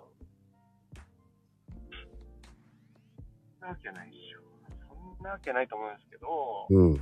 [3.59, 4.39] そんなわけないでしょ。
[4.89, 6.95] そんなわけないと思うんですけど、うん。
[6.95, 7.01] じ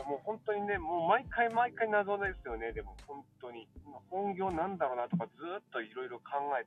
[0.00, 3.68] ゃあもう本当にね、もう毎回毎回謎ですよね、でも本当に。
[4.10, 6.64] 本業なんだろうなとか、ずーっといろいろ考え、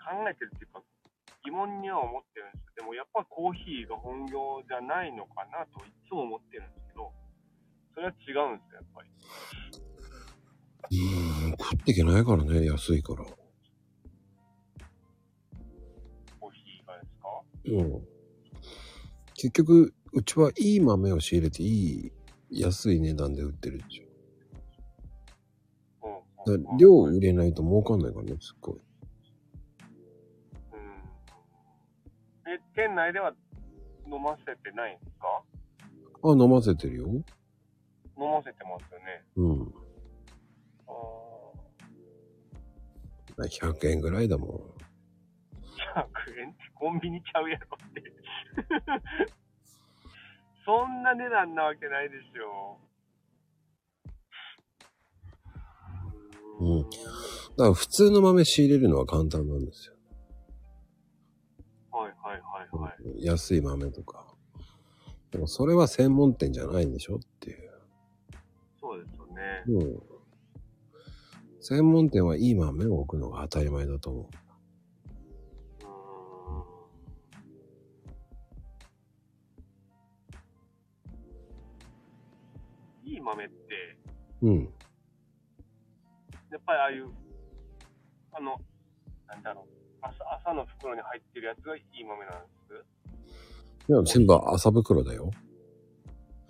[0.00, 0.82] 考えてるっていうか、
[1.44, 7.12] 疑問には思ってるんですけど、でもやっぱコーヒーが本業じゃないのかなといつも思ってるんですけど、
[7.94, 9.10] それは違うんですよ、やっぱり。
[10.90, 10.94] う
[11.48, 13.24] ん、食っていけないからね、安いから。
[13.24, 17.42] コーヒーがですか？
[17.66, 18.02] うん。
[19.34, 22.12] 結局、うちはいい豆を仕入れていい
[22.50, 24.04] 安い値段で売ってるでしょ。
[26.46, 28.76] うんうんだ量を入れないと儲かんないからね、すっごい。
[28.76, 28.82] うん。
[32.50, 33.34] え、店内では
[34.06, 35.42] 飲ませてないんですか？
[36.22, 37.06] あ、飲ませてるよ。
[37.08, 37.22] 飲
[38.32, 39.24] ませてますよね。
[39.36, 39.72] うん。
[43.38, 44.48] あ100円ぐらいだもん。
[44.48, 44.52] ー
[45.94, 48.02] 100円ってコンビニちゃうやろって。
[50.64, 52.78] そんな値段なわけないでしょ。
[56.60, 56.82] うん。
[56.82, 59.94] だから普通の豆仕入れるのは簡単なんですよ。
[61.90, 63.24] はいはいはいはい。
[63.24, 64.26] 安い豆とか。
[65.30, 67.70] でもそれは専門店じゃないんでしょっていう。
[68.80, 69.64] そうですよね。
[69.66, 70.09] うん。
[71.60, 74.24] 専門店はいい豆を置くのが当たり前だと思う。
[74.24, 83.54] うーんいい豆って、
[84.42, 84.72] うん。
[86.50, 87.10] やっぱりああいう、
[88.32, 88.58] あの、
[89.28, 89.64] なんだろう、
[90.00, 92.48] 朝朝の袋に入ってるやつがいい豆なんで
[93.86, 93.92] す？
[93.92, 95.30] いや、全部麻袋だよ。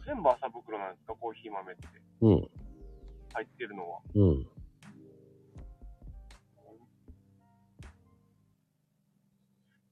[0.07, 1.83] 全部朝袋なんですか、コーヒー豆って
[2.23, 2.49] うん。
[3.35, 4.01] 入ってるのは。
[4.15, 4.47] うん。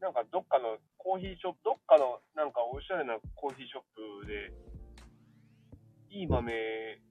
[0.01, 3.83] なんかどっかのコーヒーショップ、どっかのなんかおしゃれなコーヒーショッ
[4.23, 4.53] プで、
[6.11, 6.53] いい豆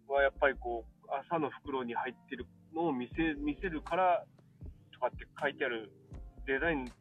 [0.08, 4.26] はやっぱりこう、朝の袋に入ってるのを見せ見せるから
[4.94, 5.92] とかって書いてある
[6.46, 6.92] デザイン、ち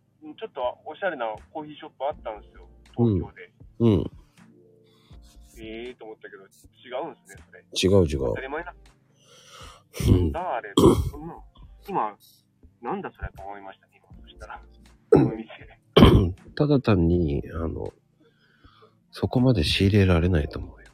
[0.45, 3.53] ょっとおしゃれなコーヒーショップあったんですよ、東京で。
[3.79, 4.11] うん。
[5.59, 7.63] ええーと思ったけど、違うんですね、それ。
[7.63, 8.41] 違う違う当た。
[8.43, 8.75] り前な
[10.09, 10.33] うんん。
[10.33, 10.73] だ、あれ。
[11.11, 11.37] そんな
[11.89, 12.17] 今、
[12.83, 14.23] なんだそれと思いましたね、今。
[14.23, 14.61] そしたら。
[16.57, 17.93] ただ単に、あの、
[19.11, 20.87] そこまで仕入れられないと思うよ。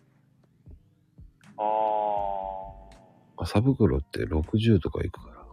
[3.38, 5.46] あ麻袋って60とかいくから。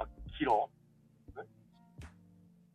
[0.00, 0.70] ー、あ、キロ？
[1.38, 1.46] え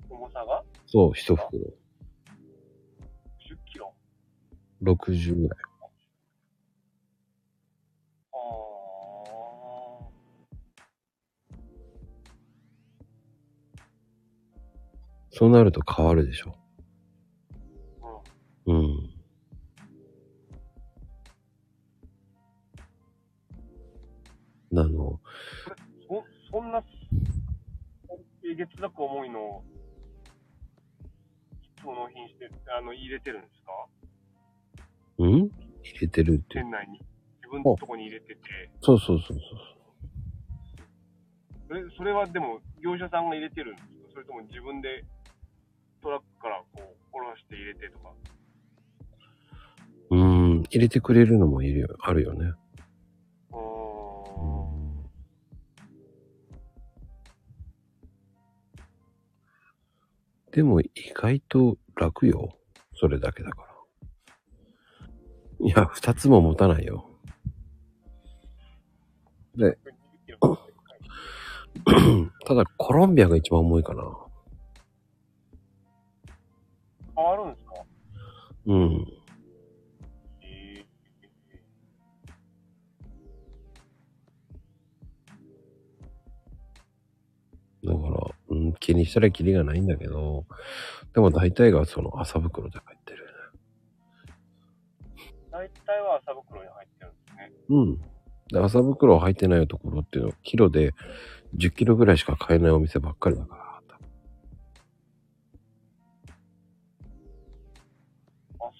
[0.09, 0.63] 重さが？
[0.87, 1.59] そう、一袋。
[1.61, 3.93] 10キロ
[4.83, 5.59] 60ぐらい。
[15.37, 16.55] そうなると変わるでしょ。
[18.65, 19.09] ー、うん。
[24.71, 24.79] うん。
[24.79, 25.19] あの、
[26.07, 26.81] そ、そんな、
[28.49, 29.63] えげつなく重いのを、
[31.81, 33.87] その品して、あの、入れてるんですか？
[35.17, 35.31] うん？
[35.31, 35.51] 入
[35.99, 36.59] れてるって。
[36.59, 36.99] 店内に。
[37.41, 38.39] 自分のとこに入れてて。
[38.79, 39.39] そうそうそうそう。
[41.67, 43.93] それそれはでも、業者さんが入れてるんですか？
[44.13, 45.03] それとも自分で
[46.05, 46.77] トラックからこう、
[47.11, 48.13] 下ろして入れてとか。
[50.11, 50.19] うー
[50.59, 52.53] ん、入れてくれるのもいるよ、あるよね。
[53.51, 53.59] うーん。
[60.51, 62.55] でも意外と楽よ。
[62.93, 63.69] それだけだから。
[65.59, 67.09] いや、二つも持たないよ。
[69.55, 69.79] で、
[72.45, 74.24] ただコロンビアが一番重いかな。
[77.15, 77.73] 変わるんですか？
[78.67, 79.07] うん。
[80.41, 80.85] え
[87.83, 90.45] だから、うん、気にしたらキリがないんだけど、
[91.13, 93.25] でも大体がその麻袋で入ってる。
[95.49, 97.51] ー、大体は麻袋に入ってるんですね。
[97.69, 97.97] うん。
[98.49, 100.93] で、麻袋入ってないところっていうのは、キロで
[101.55, 103.64] 10キロぐらいしか買えないお店ばっかりだから。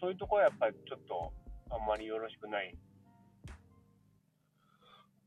[0.06, 1.34] そういうとこはやっぱりちょっと、
[1.72, 2.70] あんまりよろしくない。
[2.70, 2.78] で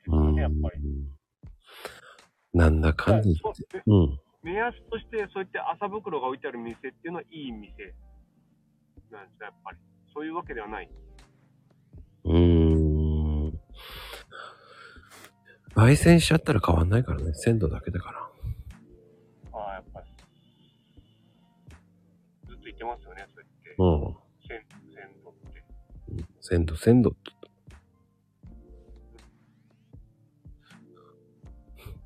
[0.05, 0.80] すうんかね、やっぱり。
[2.55, 3.40] なんだかんだ言って。
[3.42, 4.20] そううん。
[4.44, 7.92] 目安として、そうやって麻袋が置いてある店っていうのはいい店
[9.10, 9.78] なんですか、やっぱり。
[10.14, 10.88] そういうわけではない。
[12.22, 13.60] うーん。
[15.74, 17.34] 焙煎しちゃったら変わんないからね。
[17.34, 19.59] 鮮度だけだから。
[19.59, 20.06] ああ、やっぱり。
[22.46, 24.14] ずっと言ってますよね、そうやって。
[24.14, 24.18] うん。
[26.49, 27.31] 鮮鮮度鮮度、って。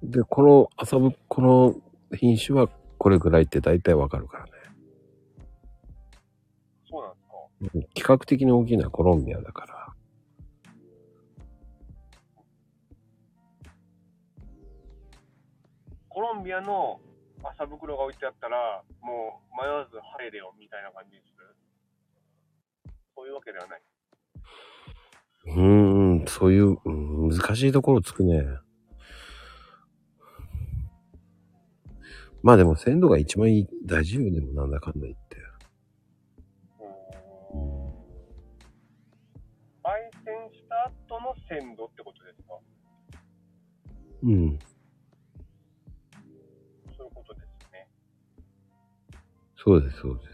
[0.03, 1.77] で、この麻ぶ、この
[2.13, 4.51] 品種はこれぐらいって大体わかるからね。
[6.91, 7.35] そうなんですか
[7.95, 9.95] 規格的に大きなコロンビアだから。
[16.09, 17.01] コロンビアの
[17.45, 21.33] 麻袋が置いてあったら、もう迷わず入れよみたいな感じです。
[23.15, 23.83] そういうわけではない。
[25.47, 28.45] うーん、そういう、うん難しいところつくね。
[32.43, 35.37] まあでも鮮度が一番いい、大事よ、でもなんだかんだ言って。
[39.85, 39.91] 焙
[40.25, 42.55] 煎した後の鮮度ってことですか？
[44.23, 44.59] うん。
[46.97, 47.89] そういうことですね。
[49.57, 50.32] そうです、そうです。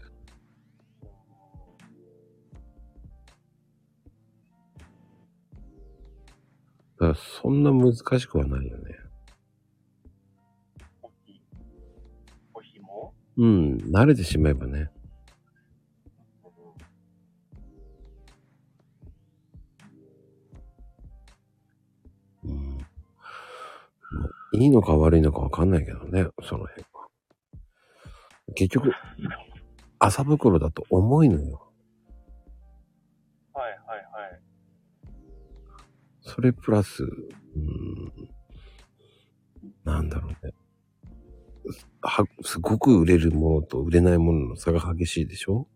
[6.99, 8.95] だからそんな難しくはないよね。
[11.01, 11.35] コーヒー。
[12.51, 13.13] コーヒーも？
[13.37, 14.91] うん、慣れてしまえばね。
[22.43, 22.77] うん。
[24.51, 27.07] いいのか悪いのかわかんないけどね、その辺は。
[28.55, 28.91] 結局、
[29.99, 31.68] 麻袋だと重いのよ。
[36.39, 37.07] それプラス、う
[37.59, 38.13] ん、
[39.83, 40.53] なんだろうね。
[41.99, 45.67] は、すごく売れるものと売れないものの差が激しいでしょ？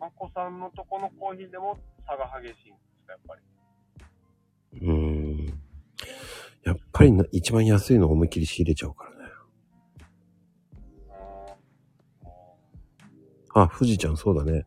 [0.00, 3.42] まこさんのとこのコーヒーでも差が激しいんですか、やっぱり。
[4.80, 5.60] うーん。
[6.64, 9.18] やっぱりな一番安いのを思いっきり仕入れちゃうからね。
[13.52, 14.64] あ、富士ちゃんそうだね。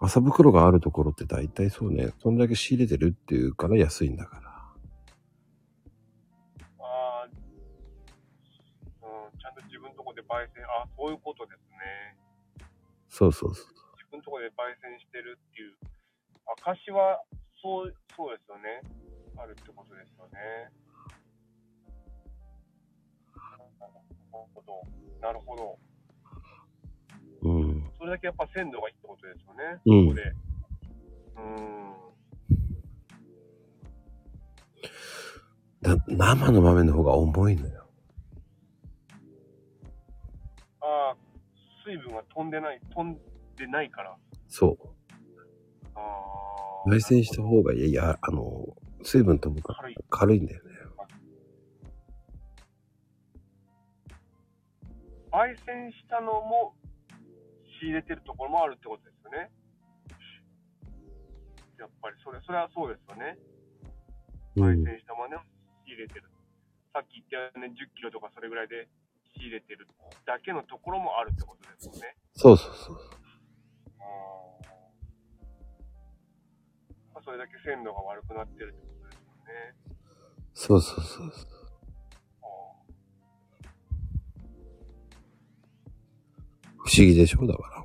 [0.00, 2.12] 麻袋があるところって大体そうね。
[2.22, 4.42] そんだけ仕入れてるっていうから安いんだから。
[6.78, 7.30] あー
[9.02, 12.16] うん、ちゃんと自分のとこで焙煎、あそういうことですね。
[13.08, 13.66] そうそうそう。
[13.98, 15.74] 自分のとこで焙煎してるっていう。
[16.62, 17.22] 証は、
[17.60, 18.82] そう、そうですよね。
[19.36, 20.70] あるってことですよね。
[23.34, 23.64] なる
[24.54, 24.82] ほど。
[25.20, 25.78] なるほど。
[28.00, 28.04] うん。
[28.04, 29.80] それだけやっぱ鮮度がいいってことですよね。
[29.86, 30.22] うんここで。
[31.36, 31.78] うーん。
[35.80, 37.86] だ生の豆の方が重いのよ。
[40.80, 41.16] ああ、
[41.84, 43.16] 水分が飛んでない、飛ん
[43.56, 44.16] でないから。
[44.48, 44.88] そう。
[45.94, 46.00] あ
[46.86, 46.88] あ。
[46.88, 47.90] 焙煎した方がいい。
[47.90, 49.96] いや、あの、水分飛ぶから軽い。
[50.10, 50.68] 軽いんだよね。
[55.30, 56.74] 焙煎したのも
[57.78, 59.50] 仕入れてるところもあるってことですよね。
[61.78, 63.38] やっぱりそれ、それはそうですよね。
[64.56, 64.82] うん。
[64.82, 65.38] 焙煎した豆を
[65.86, 66.26] 仕入れてる。
[66.92, 68.88] さっき言ったように10キロとかそれぐらいで
[69.36, 69.86] 仕入れてる
[70.26, 72.16] だけのところもあるってことですよね。
[72.34, 72.96] そうそうそう。
[77.14, 79.74] まあそれだけ鮮度が悪くなってるってことですよね。
[80.54, 81.57] そうそうそうそう。
[86.78, 87.46] 不思議でしょ？
[87.46, 87.84] だから。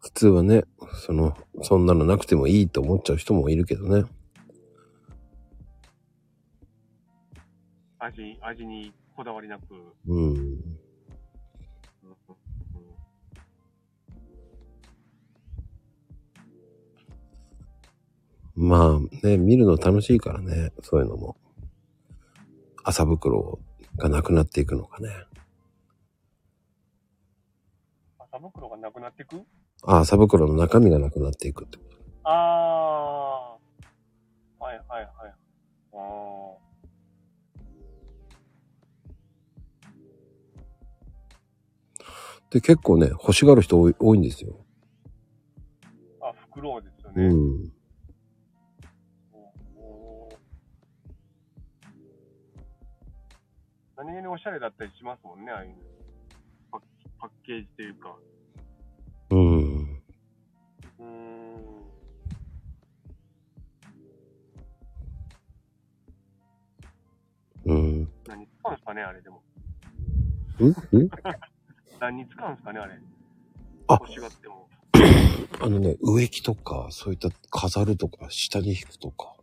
[0.00, 0.64] 普通はね、
[1.06, 4.04] その、そんなのなくてもいいと思っちゃう人もいるけどね。
[7.98, 9.62] 味、味にこだわりなく。
[10.06, 10.34] うん。
[10.34, 10.80] うん
[18.56, 21.36] まあね、見るの楽しいからね、そういうのも。
[22.82, 23.58] 麻袋
[23.96, 25.08] がなくなっていくのかね。
[28.18, 29.42] 麻袋がなくなっていく？
[29.84, 32.30] あ、麻袋の中身がなくなっていくってこと。
[32.30, 33.50] ああ。
[34.64, 35.34] はいはいはい。
[35.92, 36.56] あ
[42.50, 44.56] で、結構ね、欲しがる人多い多いんですよ。
[46.20, 46.28] あ。
[46.28, 47.26] あ、袋ですよね。
[47.26, 47.72] うん。
[54.02, 55.74] 何気におしゃれだったりしますもんね、ああいうの。
[56.72, 56.80] パッ
[57.20, 58.16] パッケージというか。
[59.28, 60.02] うん。
[60.98, 61.60] うーん。
[67.66, 68.02] うん。
[68.02, 69.36] ん何使うんすかね、あれでも。
[69.36, 69.42] ん？
[72.00, 72.94] 何に使うんすかね、あれ。
[73.86, 74.66] あ欲しがっても。
[75.60, 79.36] あのね、植木とか、そういった飾るとか、下に引くとか。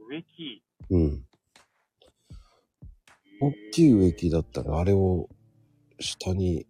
[0.00, 0.64] 植木。
[0.90, 1.25] うん。
[3.40, 5.28] え大きい植木だったら、あれを
[6.00, 6.66] 下に、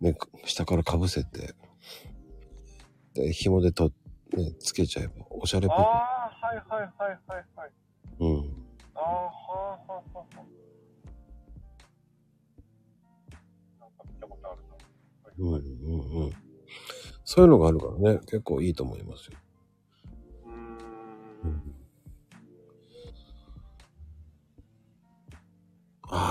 [0.00, 1.54] ね、下からかぶせて、
[3.14, 3.92] で、紐でと、
[4.32, 7.70] ね、つけちゃえば、おしゃれっぽああ、はいはいはいはいはい。
[8.18, 8.24] く。
[8.24, 8.38] うん。
[8.94, 10.36] ああ、はあはあはあはあ。
[13.80, 14.74] なんか見たことあるな。
[15.24, 16.32] はいうんうはいんうん。
[17.24, 19.38] そういうのがあるからね、結構いいと思いますよ。
[21.44, 21.69] うん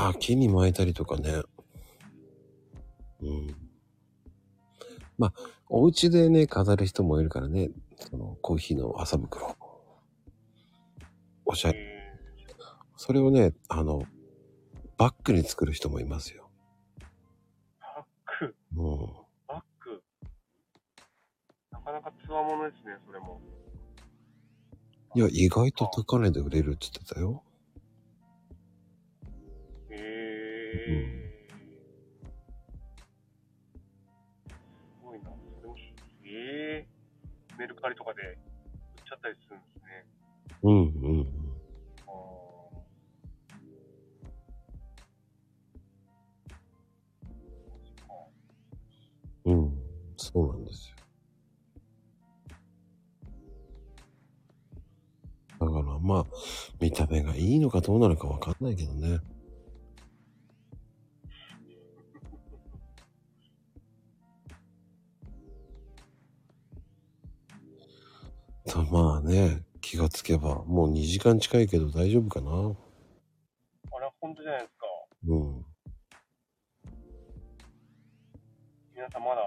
[0.10, 1.44] ああ、木に巻いたりとかね。
[3.22, 3.56] うん。
[5.19, 5.34] まあ、
[5.68, 9.56] お家でね、飾る人もいるからね、そのコーヒーの麻袋。
[11.45, 11.80] おしゃれ。
[11.80, 11.99] え
[12.95, 14.02] それをね、あの、
[14.98, 16.49] バッグに作る人もいますよ。
[17.80, 18.06] ー、バ
[18.48, 18.98] ッグ、うん。
[19.48, 20.02] バッグ？
[21.72, 23.40] なかなかつわものですね、それも。
[25.15, 27.44] いや、意外と高値で売れるって言ってたよ。
[30.72, 34.52] えー。
[34.52, 34.56] す
[35.04, 35.30] ごいな。
[35.30, 35.76] それも、
[36.26, 37.58] ええー。
[37.58, 38.38] メルカリとかで売っ
[39.08, 40.06] ちゃったりするんですね。
[40.64, 41.50] うんうん
[49.46, 49.74] うん。
[50.18, 50.96] そうなんですよ。
[55.60, 56.26] だからまあ、
[56.80, 59.20] 見た目がいいのかどうなのかわかんないけどね。
[68.78, 72.52] まあね、気がつけば、もう2時間近いけど大丈夫かな。
[72.52, 74.86] あれ、本当じゃないですか。
[75.28, 75.66] うん。
[78.96, 79.41] 皆さんまだ、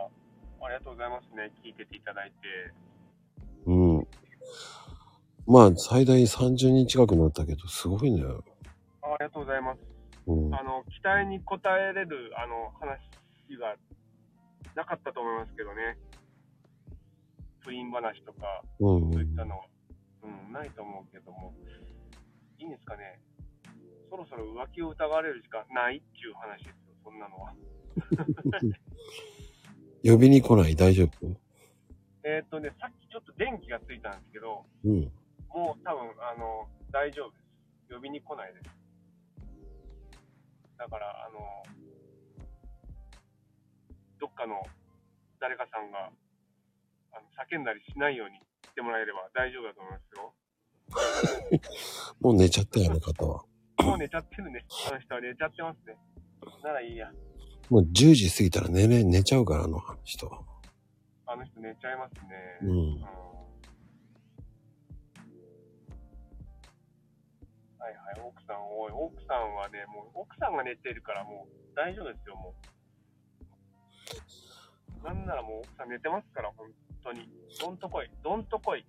[0.63, 1.53] ありがとうございますね。
[1.65, 2.37] 聞いてていただいて。
[3.67, 4.09] うん。
[5.47, 8.23] まあ、最大30人近くなったけど、すごいね。
[8.23, 9.81] あありがとうございます。
[10.27, 10.55] うん。
[10.55, 12.99] あの、期待に応えれる、あの、話
[13.59, 13.77] が
[14.75, 15.99] なかったと思いますけどね。
[17.65, 19.13] 不倫話とか、うんう。
[19.15, 19.65] そういったのは、
[20.23, 21.55] うん、ないと思うけども。
[22.59, 23.21] いいんですかね。
[24.11, 27.55] そろそろ浮気を疑われる時間ないっていう話ですよ、そんなのは。
[30.05, 30.77] 呼びに来ない？
[30.77, 31.11] 大丈夫？
[32.25, 35.13] えーっとね、さっきちょっと電気がついたんですけど、うん。
[35.49, 37.37] もう多分、あの、大丈夫で
[37.89, 37.95] す。
[37.95, 38.65] 呼びに来ないです。
[40.79, 41.41] だから、あの、
[44.21, 44.63] どっかの
[45.41, 46.11] 誰かさんが、
[47.13, 50.35] あの叫んだりしないようにしてもらえれば大丈夫だと思いますよ。
[52.21, 53.45] もう寝ちゃったよ、あの方は。
[53.85, 54.65] もう寝ちゃってるね。
[54.89, 55.97] あの人は寝ちゃってますね。
[56.63, 57.11] ならいいや。
[57.71, 60.41] もう10時過ぎたら寝れ、寝ちゃうから、あの人は。
[61.27, 62.21] あの人寝ちゃいますね。
[62.63, 63.01] うんうん
[67.83, 72.55] はいはい、奥さん、おい、奥さんはね、もう、奥さんが寝てるからもう大丈夫ですよ、も
[75.03, 75.05] う。
[75.05, 76.71] なんならもう奥さん寝てますから、本
[77.05, 77.29] 当に。
[77.61, 78.87] どんとこい、どんとこい。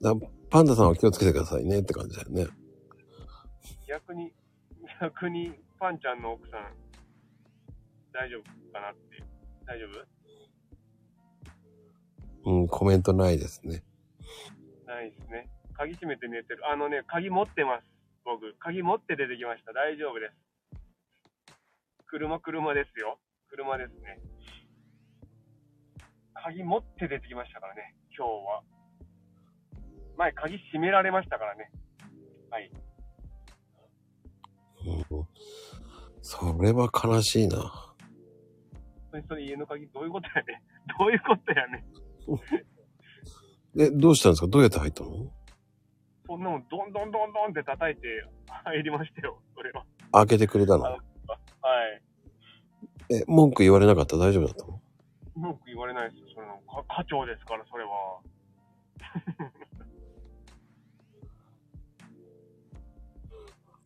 [0.00, 0.14] だ
[0.50, 2.46] パンダさんは気をつけてくださいねって感じだよね。
[3.86, 4.32] 逆に、
[5.00, 6.74] 逆に、パンちゃんの奥さん、
[8.12, 8.42] 大丈夫
[8.72, 9.24] かなっていう。
[9.66, 9.86] 大丈
[12.44, 12.50] 夫？
[12.50, 13.82] うん、コメントないですね。
[14.86, 15.48] ないですね。
[15.74, 16.68] 鍵閉めて寝てる。
[16.70, 17.86] あのね、鍵持ってます。
[18.24, 18.54] 僕。
[18.58, 19.72] 鍵持って出てきました。
[19.72, 20.34] 大丈夫です。
[22.06, 23.18] 車、車ですよ。
[23.48, 24.20] 車ですね。
[26.42, 28.62] 鍵持って出てきましたからね、今日は。
[30.16, 31.70] 前、鍵閉められましたからね。
[32.50, 32.70] はい。
[34.84, 35.26] うん、
[36.20, 37.94] それは悲しいな。
[39.10, 40.62] それ、それ家の鍵どういうことやね。
[40.98, 41.84] どういうことやね。
[43.78, 44.48] え、どうしたんですか？
[44.48, 45.32] どうやって入ったの？
[46.26, 48.08] そんなもん、どんどんどんどんって叩いて
[48.64, 49.86] 入りましたよ、それは。
[50.12, 50.82] 開けてくれたの？
[50.82, 51.00] はい。
[53.10, 54.16] え、文句言われなかった？
[54.16, 54.81] 大丈夫だったの？
[55.34, 56.58] 文句言われないですよ、それの。
[56.58, 58.20] か課長ですから、それは。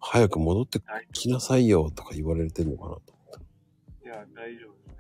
[0.01, 3.41] 早く戻ってはいきなさいよとか言われてんのかなと思った。
[4.09, 4.95] いや、大丈夫ですね。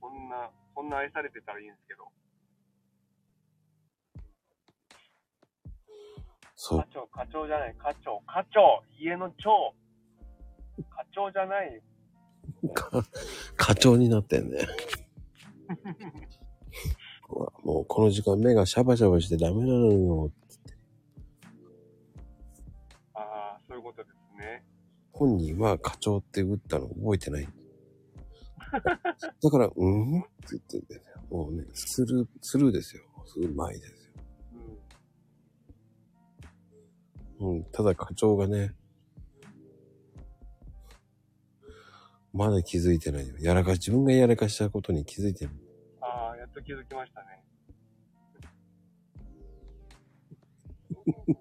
[0.00, 2.04] そんな、そんな愛されてたらいいんですけど。
[6.56, 6.86] そう課。
[6.92, 9.74] 長、課長じゃない、課長、課長、家の長。
[10.90, 11.82] 課長じゃない
[13.56, 14.58] 課長になってんね。
[17.64, 20.76] もうこの時間目がシャバシャバしてダメなのよ、って。
[23.14, 24.64] ああ、そういうことですね。
[25.12, 27.48] 本人は課長って打ったの覚えてない。
[29.42, 31.08] だから、うんって言ってんだよね。
[31.30, 33.02] もうね、スルー、スルーですよ。
[33.36, 34.12] うまいですよ。
[37.40, 37.56] うん。
[37.56, 38.74] うん、ただ課長がね、
[42.32, 43.36] まだ気づいてないよ。
[43.38, 45.52] やらか、自分がやらかしたことに気づいてる。
[46.54, 47.44] と気づきましたね。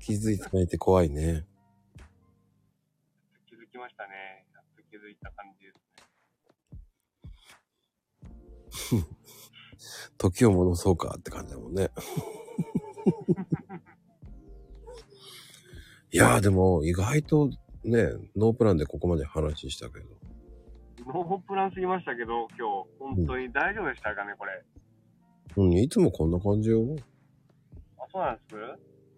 [0.00, 1.46] 気づいてないって怖いね。
[3.46, 4.48] 気づきましたね。
[4.52, 5.78] やっと気づいた感じです
[8.94, 9.00] ね。
[10.18, 11.92] 時を戻そうかって感じだもんね。
[16.12, 17.48] いやーでも意外と
[17.84, 20.19] ね、ノープランでここまで話したけど。
[21.12, 24.62] ノープランすぎましたけど、今日、本当に大丈夫でしたかね、これ。
[25.56, 26.96] うん、いつもこんな感じよ。
[27.98, 28.54] あ、そうなんです？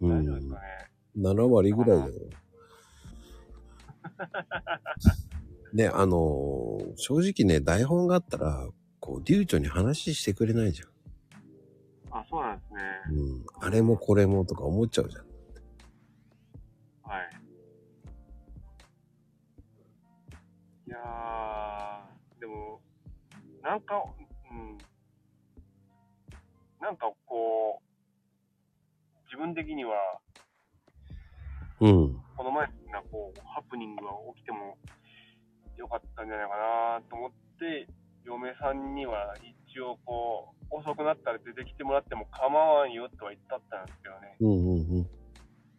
[0.00, 0.60] うん大丈夫ですかね
[1.18, 2.12] ？7割ぐらいだよ。
[5.72, 8.68] ね、あのー正直ね、台本があったら、
[9.00, 10.88] こう、流暢に話してくれないじゃん。
[12.18, 12.80] あ、そうなんですね。
[13.10, 13.44] うん。
[13.66, 15.24] あれもこれもとか思っちゃうじゃん。
[23.62, 24.02] なんか、
[24.50, 24.78] うん。
[26.80, 27.82] なんかこう、
[29.26, 29.94] 自分的には、
[31.80, 32.16] うん。
[32.36, 34.76] この前な、こう、ハプニングが起きても
[35.76, 36.56] よかったんじゃないか
[36.98, 37.86] なと思って、
[38.24, 39.34] 嫁さんには
[39.70, 45.06] 一応こう、遅くなったら出てきてもらっても構わんよとは言ったったんですけどね、うんうんうん。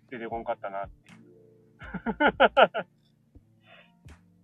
[0.10, 1.18] 出てこんかったなっていう。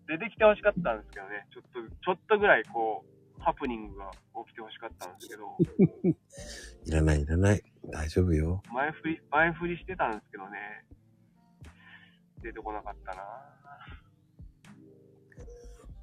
[0.07, 4.11] 出てきてほしかったんですけどね、ちょっと、ちょっとぐらいこう、ハプニングが
[4.45, 5.57] 起きてほしかったんですけど、
[6.85, 7.63] いらないいらない。
[7.85, 8.61] 大丈夫よ。
[8.71, 10.85] 前振り、前振りしてたんですけどね、
[12.41, 13.23] 出てこなかったな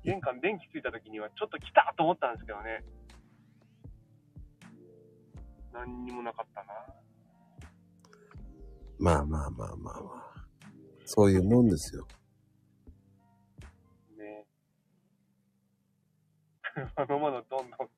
[0.03, 2.85] 玄関電気ついた時にはちょっと来たと思ったんですけどね。
[5.73, 6.73] 何にもなかったな
[8.99, 10.47] まあまあまあまあまあ。
[11.05, 12.07] そういうもんですよ。
[16.95, 17.89] 車の窓どんどん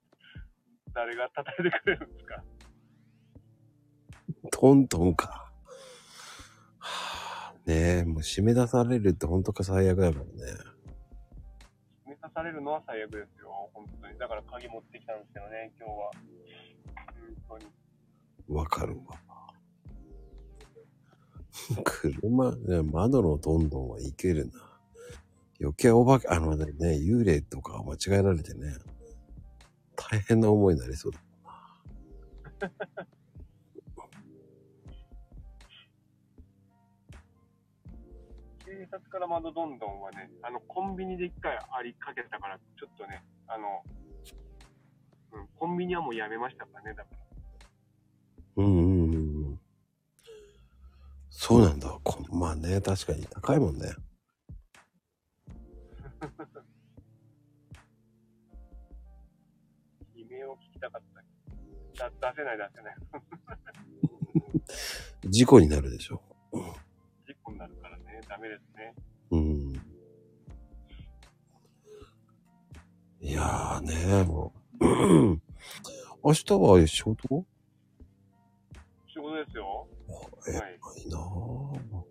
[0.95, 2.43] 誰が叩いてくれるんですか？
[4.51, 5.51] トントンか。
[6.79, 10.31] はあ、ねえ、もう締め出されるって本当か最悪だからね。
[12.07, 14.19] 締め出されるのは最悪ですよ、本当に。
[14.19, 16.11] だから鍵持ってきたんですけどね、今日は。
[17.49, 17.73] 本当に。
[18.49, 19.19] わかるわ。
[21.85, 24.68] 車、ね、窓のどんどんはいけるな。
[25.61, 28.77] 余計お化け、あのね、幽霊とか間違えられてね、
[29.97, 31.21] 大変な思いになりそうだ。
[38.65, 43.83] 警察から窓どんどんはね、あの、コンビニで一回ありかけたから、ちょっとね、あの、
[45.33, 47.19] うん、コンビニはもうやめましたからね、だから。
[48.57, 49.17] うんうんうんう
[49.55, 49.61] ん。
[51.31, 51.99] そうなんだ。
[52.05, 53.95] こまあね、確かに高いもんね。
[60.15, 61.03] 悲鳴を聞きたかっ
[61.97, 62.09] た。
[62.11, 62.97] だ出せない出せない。
[65.31, 66.23] 事故になるでしょ。
[66.53, 68.95] 事故になるからね、ダメですね。
[69.31, 69.73] うん。
[73.20, 74.85] いやーね、もう。
[76.24, 77.45] 明日は仕事？
[79.07, 79.89] 仕事ですよ。
[80.49, 82.05] え、はいないなぁ。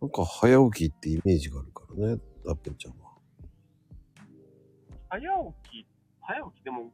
[0.00, 3.10] なんか早起きってイメージがあるからね、ダッペンちゃんは？
[5.08, 5.20] 早
[5.64, 5.86] 起き、
[6.20, 6.92] 早起きでも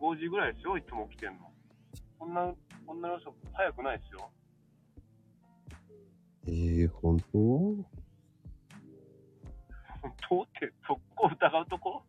[0.00, 1.50] 5時ぐらいですよ、いつも起きてんの。
[2.18, 2.52] こんな、
[2.86, 4.30] こんなの人早くないですよ。
[6.46, 7.38] えー、本当？
[7.38, 7.86] 本
[10.28, 12.02] 当って、そこを疑うとこ？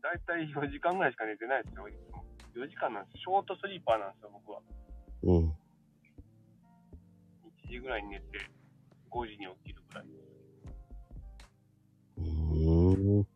[0.00, 2.24] だいたい4時間ぐらいしか寝てないですよ、いつも。
[2.56, 3.18] 4時間なんです。
[3.18, 4.62] ショートスリーパーなんですよ、僕は。
[5.24, 5.54] うん。
[7.68, 8.24] 1時ぐらいに寝て、
[9.10, 10.04] 5時に起きるぐらい。
[12.16, 13.26] うーん。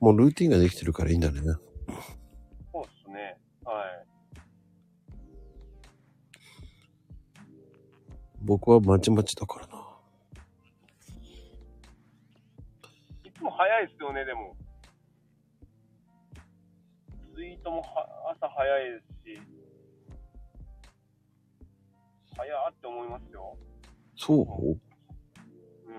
[0.00, 1.40] もうルーティンができてるからいいんだね。
[1.40, 3.38] そうっすね。
[3.64, 4.06] はい。
[8.40, 9.74] 僕はまちまちだからな。
[13.24, 14.56] いつも早いですよね、でも。
[17.34, 19.61] ツイートもは朝早いですし、
[22.36, 23.56] 早って思いますよ。
[24.16, 24.36] そう？
[24.36, 24.40] う
[25.92, 25.94] ん。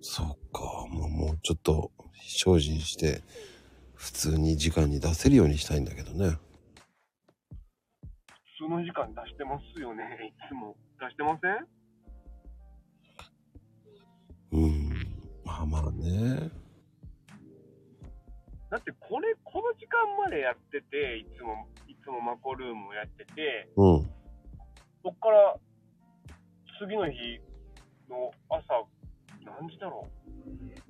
[0.00, 0.86] そっか。
[0.88, 3.22] もうもうちょっと精進して、
[3.94, 6.36] 普通に時間に出せるようにしたいんだけどね。
[8.58, 10.76] 普通の時間出してますよね、いつも。
[11.00, 11.48] 出してませ
[14.58, 14.62] ん？
[14.62, 14.90] うん。
[15.44, 16.50] まあまあね。
[18.70, 24.10] だってこれ、この時間までやってて、いつも、いつもマコルームをやってて、うん。
[25.02, 25.56] そっから、
[26.80, 27.40] 次の日
[28.10, 28.84] の朝、
[29.44, 30.08] 何時だろ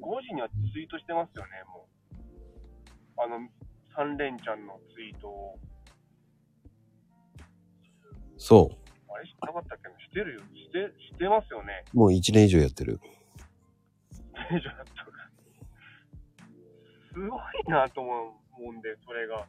[0.01, 3.21] う？5時にはツイートしてますよね、もう。
[3.23, 3.49] あの、
[3.95, 5.59] 三連ちゃんのツイートを。
[8.39, 8.71] そ
[9.09, 9.99] あれ知らなかったっけな？
[10.01, 10.41] してるよ。
[10.41, 11.85] して、してますよね。
[11.95, 11.97] う。
[11.99, 13.01] もう1年以上やってる。
[14.49, 15.16] テンションだったから。
[17.17, 19.47] すごいなと思うんで、それが。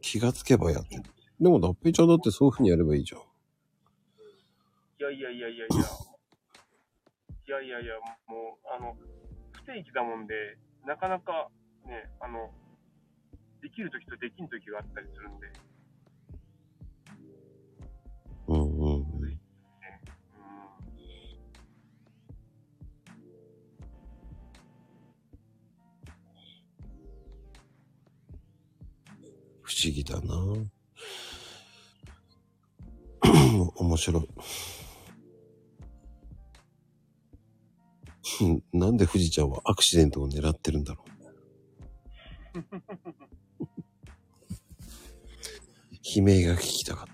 [0.00, 1.04] 気がつけばやってる。
[1.40, 3.20] でも、だっぺいちゃんだってそういう風にやればいいじゃん。
[3.20, 3.24] い
[4.98, 5.76] やいやいやいやいや。
[7.46, 7.94] いやいやいや、
[8.26, 8.96] もう、あの、
[9.52, 10.34] 不定期だもんで、
[10.84, 11.48] なかなか
[11.86, 12.50] ね、あの、
[13.62, 15.46] できるときとできんときがあったりするんで。
[29.84, 30.34] 思議だな
[33.76, 34.28] 面白い。
[38.40, 41.14] う んなんで富士ちゃんはアクシデントを狙ってるんだろう。
[46.16, 47.06] 悲鳴が聞きたかっ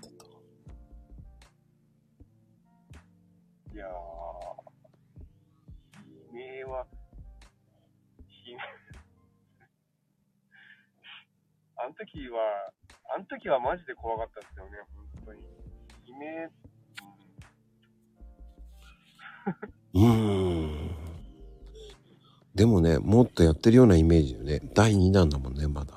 [11.83, 12.71] あの時は、
[13.15, 15.41] あの時はマジで怖かったですよね、本当に。
[16.05, 16.51] 悲鳴、
[19.95, 20.91] うんうーん。
[22.53, 24.59] でもね、もっとやってるようなイメージよね。
[24.75, 25.95] 第2弾だもんね、まだ。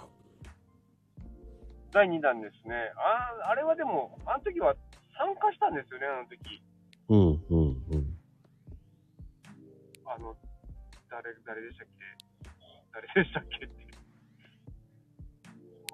[1.92, 2.74] 第2弾ですね。
[2.96, 4.74] ああれはでも、あの時は
[5.18, 6.62] 参加したんですよね、あの時。
[7.08, 7.18] うん、
[7.50, 8.18] うん、うん。
[10.06, 10.34] あの、
[11.10, 12.04] 誰、誰でしたっけ？
[12.92, 13.83] 誰でしたっけって。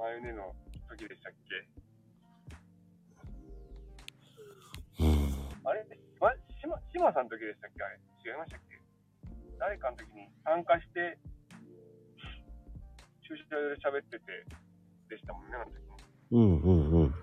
[0.00, 0.56] マヨネの
[0.88, 1.52] 時でしたっけ？
[5.04, 5.10] うん。
[5.68, 5.86] あれ？
[6.18, 7.84] ま、しま、しまさんの時でしたっけ？
[7.84, 8.00] あれ？
[8.24, 8.80] 違いましたっけ？
[9.58, 11.18] 誰かの時に参加して、
[13.28, 14.46] 駐車場で喋ってて、
[15.10, 15.98] でしたもんね、あの時も。
[16.30, 17.14] うん、うん、うん。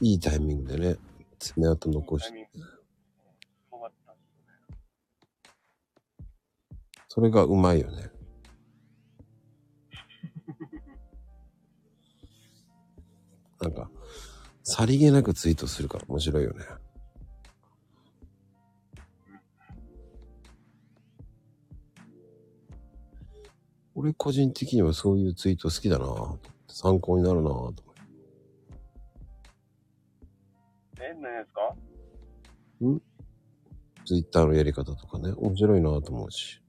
[0.00, 0.98] いいタイミングでね、
[1.38, 2.58] 爪痕残しタイミング。
[2.58, 2.80] す
[3.70, 4.18] ごかったっす
[4.72, 4.78] ね。
[7.06, 8.10] それがうまいよね。
[13.60, 13.90] なんか、
[14.62, 16.64] さりげなくツイートするから面白いよね。
[23.94, 26.06] 俺個人的にはそういうツイート好きだな
[26.68, 27.82] 参考になるなぁと。
[31.00, 31.74] え、何ですか？
[34.06, 36.62] ツイッターのやり方とかね、面白いなぁと思うし。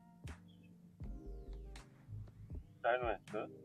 [2.81, 3.58] 誰のやつ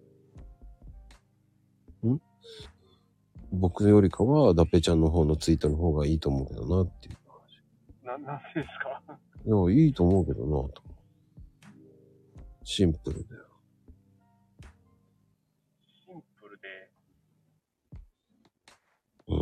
[3.55, 7.17] 僕よりかは、ダッペちゃんの方のツイートの方がいいと思うけどなっていう。
[8.05, 9.01] な、なんでですか？
[9.47, 10.83] いや、いいと思うけどなと。
[12.63, 13.45] シンプルだよ。
[16.07, 16.91] シンプルで、
[19.29, 19.39] うん。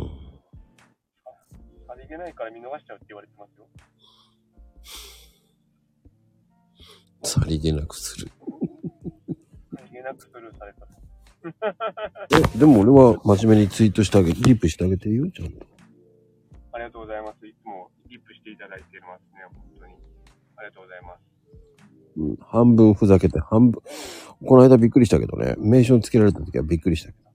[1.87, 3.67] さりげないから見逃しちゃうって言われてますよ。
[7.23, 8.31] さりげなくする。
[9.75, 10.85] さりげなくスルーされた。
[12.55, 15.65] え、でも俺は真面目にツイートしてあげ、リップしてあげてるよ、ちゃんと。
[16.71, 17.45] ありがとうございます。
[17.45, 19.93] いつもリップしていただいてますね、本当に。
[20.57, 21.21] ありがとうございます。
[22.17, 22.35] うん。
[22.37, 23.81] 半分ふざけて、半分、
[24.45, 27.25] この間びっくりしたけどね、メンションつけられた時はびっくりしたけだ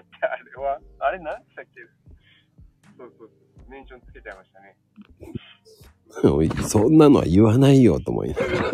[0.00, 1.80] ってあれは、あれ何でしたっけ？
[2.96, 3.30] そうそう。
[3.68, 4.76] メンションつけちゃいましたね。
[6.68, 8.70] そんなのは言わないよ、と思いながら。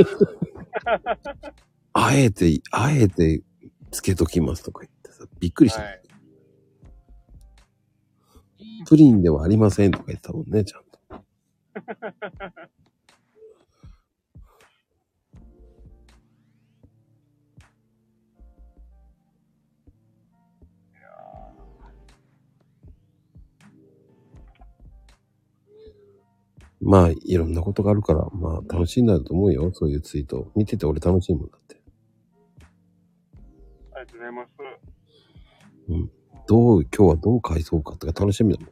[1.92, 3.42] あえて、あえて
[3.90, 5.82] つけときますとか言ってさ、びっくりした。
[5.82, 6.02] はい。
[8.86, 11.24] プリンではありませんとか言ってたもんね、ちゃんと。
[26.86, 30.52] まあ、いろんなことがあるから、まあ、楽しいんだと思うよ、そういうツイート。
[30.54, 31.80] 見てて俺楽しいもんだって。
[33.94, 34.50] ありがとうございます。
[36.46, 38.70] どう、今日はどう返そうかとか楽しみだもん。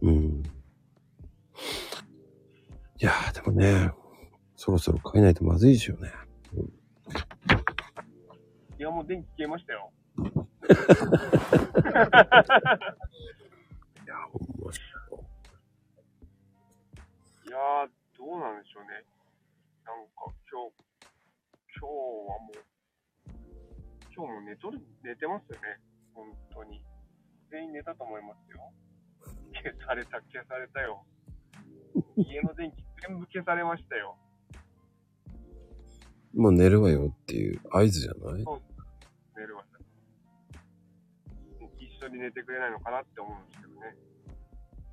[0.08, 0.42] うん。
[2.98, 3.92] いやー、でもね、
[4.56, 6.10] そろそろ変えないとまずいですよね。
[8.78, 9.92] いや、もう電気消えましたよ。
[10.70, 10.76] や、
[17.46, 19.02] いやー、どうなんでしょうね。
[19.84, 20.72] なんか今日、
[21.76, 21.90] 今日は
[22.38, 22.62] もう、
[24.14, 25.80] 今日も寝とる、寝てますよね。
[26.14, 26.82] 本当に。
[27.50, 28.72] 全員寝たと思いますよ。
[29.52, 31.04] 消された、消されたよ。
[32.16, 34.16] 家の電気全部消されましたよ。
[36.32, 38.44] もう寝るわよっていう合図じゃない？
[38.44, 38.60] そう、
[39.36, 39.66] 寝るわよ。
[42.00, 43.94] 一緒に寝てくれないのかなって思うんですけどね。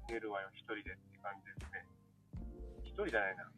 [0.09, 0.91] 寝るわよ、一人でって
[1.23, 1.87] 感じですね。
[2.83, 3.49] 一人じゃないな。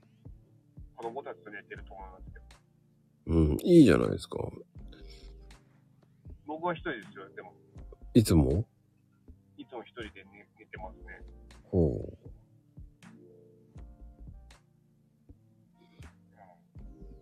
[0.95, 2.45] 子供たちと寝てると思いますけど。
[3.33, 4.37] うん、いいじゃないですか。
[6.45, 7.53] 僕は一人ですよ、でも。
[8.13, 8.65] いつも？
[9.57, 11.19] いつも一人で寝寝てますね。
[11.71, 12.17] ほう。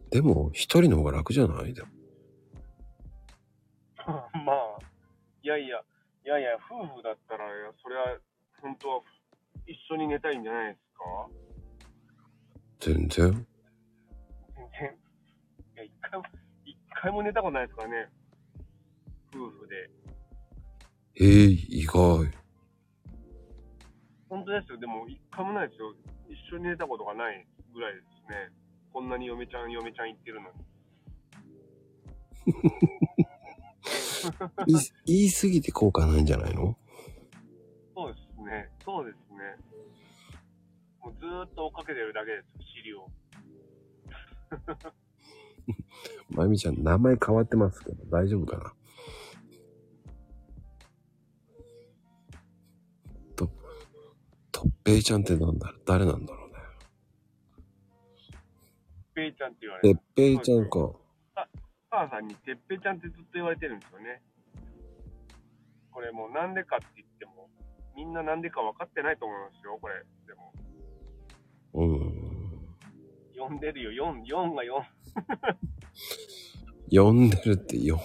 [0.10, 1.74] でも、一人の方が楽じゃない？
[1.74, 1.88] でも。
[4.46, 4.78] まあ、
[5.44, 5.82] いやいや、
[6.28, 7.48] いやいや、夫婦だったら、
[7.82, 8.20] それは、
[8.62, 9.02] 本当は
[9.66, 11.30] 一緒に寝たいんじゃないですか？
[12.82, 13.08] 全然。
[13.08, 14.98] 全然。
[15.74, 16.26] いや、一回も、
[16.66, 18.10] 一回も寝たことないですからね。
[19.34, 19.90] 夫婦で。
[21.16, 22.28] ええ意外。
[24.28, 24.78] 本当ですよ。
[24.80, 25.96] でも、一回もないですよ。
[26.28, 28.52] 一緒に寝たことがないぐらいですね。
[28.92, 30.60] こんなに嫁ちゃん、嫁ちゃん言ってるのに。
[34.66, 36.78] 言い言い過ぎて効果ないんじゃないの？
[37.96, 38.70] そうですね。
[38.84, 39.38] そうですね。
[41.02, 43.10] もうずーっと追っかけてるだけですよ、尻を。
[46.30, 48.74] まゆみちゃん、名前変わってますけど、大丈夫かな？
[53.36, 53.50] と、
[54.52, 55.74] とっぺいちゃんってなんだ？
[55.86, 56.56] 誰なんだろうね。
[59.14, 60.02] ペイちゃんって言われてっる。
[60.16, 60.92] ぺいちゃんか。
[61.90, 64.22] 母さんにてっぺちゃんってずっと言われてるんですよね。
[65.92, 67.50] これもうなんでかって言っても、
[67.96, 69.96] みんななんでか分かってないと思いますよ、これ。
[70.28, 70.54] でも、
[71.74, 72.38] うん。
[73.38, 74.84] 呼んでるよ、4、4が4。
[77.04, 78.00] 呼んでるってよ。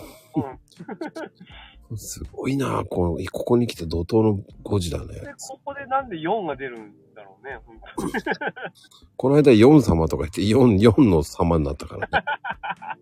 [1.91, 1.99] うん。
[1.99, 5.15] すごいなこうここに来て怒涛の5時だね。
[5.21, 8.13] で、ここでなんで4が出るんだろうね、本当に。
[9.17, 12.25] この間4様とか言って4、4の様になったからね。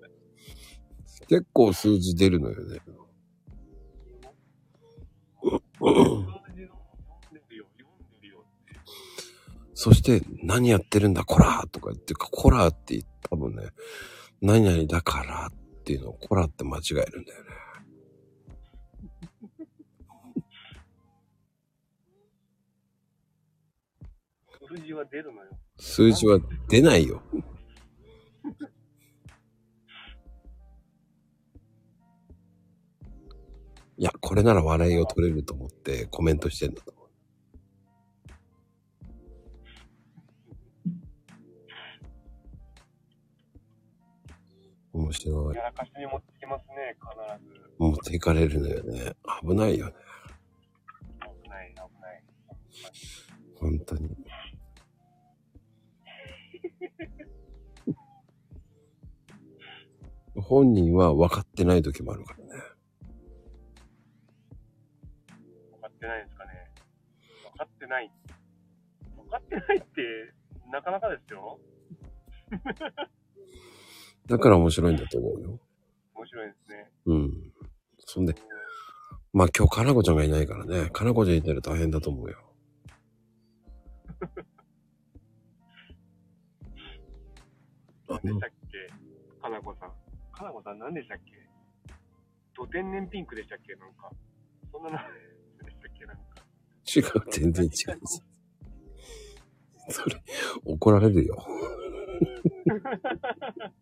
[1.30, 2.80] 結構数字出るのよね。
[9.74, 13.68] そして、何やってるんだ、こらとか言って、こらって言った多分ね、
[14.40, 17.50] 何々だからっていうのをこらって間違えるんだよね。
[24.66, 25.50] 数字は出るのよ。
[25.78, 27.22] 数字は出ないよ。
[34.00, 37.04] いや、これなら笑いを取れると思ってコメントしてんだと思
[44.94, 45.02] う。
[45.04, 45.54] 面白い。
[45.54, 47.10] やらかしに持ってきますね、必
[47.44, 47.60] ず。
[47.76, 49.12] 持っていかれるのよね。
[49.42, 49.92] 危ないよね。
[51.20, 52.24] 危ない、危ない。
[53.60, 54.16] 本当に。
[60.40, 62.39] 本人は分かってない時もあるから
[67.60, 68.10] かってない。
[69.16, 69.86] 分かってないって、
[70.72, 71.60] なかなかですよ。
[74.26, 75.60] だから面白いんだと思うよ。
[76.14, 76.90] 面白いですね。
[77.04, 77.52] うん。
[77.98, 78.34] そんで、
[79.32, 80.88] まあ今日かなこちゃんがいないからね。
[80.90, 82.38] かなこちゃんいたら大変だと思うよ。
[88.08, 88.88] 何でしたっけ？
[89.42, 89.92] かなこさん。
[90.32, 91.32] かなこさん何でしたっけ？
[92.56, 93.74] ド天然ピンクでしたっけ？
[93.74, 94.10] なんか。
[94.72, 95.39] そんな名前。
[96.96, 97.72] 違う、全然違う。
[99.90, 100.22] それ、
[100.64, 101.44] 怒られるよ。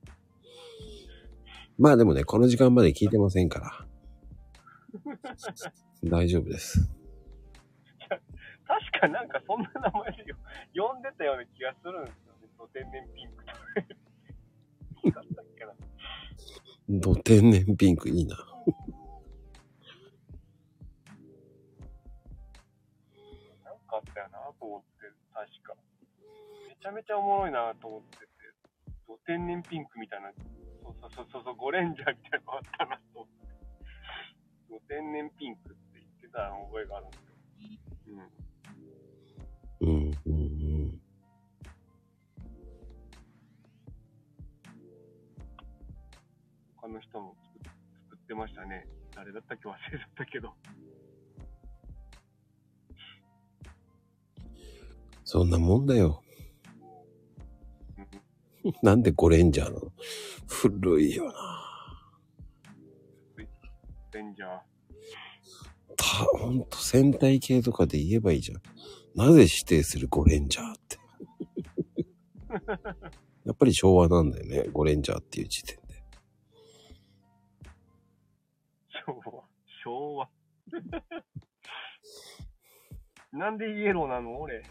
[1.79, 3.87] まあでもね、この時間まで聞いてませんから。
[6.05, 6.91] 大丈夫です。
[8.67, 10.37] 確かなんかそんな名前でよ
[10.75, 12.49] 呼んでたような気がするんですよね。
[12.59, 13.45] ド天然ピンク
[17.03, 17.23] とか。
[17.25, 18.48] 天然ピンクいいな。
[26.89, 28.27] ゃめちゃおもろいなと思ってて、
[29.07, 30.33] ド天然ピンクみたいな、
[30.83, 33.39] そうそうそうそうそう、ゴレンジャーみたいなのあったなと思って。
[34.71, 37.37] ド天然ピンクって言ってた覚えがあるんですよ。
[39.81, 39.89] うん。
[39.89, 40.37] うん、うん、う
[40.97, 41.01] ん。
[46.77, 47.73] 他の人も作っ
[48.11, 48.87] 作ってましたね。
[49.15, 50.55] 誰だったっけ忘れちゃったけど。
[55.25, 55.51] そん。
[55.51, 55.87] なもん。
[55.87, 56.23] だよ。
[58.83, 59.93] なんでゴレンジャーなの？
[60.47, 61.35] 古いよな。
[64.13, 64.49] レンジャー。
[65.97, 66.05] た、
[66.39, 68.63] ほんと戦隊系とかで言えばいいじゃん。
[69.15, 70.99] なぜ指定するゴレンジャーって。
[73.45, 76.03] やっぱり昭和なんだよね、ゴレンジャーっていう時点で。
[79.07, 79.45] 昭和。
[79.85, 80.29] 昭和。
[83.33, 84.63] なんでイエローなの俺。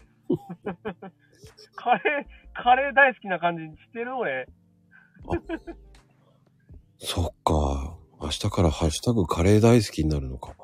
[1.76, 4.48] カレー、カレー大好きな感じしてる俺。
[6.98, 7.98] そっか。
[8.20, 10.54] 明日からハッシュタグカレー大好きになるのか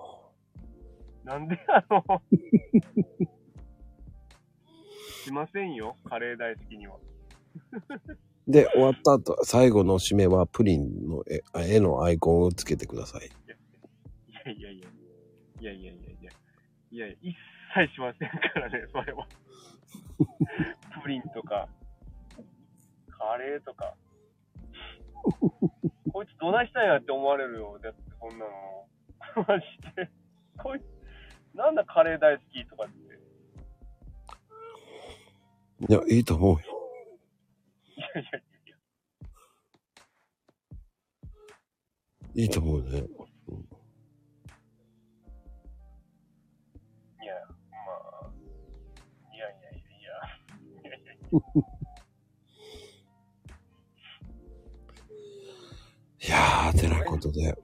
[1.25, 1.35] な。
[1.35, 2.03] なんであの、
[5.25, 5.97] しませんよ。
[6.05, 6.99] カレー大好きには。
[8.47, 13.27] で、終わった後、最後の締めはプリンの絵あ絵のアイコンをつけてください。
[13.27, 13.31] い
[14.33, 14.89] やいやいや。
[15.61, 16.31] いやいやいやいや。
[16.91, 17.37] いやいや、一
[17.75, 19.27] 切しませんからね、それは。
[21.03, 21.69] プリンとか、
[23.09, 23.95] カレーとか。
[26.12, 27.79] こいつどないしたんやって思われるよ。
[27.83, 28.87] だってこんなの。
[29.49, 29.66] マジ
[29.97, 30.11] で。
[30.59, 30.85] こいつ、
[31.55, 33.05] なんだカレー大好きとかって。
[35.89, 36.59] いや、いいと思うよ。
[37.97, 38.77] いやいやいや。
[42.35, 43.03] いいと思うね。
[56.27, 57.56] いやー、てなことで。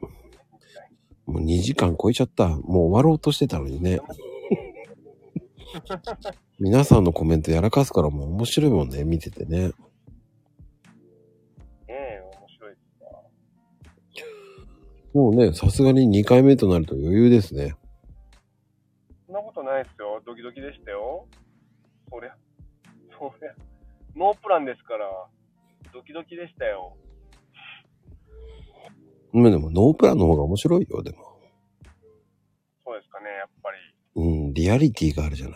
[1.26, 2.48] もう2時間超えちゃった。
[2.48, 4.00] もう終わろうとしてたのにね。
[6.58, 9.62] 皆さんのコメントやらかすからもう面白いもんね、見ててね。
[9.62, 9.68] や。
[9.68, 9.72] え
[11.88, 12.76] え面白い。
[15.14, 17.76] もうね、さすがに2回目となると余裕ですね。
[19.26, 20.20] そんなことないですよ。
[20.26, 21.26] ドキドキでしたよ。
[22.10, 22.36] そりゃ、
[23.28, 23.54] そりゃ、
[24.16, 25.28] ノープランですから、
[25.92, 26.96] ドキドキでしたよ。
[29.32, 31.38] まあでもノープランの方が面白いよ、でも。
[32.84, 33.78] そうですかね、やっぱり、
[34.16, 35.54] うん、リアリティがあるじゃない。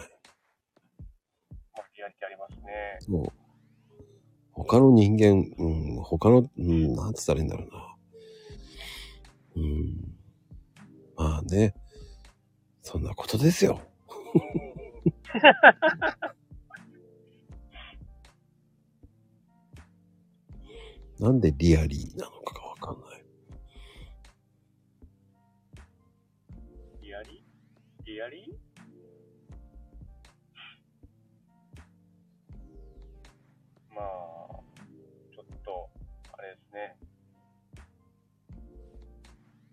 [1.75, 2.63] まあ、リアリティありますね。
[3.01, 3.27] そう。
[4.53, 5.69] 他の人間、う
[6.01, 7.97] ん、他の、うん、なんつったらいいんだろうな。
[9.57, 10.15] うん。
[11.17, 11.75] まあね。
[12.83, 13.81] そんなことですよ。
[21.21, 23.25] なんでリアリーなのかがわかんない。
[27.03, 27.45] リアリ
[28.05, 28.59] リアリ
[33.95, 34.05] まあ、
[35.33, 35.89] ちょっと、
[36.37, 36.97] あれですね。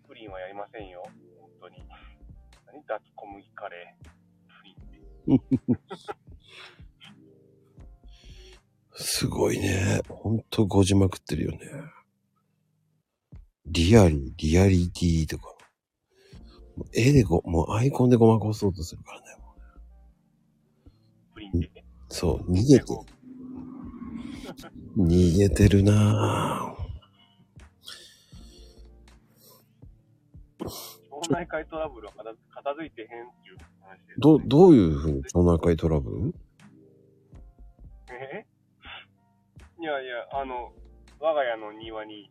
[0.06, 1.02] プリンはやりませんよ。
[1.40, 1.84] 本当に。
[2.66, 2.84] 何？
[2.86, 4.08] 脱小麦カレー。
[4.60, 6.12] プリンって。
[9.02, 10.00] すごいね。
[10.08, 11.58] ほんとごじまくってるよね。
[13.66, 15.54] リアリー、リアリティとか。
[16.76, 19.26] もう絵でご、もうアイコンでごまかそうとするからね。
[22.08, 22.84] そう、逃げて。
[24.96, 26.82] 逃げてるなぁ。
[31.10, 33.10] 町内会トラブルは片片付いてへんっ
[33.42, 34.14] ていう話です、ね。
[34.18, 36.34] ど、どういうふうに町内会トラブル？
[38.10, 38.46] え？
[39.82, 40.72] いやいや、あの、
[41.18, 42.30] 我が家の庭に、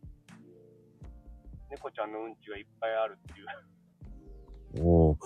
[1.70, 4.88] 猫ちゃんのうんちがいっぱいあるっていう。
[4.88, 5.18] おう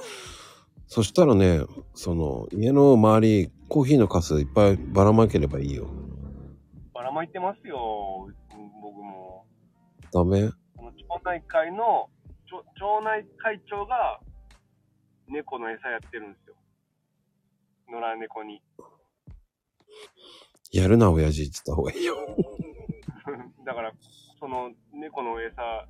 [0.88, 1.60] そしたらね、
[1.94, 5.88] その、家の周り、コーヒーのカスいっぱいばらまければいいよ。
[6.96, 9.46] ばらまいてますよ、うん僕も。
[10.12, 10.50] ダメ？
[10.76, 12.10] この町内会の、
[12.50, 14.20] 町町内会長が、
[15.28, 16.56] 猫の餌やってるんですよ。
[17.92, 18.64] 野良猫に。
[20.76, 22.18] やるな、親父って言った方がいいよ。
[23.66, 23.94] だから、
[24.38, 25.88] その猫の餌、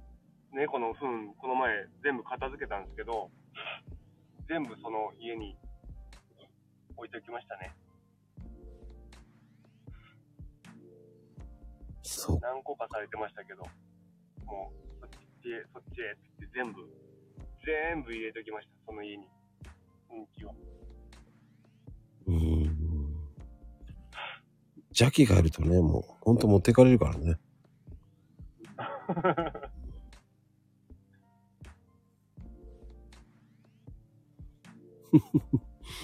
[0.52, 3.32] 猫の糞、この前全部片付けたんですけど、
[4.48, 5.58] 全部その家に
[6.96, 7.76] 置いておきましたね。
[12.04, 12.40] そう。
[12.40, 13.64] 何個かされてましたけど、
[14.46, 14.72] も
[15.02, 15.10] う、そっ
[15.42, 16.88] ちへ、そっちへって言って全部、
[17.66, 19.28] 全部入れておきました、その家に。
[20.12, 20.56] うんちを。
[22.28, 22.65] うーん。
[24.98, 27.38] 邪気があるとね、もう、ほんと持ってかれるからね。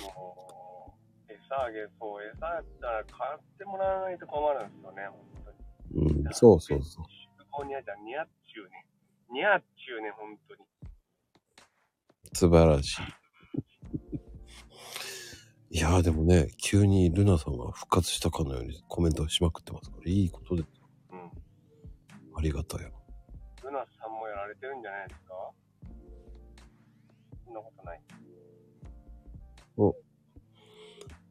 [0.03, 0.93] も
[1.29, 5.19] う、餌あげ、そう、餌やったら買ってもらわないと困るんですよね、本
[5.93, 6.23] 当に。
[6.25, 7.05] うん、そうそうそう。
[7.65, 8.85] にあったらニャッチューね。
[9.31, 10.61] ニャッチューね、本当に。
[12.33, 13.20] 素晴らしい。
[15.73, 20.71] いやーでもね、急にルナさんが復活したかのようにコメントしまくってますから、いいことですよ。
[22.35, 22.89] ありがたや。
[23.63, 25.33] ルナさんもやられてるんじゃないですか？
[27.45, 28.01] そんなことない。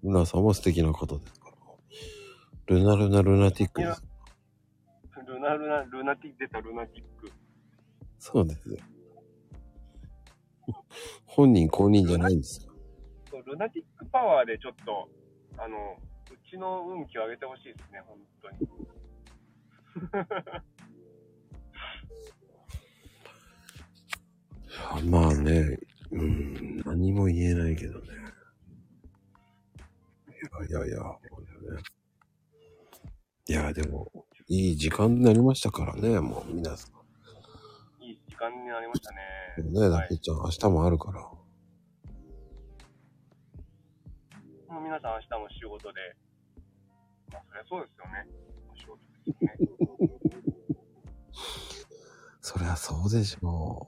[0.02, 2.74] ルナさんも素敵な方ですから。
[2.74, 4.02] ルナルナルナティックです。
[5.26, 7.30] ルナルナ、ルナティック出たルナティック。
[8.18, 8.78] そうですよ。
[11.26, 12.69] 本人公認じゃないんですよ。
[13.46, 15.08] ルナティックパワーでちょっと、
[15.58, 15.96] あの、
[16.30, 18.56] うちの運気を上げてほしいですね、本当に。
[18.56, 18.62] い
[25.06, 25.78] やまあね、
[26.12, 28.06] うん、何も言えないけどね。
[30.70, 31.82] いやいやいや、そうだよね。
[33.48, 34.10] いや、でも、
[34.48, 38.04] いい時間になりましたからね、もう皆さん。
[38.04, 39.18] いい時間になりましたね。
[39.64, 41.39] ね、はいだけちゃん、明日もあるから。
[44.90, 46.00] 皆さん明日も仕事で。
[47.32, 48.26] まあ、そりゃそうですよね。
[48.72, 50.16] お仕事ですよね。
[52.40, 53.86] そりゃそうでしょ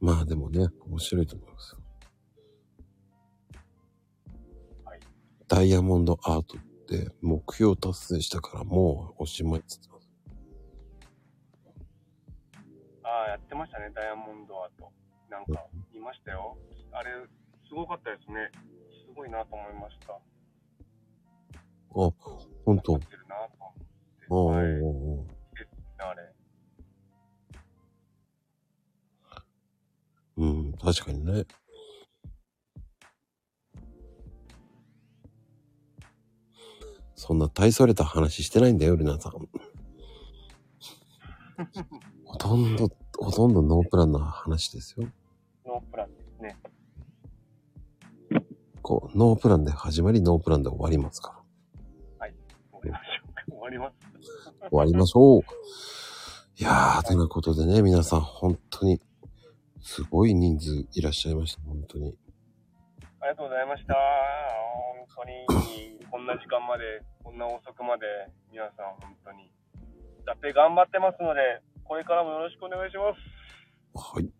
[0.00, 0.06] う。
[0.06, 1.80] まあでもね、面白いと思いますよ。
[4.86, 5.00] はい
[5.46, 10.08] ダイヤモンドアートって目標達成したからもうおしまいっつってます。
[13.02, 14.90] ああ、やってましたね、ダイヤモンドアート。
[15.28, 16.56] なんか、見ましたよ。
[16.92, 17.10] あれ、
[17.68, 18.50] すごかったですね。
[19.12, 20.14] すごいなと思いました。
[20.14, 20.20] あ、
[22.64, 23.00] ほんとやっ。
[23.02, 23.74] てるなと
[24.30, 24.62] 思って。
[24.62, 24.80] はい。
[24.80, 26.32] おーおーですね、あれ。
[30.38, 31.44] うん、確かにね。
[37.14, 39.32] そんな大それた話してないんだよ、ルナさん。
[42.24, 45.06] ほとんど、ほとんどノープランな話ですよ。
[45.66, 46.56] ノープランですね。
[48.82, 51.40] こう、ノープランで始まり、ノープランで終わりますか？
[52.18, 52.28] ら。
[52.72, 53.42] 終わりましょうか。
[53.48, 53.94] 終わります。
[54.68, 55.42] 終わりましょう。
[56.58, 59.00] いやー、ということでね、皆さん本当に、
[59.80, 62.16] すごい人数いらっしゃいました、本当に。
[63.20, 63.94] ありがとうございました。
[65.14, 68.04] 本当に、こんな時間まで、こんな遅くまで、
[68.50, 69.50] 皆さん本当に。
[70.26, 71.40] だって頑張ってますので、
[71.84, 74.14] これからもよろしくお願いします。
[74.14, 74.30] はい。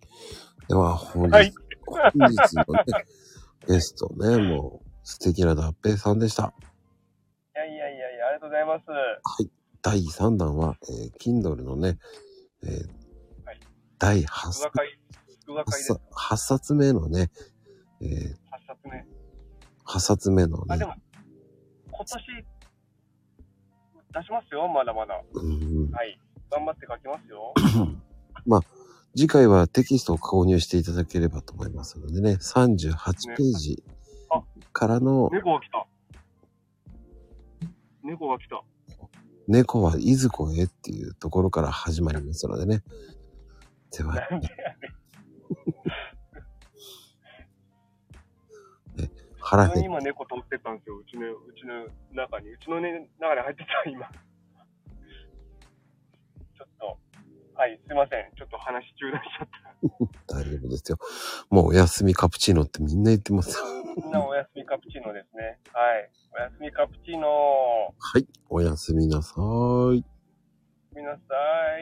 [0.69, 1.52] では、本日、はい
[1.86, 2.85] 本日のね、
[3.68, 6.52] ゲストね、もう、素敵な脱平さんでした。
[7.55, 8.84] いやいやいやいや、ありがとうございます。
[9.82, 11.98] 第3弾は、えー、Kindle のね、
[12.64, 12.70] えー
[13.44, 13.60] はい
[13.98, 14.98] 第8副冊学会、
[15.43, 15.93] 副学会です。
[15.93, 17.30] 8冊目のね、
[18.01, 18.34] えー、8
[18.66, 19.06] 冊目。
[19.86, 20.94] 8冊目のあ、ねで、も、
[21.90, 22.18] 今年、
[24.14, 25.20] 出しますよ、まだまだ。
[25.34, 26.18] うん、はい。
[26.51, 27.55] 頑張って書きますよ。
[29.14, 33.82] 次回はテキストを購入していただければと思いますのでね、38ページ
[34.30, 35.86] あからの、猫が来た。
[38.02, 38.62] 猫が来た。
[39.48, 42.82] 猫はいずこへっていうところから始まりますのでね。
[43.90, 44.14] では、
[48.97, 49.10] ねん。
[49.40, 50.97] 腹減っ今猫通ってたんですよ。
[50.97, 52.51] うちの、うちの中に。
[52.51, 54.10] うちの、ね、中に入ってた、今。
[57.55, 58.33] はい、すいません。
[58.37, 59.49] ちょっと話中断しちゃっ
[60.27, 60.35] た。
[60.41, 60.99] 大丈夫ですよ。
[61.51, 63.65] もうお休みカプチーノってみんな言ってますよ。
[63.97, 65.59] みんなおやすみカプチーノですね。
[65.73, 66.11] はい。
[66.35, 67.29] おやすみカプチーノ。
[67.99, 68.27] はい。
[68.49, 70.05] おやすみなさーい。
[70.95, 71.81] みなさい。